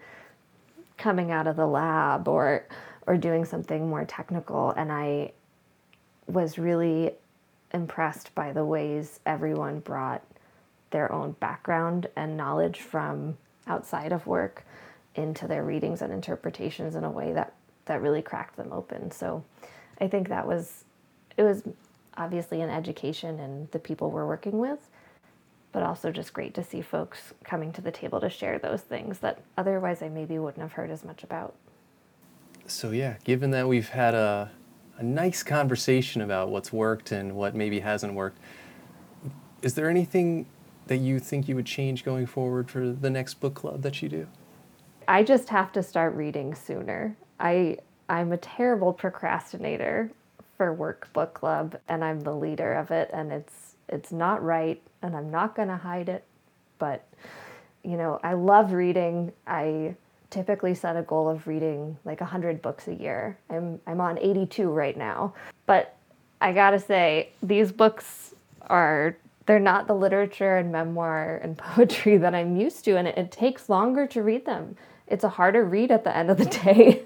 coming 0.96 1.30
out 1.30 1.46
of 1.46 1.56
the 1.56 1.66
lab 1.66 2.28
or 2.28 2.66
or 3.06 3.16
doing 3.16 3.44
something 3.44 3.88
more 3.88 4.04
technical 4.04 4.70
and 4.70 4.90
I 4.90 5.32
was 6.26 6.58
really 6.58 7.12
impressed 7.72 8.34
by 8.34 8.52
the 8.52 8.64
ways 8.64 9.20
everyone 9.26 9.80
brought 9.80 10.22
their 10.90 11.10
own 11.12 11.32
background 11.32 12.06
and 12.16 12.36
knowledge 12.36 12.80
from 12.80 13.36
outside 13.66 14.12
of 14.12 14.26
work 14.26 14.64
into 15.16 15.46
their 15.46 15.64
readings 15.64 16.00
and 16.00 16.12
interpretations 16.12 16.94
in 16.94 17.04
a 17.04 17.10
way 17.10 17.32
that 17.32 17.52
that 17.86 18.00
really 18.00 18.22
cracked 18.22 18.56
them 18.56 18.72
open. 18.72 19.10
So 19.10 19.44
I 20.00 20.08
think 20.08 20.28
that 20.28 20.46
was 20.46 20.84
it 21.36 21.42
was 21.42 21.62
obviously 22.16 22.60
in 22.60 22.70
education 22.70 23.40
and 23.40 23.70
the 23.70 23.78
people 23.78 24.10
we're 24.10 24.26
working 24.26 24.58
with, 24.58 24.88
but 25.72 25.82
also 25.82 26.10
just 26.10 26.32
great 26.32 26.54
to 26.54 26.62
see 26.62 26.80
folks 26.80 27.34
coming 27.44 27.72
to 27.72 27.80
the 27.80 27.90
table 27.90 28.20
to 28.20 28.30
share 28.30 28.58
those 28.58 28.82
things 28.82 29.18
that 29.18 29.40
otherwise 29.58 30.02
I 30.02 30.08
maybe 30.08 30.38
wouldn't 30.38 30.62
have 30.62 30.72
heard 30.72 30.90
as 30.90 31.04
much 31.04 31.24
about. 31.24 31.54
So 32.66 32.90
yeah, 32.90 33.16
given 33.24 33.50
that 33.50 33.68
we've 33.68 33.88
had 33.88 34.14
a 34.14 34.50
a 34.98 35.02
nice 35.02 35.42
conversation 35.42 36.22
about 36.22 36.50
what's 36.50 36.72
worked 36.72 37.10
and 37.10 37.34
what 37.34 37.54
maybe 37.54 37.80
hasn't 37.80 38.14
worked, 38.14 38.38
is 39.62 39.74
there 39.74 39.90
anything 39.90 40.46
that 40.86 40.98
you 40.98 41.18
think 41.18 41.48
you 41.48 41.56
would 41.56 41.66
change 41.66 42.04
going 42.04 42.26
forward 42.26 42.70
for 42.70 42.90
the 42.90 43.10
next 43.10 43.34
book 43.40 43.54
club 43.54 43.82
that 43.82 44.02
you 44.02 44.08
do? 44.08 44.26
I 45.08 45.22
just 45.22 45.48
have 45.48 45.72
to 45.72 45.82
start 45.82 46.14
reading 46.14 46.54
sooner. 46.54 47.16
I 47.40 47.78
I'm 48.08 48.32
a 48.32 48.36
terrible 48.36 48.92
procrastinator 48.92 50.10
for 50.56 50.72
work 50.72 51.12
book 51.12 51.34
club 51.34 51.76
and 51.88 52.04
I'm 52.04 52.20
the 52.20 52.34
leader 52.34 52.74
of 52.74 52.90
it 52.90 53.10
and 53.12 53.32
it's 53.32 53.74
it's 53.88 54.12
not 54.12 54.42
right 54.42 54.80
and 55.02 55.16
I'm 55.16 55.30
not 55.30 55.54
going 55.54 55.68
to 55.68 55.76
hide 55.76 56.08
it. 56.08 56.24
But 56.78 57.06
you 57.82 57.96
know, 57.96 58.18
I 58.22 58.32
love 58.32 58.72
reading. 58.72 59.32
I 59.46 59.94
typically 60.30 60.74
set 60.74 60.96
a 60.96 61.02
goal 61.02 61.28
of 61.28 61.46
reading 61.46 61.96
like 62.04 62.20
100 62.20 62.62
books 62.62 62.88
a 62.88 62.94
year. 62.94 63.38
I'm 63.50 63.80
I'm 63.86 64.00
on 64.00 64.18
82 64.18 64.68
right 64.70 64.96
now. 64.96 65.34
But 65.66 65.96
I 66.40 66.52
got 66.52 66.70
to 66.70 66.78
say 66.78 67.30
these 67.42 67.72
books 67.72 68.34
are 68.62 69.16
they're 69.46 69.60
not 69.60 69.86
the 69.86 69.94
literature 69.94 70.56
and 70.56 70.72
memoir 70.72 71.38
and 71.42 71.56
poetry 71.58 72.16
that 72.18 72.34
I'm 72.34 72.56
used 72.56 72.84
to, 72.86 72.96
and 72.96 73.06
it, 73.08 73.16
it 73.18 73.30
takes 73.30 73.68
longer 73.68 74.06
to 74.08 74.22
read 74.22 74.46
them. 74.46 74.76
It's 75.06 75.24
a 75.24 75.28
harder 75.28 75.64
read 75.64 75.90
at 75.90 76.04
the 76.04 76.16
end 76.16 76.30
of 76.30 76.38
the 76.38 76.44
day, 76.64 77.04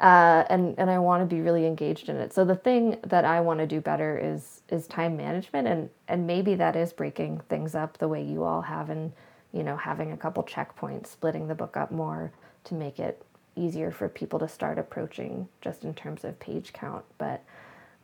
uh, 0.00 0.44
and 0.48 0.74
and 0.78 0.90
I 0.90 0.98
want 0.98 1.22
to 1.22 1.34
be 1.34 1.40
really 1.40 1.66
engaged 1.66 2.08
in 2.08 2.16
it. 2.16 2.32
So 2.32 2.44
the 2.44 2.56
thing 2.56 2.98
that 3.06 3.24
I 3.24 3.40
want 3.40 3.60
to 3.60 3.66
do 3.66 3.80
better 3.80 4.18
is 4.18 4.62
is 4.68 4.86
time 4.86 5.16
management, 5.16 5.66
and 5.68 5.90
and 6.08 6.26
maybe 6.26 6.54
that 6.56 6.76
is 6.76 6.92
breaking 6.92 7.40
things 7.48 7.74
up 7.74 7.98
the 7.98 8.08
way 8.08 8.22
you 8.22 8.44
all 8.44 8.62
have, 8.62 8.90
and 8.90 9.12
you 9.52 9.62
know 9.62 9.76
having 9.76 10.12
a 10.12 10.16
couple 10.16 10.42
checkpoints, 10.44 11.06
splitting 11.06 11.48
the 11.48 11.54
book 11.54 11.76
up 11.76 11.90
more 11.90 12.32
to 12.64 12.74
make 12.74 12.98
it 12.98 13.24
easier 13.56 13.90
for 13.90 14.08
people 14.08 14.38
to 14.38 14.48
start 14.48 14.78
approaching 14.78 15.48
just 15.60 15.84
in 15.84 15.94
terms 15.94 16.24
of 16.24 16.38
page 16.38 16.72
count. 16.72 17.04
But 17.18 17.42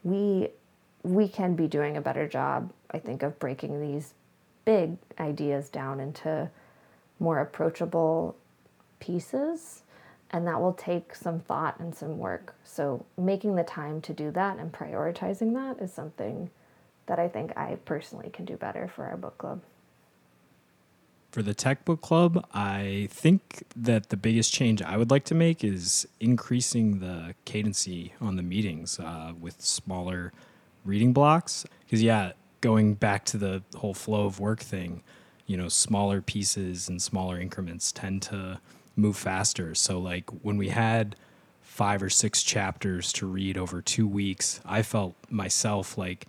we 0.03 0.49
we 1.03 1.29
can 1.29 1.55
be 1.55 1.69
doing 1.69 1.97
a 1.97 2.01
better 2.01 2.27
job, 2.27 2.73
I 2.91 2.99
think, 2.99 3.23
of 3.23 3.39
breaking 3.39 3.81
these 3.81 4.15
big 4.65 4.97
ideas 5.19 5.69
down 5.69 6.01
into 6.01 6.51
more 7.19 7.41
approachable 7.41 8.37
pieces. 9.01 9.83
And 10.31 10.47
that 10.47 10.61
will 10.61 10.75
take 10.75 11.15
some 11.15 11.41
thought 11.41 11.81
and 11.81 11.95
some 11.95 12.19
work. 12.19 12.55
So, 12.63 13.07
making 13.17 13.57
the 13.57 13.65
time 13.65 14.03
to 14.03 14.13
do 14.13 14.31
that 14.33 14.59
and 14.59 14.71
prioritizing 14.71 15.55
that 15.55 15.83
is 15.83 15.91
something 15.91 16.51
that 17.07 17.19
I 17.19 17.29
think 17.29 17.57
I 17.57 17.79
personally 17.87 18.31
can 18.31 18.45
do 18.45 18.57
better 18.57 18.89
for 18.95 19.07
our 19.07 19.17
book 19.17 19.39
club. 19.39 19.63
For 21.31 21.43
the 21.43 21.55
Tech 21.55 21.85
Book 21.85 22.01
Club, 22.01 22.47
I 22.55 23.09
think 23.11 23.65
that 23.77 24.09
the 24.09 24.17
biggest 24.17 24.53
change 24.53 24.81
I 24.81 24.97
would 24.97 25.11
like 25.11 25.25
to 25.25 25.35
make 25.35 25.63
is 25.63 26.09
increasing 26.21 27.01
the 27.01 27.35
cadency 27.45 28.15
on 28.21 28.37
the 28.37 28.43
meetings 28.43 28.99
uh, 28.99 29.33
with 29.39 29.61
smaller 29.61 30.33
reading 30.85 31.13
blocks. 31.13 31.67
Because, 31.85 32.03
yeah, 32.03 32.33
going 32.61 32.95
back 32.95 33.25
to 33.27 33.37
the 33.37 33.63
whole 33.77 33.95
flow 33.95 34.25
of 34.25 34.41
work 34.41 34.61
thing, 34.61 35.03
you 35.47 35.57
know, 35.57 35.69
smaller 35.69 36.23
pieces 36.23 36.89
and 36.89 37.01
smaller 37.01 37.39
increments 37.39 37.93
tend 37.93 38.23
to 38.23 38.61
move 38.99 39.17
faster. 39.17 39.75
So, 39.75 39.99
like 39.99 40.29
when 40.43 40.59
we 40.59 40.69
had 40.69 41.17
five 41.63 42.03
or 42.03 42.11
six 42.11 42.43
chapters 42.43 43.13
to 43.15 43.27
read 43.27 43.57
over 43.57 43.81
two 43.81 44.07
weeks, 44.07 44.61
I 44.67 44.83
felt 44.83 45.15
myself 45.31 45.97
like 45.97 46.27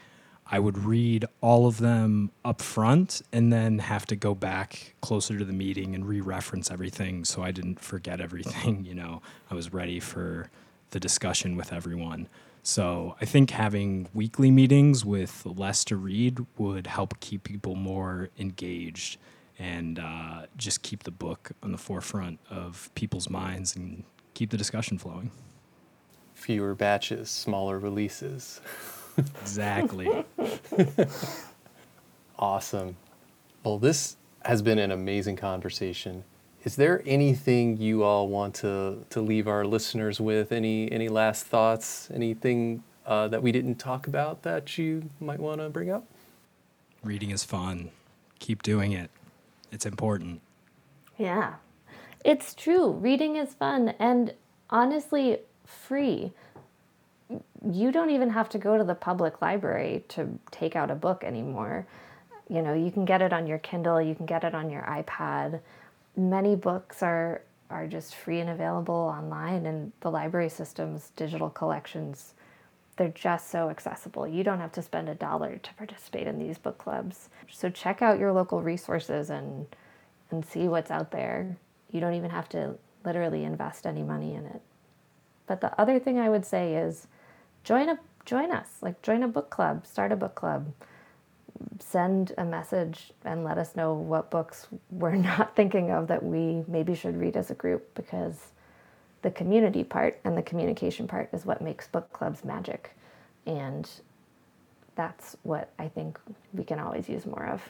I 0.51 0.59
would 0.59 0.77
read 0.77 1.25
all 1.41 1.67
of 1.67 1.77
them 1.77 2.31
up 2.43 2.61
front 2.61 3.21
and 3.31 3.51
then 3.51 3.79
have 3.79 4.05
to 4.07 4.15
go 4.15 4.33
back 4.33 4.95
closer 5.01 5.37
to 5.37 5.45
the 5.45 5.53
meeting 5.53 5.93
and 5.93 6.07
re 6.07 6.21
reference 6.21 6.71
everything 6.71 7.23
so 7.25 7.43
I 7.43 7.51
didn't 7.51 7.79
forget 7.79 8.21
everything. 8.21 8.85
You 8.89 8.95
know, 8.95 9.21
I 9.51 9.55
was 9.55 9.71
ready 9.71 9.99
for 9.99 10.49
the 10.91 10.99
discussion 10.99 11.55
with 11.55 11.71
everyone. 11.71 12.27
So 12.63 13.15
I 13.21 13.25
think 13.25 13.51
having 13.51 14.07
weekly 14.13 14.49
meetings 14.49 15.05
with 15.05 15.45
less 15.45 15.83
to 15.85 15.95
read 15.95 16.45
would 16.57 16.87
help 16.87 17.19
keep 17.19 17.43
people 17.43 17.75
more 17.75 18.29
engaged 18.39 19.17
and 19.59 19.99
uh, 19.99 20.43
just 20.57 20.81
keep 20.81 21.03
the 21.03 21.11
book 21.11 21.51
on 21.61 21.71
the 21.71 21.77
forefront 21.77 22.39
of 22.49 22.89
people's 22.95 23.29
minds 23.29 23.75
and 23.75 24.03
keep 24.33 24.49
the 24.51 24.57
discussion 24.57 24.97
flowing. 24.97 25.31
Fewer 26.33 26.73
batches, 26.75 27.29
smaller 27.29 27.77
releases. 27.77 28.61
exactly. 29.41 30.09
Awesome. 32.39 32.95
Well, 33.65 33.77
this 33.77 34.15
has 34.45 34.61
been 34.61 34.79
an 34.79 34.91
amazing 34.91 35.35
conversation. 35.35 36.23
Is 36.63 36.77
there 36.77 37.03
anything 37.05 37.77
you 37.77 38.03
all 38.03 38.29
want 38.29 38.55
to, 38.55 39.05
to 39.09 39.21
leave 39.21 39.47
our 39.47 39.65
listeners 39.65 40.21
with? 40.21 40.53
Any 40.53 40.89
any 40.91 41.09
last 41.09 41.45
thoughts? 41.45 42.09
Anything 42.13 42.83
uh, 43.05 43.27
that 43.27 43.43
we 43.43 43.51
didn't 43.51 43.75
talk 43.75 44.07
about 44.07 44.43
that 44.43 44.77
you 44.77 45.09
might 45.19 45.39
want 45.39 45.59
to 45.59 45.69
bring 45.69 45.89
up? 45.89 46.05
Reading 47.03 47.31
is 47.31 47.43
fun. 47.43 47.91
Keep 48.39 48.63
doing 48.63 48.93
it. 48.93 49.11
It's 49.71 49.85
important. 49.85 50.41
Yeah. 51.17 51.55
It's 52.25 52.53
true. 52.53 52.91
Reading 52.91 53.35
is 53.35 53.53
fun 53.53 53.89
and 53.99 54.33
honestly 54.69 55.39
free. 55.65 56.31
You 57.71 57.91
don't 57.91 58.09
even 58.09 58.31
have 58.31 58.49
to 58.49 58.57
go 58.57 58.77
to 58.77 58.83
the 58.83 58.95
public 58.95 59.41
library 59.41 60.03
to 60.09 60.39
take 60.51 60.75
out 60.75 60.89
a 60.89 60.95
book 60.95 61.23
anymore. 61.23 61.85
You 62.49 62.61
know, 62.61 62.73
you 62.73 62.91
can 62.91 63.05
get 63.05 63.21
it 63.21 63.31
on 63.31 63.45
your 63.45 63.59
Kindle, 63.59 64.01
you 64.01 64.15
can 64.15 64.25
get 64.25 64.43
it 64.43 64.55
on 64.55 64.69
your 64.69 64.81
iPad. 64.81 65.59
Many 66.17 66.55
books 66.55 67.03
are 67.03 67.41
are 67.69 67.85
just 67.85 68.15
free 68.15 68.39
and 68.39 68.49
available 68.49 68.95
online 68.95 69.67
and 69.67 69.91
the 69.99 70.09
library 70.09 70.49
system's 70.49 71.11
digital 71.15 71.51
collections 71.51 72.33
they're 72.99 73.07
just 73.09 73.49
so 73.49 73.69
accessible. 73.69 74.27
You 74.27 74.43
don't 74.43 74.59
have 74.59 74.73
to 74.73 74.81
spend 74.81 75.07
a 75.07 75.15
dollar 75.15 75.57
to 75.57 75.73
participate 75.75 76.27
in 76.27 76.37
these 76.37 76.57
book 76.57 76.77
clubs. 76.77 77.29
So 77.49 77.69
check 77.69 78.01
out 78.01 78.19
your 78.19 78.33
local 78.33 78.61
resources 78.61 79.29
and 79.29 79.65
and 80.29 80.45
see 80.45 80.67
what's 80.67 80.91
out 80.91 81.09
there. 81.09 81.57
You 81.91 82.01
don't 82.01 82.13
even 82.13 82.29
have 82.29 82.49
to 82.49 82.75
literally 83.05 83.45
invest 83.45 83.87
any 83.87 84.03
money 84.03 84.35
in 84.35 84.45
it. 84.45 84.61
But 85.47 85.61
the 85.61 85.79
other 85.79 85.97
thing 85.97 86.19
I 86.19 86.29
would 86.29 86.45
say 86.45 86.75
is 86.75 87.07
join 87.63 87.87
a 87.87 87.97
join 88.25 88.51
us. 88.51 88.67
Like 88.81 89.01
join 89.01 89.23
a 89.23 89.29
book 89.29 89.49
club, 89.49 89.87
start 89.87 90.11
a 90.11 90.17
book 90.17 90.35
club. 90.35 90.73
Send 91.79 92.33
a 92.37 92.43
message 92.43 93.13
and 93.23 93.45
let 93.45 93.57
us 93.57 93.77
know 93.77 93.93
what 93.93 94.29
books 94.29 94.67
we're 94.91 95.15
not 95.31 95.55
thinking 95.55 95.89
of 95.89 96.07
that 96.09 96.21
we 96.21 96.65
maybe 96.67 96.95
should 96.95 97.17
read 97.17 97.37
as 97.37 97.49
a 97.49 97.55
group 97.55 97.95
because 97.95 98.51
the 99.21 99.31
community 99.31 99.83
part 99.83 100.19
and 100.23 100.37
the 100.37 100.41
communication 100.41 101.07
part 101.07 101.29
is 101.33 101.45
what 101.45 101.61
makes 101.61 101.87
book 101.87 102.11
clubs 102.13 102.43
magic. 102.43 102.95
And 103.45 103.89
that's 104.95 105.35
what 105.43 105.71
I 105.79 105.87
think 105.87 106.19
we 106.53 106.63
can 106.63 106.79
always 106.79 107.09
use 107.09 107.25
more 107.25 107.45
of. 107.45 107.61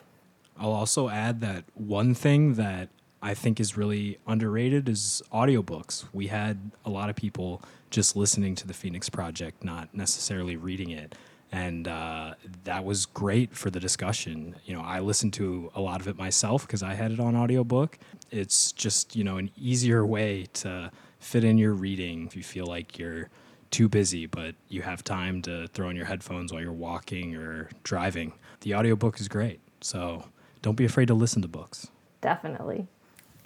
I'll 0.58 0.74
also 0.74 1.10
add 1.10 1.42
that 1.42 1.64
one 1.76 2.14
thing 2.14 2.56
that 2.56 2.90
I 3.22 3.34
think 3.34 3.60
is 3.60 3.78
really 3.78 4.18
underrated 4.28 4.88
is 4.88 5.22
audiobooks. 5.32 6.06
We 6.14 6.28
had 6.28 6.72
a 6.86 6.90
lot 6.90 7.10
of 7.10 7.16
people 7.16 7.62
just 7.90 8.16
listening 8.16 8.56
to 8.56 8.68
the 8.68 8.74
Phoenix 8.74 9.10
Project, 9.10 9.64
not 9.64 9.94
necessarily 9.94 10.56
reading 10.56 10.92
it. 10.92 11.16
And 11.52 11.88
uh, 11.88 12.36
that 12.66 12.86
was 12.86 13.08
great 13.08 13.56
for 13.56 13.70
the 13.72 13.80
discussion. 13.80 14.56
You 14.66 14.76
know, 14.76 14.82
I 14.82 15.00
listened 15.00 15.34
to 15.34 15.72
a 15.74 15.82
lot 15.82 16.00
of 16.00 16.08
it 16.08 16.18
myself 16.18 16.68
because 16.68 16.84
I 16.84 16.94
had 16.94 17.12
it 17.12 17.20
on 17.20 17.36
audiobook. 17.36 17.98
It's 18.30 18.72
just, 18.72 19.16
you 19.16 19.24
know, 19.24 19.38
an 19.38 19.50
easier 19.58 20.06
way 20.06 20.46
to 20.54 20.92
fit 21.20 21.44
in 21.44 21.58
your 21.58 21.74
reading 21.74 22.26
if 22.26 22.36
you 22.36 22.44
feel 22.44 22.66
like 22.66 22.98
you're 22.98 23.30
too 23.72 23.88
busy 23.88 24.26
but 24.26 24.56
you 24.68 24.82
have 24.82 25.04
time 25.04 25.42
to 25.44 25.68
throw 25.68 25.90
in 25.90 25.96
your 25.96 26.06
headphones 26.06 26.52
while 26.52 26.62
you're 26.62 26.72
walking 26.72 27.36
or 27.36 27.70
driving. 27.84 28.34
The 28.62 28.76
audiobook 28.76 29.20
is 29.20 29.28
great. 29.28 29.60
So 29.82 30.26
don't 30.62 30.76
be 30.76 30.86
afraid 30.86 31.08
to 31.08 31.14
listen 31.14 31.42
to 31.42 31.48
books. 31.48 31.88
Definitely. 32.22 32.88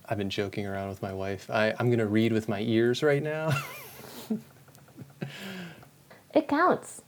I've 0.07 0.17
been 0.17 0.29
joking 0.29 0.65
around 0.65 0.89
with 0.89 1.01
my 1.01 1.13
wife. 1.13 1.49
I, 1.49 1.73
I'm 1.79 1.87
going 1.87 1.99
to 1.99 2.07
read 2.07 2.33
with 2.33 2.49
my 2.49 2.61
ears 2.61 3.03
right 3.03 3.23
now. 3.23 3.51
it 6.33 6.47
counts. 6.47 7.01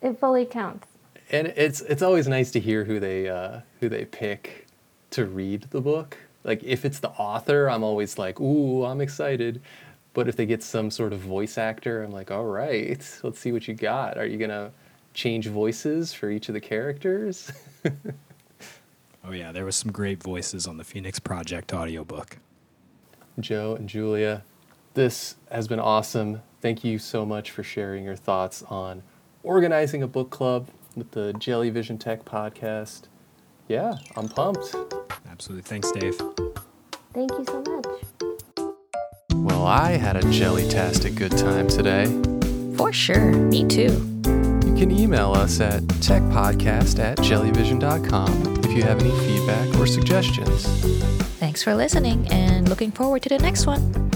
It 0.00 0.18
fully 0.18 0.44
counts. 0.44 0.88
And 1.30 1.48
it's 1.48 1.80
it's 1.82 2.02
always 2.02 2.28
nice 2.28 2.50
to 2.50 2.60
hear 2.60 2.84
who 2.84 3.00
they 3.00 3.28
uh, 3.28 3.60
who 3.80 3.88
they 3.88 4.04
pick 4.04 4.66
to 5.10 5.24
read 5.24 5.62
the 5.70 5.80
book. 5.80 6.18
Like 6.44 6.62
if 6.64 6.84
it's 6.84 6.98
the 6.98 7.10
author, 7.10 7.70
I'm 7.70 7.82
always 7.82 8.18
like, 8.18 8.40
"Ooh, 8.40 8.84
I'm 8.84 9.00
excited." 9.00 9.62
But 10.14 10.28
if 10.28 10.36
they 10.36 10.46
get 10.46 10.62
some 10.62 10.90
sort 10.90 11.12
of 11.12 11.20
voice 11.20 11.56
actor, 11.56 12.02
I'm 12.02 12.10
like, 12.10 12.30
all 12.30 12.44
right, 12.44 13.20
let's 13.22 13.38
see 13.38 13.52
what 13.52 13.66
you 13.66 13.74
got. 13.74 14.18
Are 14.18 14.26
you 14.26 14.36
going 14.36 14.50
to 14.50 14.70
change 15.14 15.46
voices 15.48 16.12
for 16.12 16.30
each 16.30 16.48
of 16.48 16.54
the 16.54 16.60
characters? 16.60 17.50
oh, 19.24 19.32
yeah, 19.32 19.52
there 19.52 19.64
was 19.64 19.76
some 19.76 19.90
great 19.90 20.22
voices 20.22 20.66
on 20.66 20.76
the 20.76 20.84
Phoenix 20.84 21.18
Project 21.18 21.72
audiobook. 21.72 22.38
Joe 23.40 23.74
and 23.74 23.88
Julia, 23.88 24.42
this 24.94 25.36
has 25.50 25.66
been 25.66 25.80
awesome. 25.80 26.42
Thank 26.60 26.84
you 26.84 26.98
so 26.98 27.24
much 27.24 27.50
for 27.50 27.62
sharing 27.62 28.04
your 28.04 28.16
thoughts 28.16 28.62
on 28.64 29.02
organizing 29.42 30.02
a 30.02 30.06
book 30.06 30.30
club 30.30 30.68
with 30.94 31.10
the 31.12 31.32
Jellyvision 31.34 31.98
Tech 31.98 32.24
podcast. 32.24 33.02
Yeah, 33.68 33.94
I'm 34.16 34.28
pumped. 34.28 34.74
Absolutely. 35.30 35.62
Thanks, 35.62 35.90
Dave. 35.92 36.20
Thank 37.14 37.30
you 37.32 37.44
so 37.46 37.62
much. 37.62 38.31
Well, 39.34 39.66
I 39.66 39.92
had 39.92 40.16
a 40.16 40.30
jelly-tastic 40.30 41.14
good 41.14 41.36
time 41.36 41.68
today. 41.68 42.06
For 42.76 42.92
sure. 42.92 43.32
Me 43.32 43.64
too. 43.64 44.08
You 44.64 44.74
can 44.76 44.90
email 44.90 45.32
us 45.32 45.60
at 45.60 45.82
techpodcast 46.00 46.98
at 46.98 47.18
jellyvision.com 47.18 48.64
if 48.64 48.72
you 48.72 48.82
have 48.82 49.00
any 49.00 49.10
feedback 49.26 49.78
or 49.78 49.86
suggestions. 49.86 50.66
Thanks 51.38 51.62
for 51.62 51.74
listening 51.74 52.28
and 52.28 52.68
looking 52.68 52.90
forward 52.90 53.22
to 53.22 53.28
the 53.28 53.38
next 53.38 53.66
one. 53.66 54.10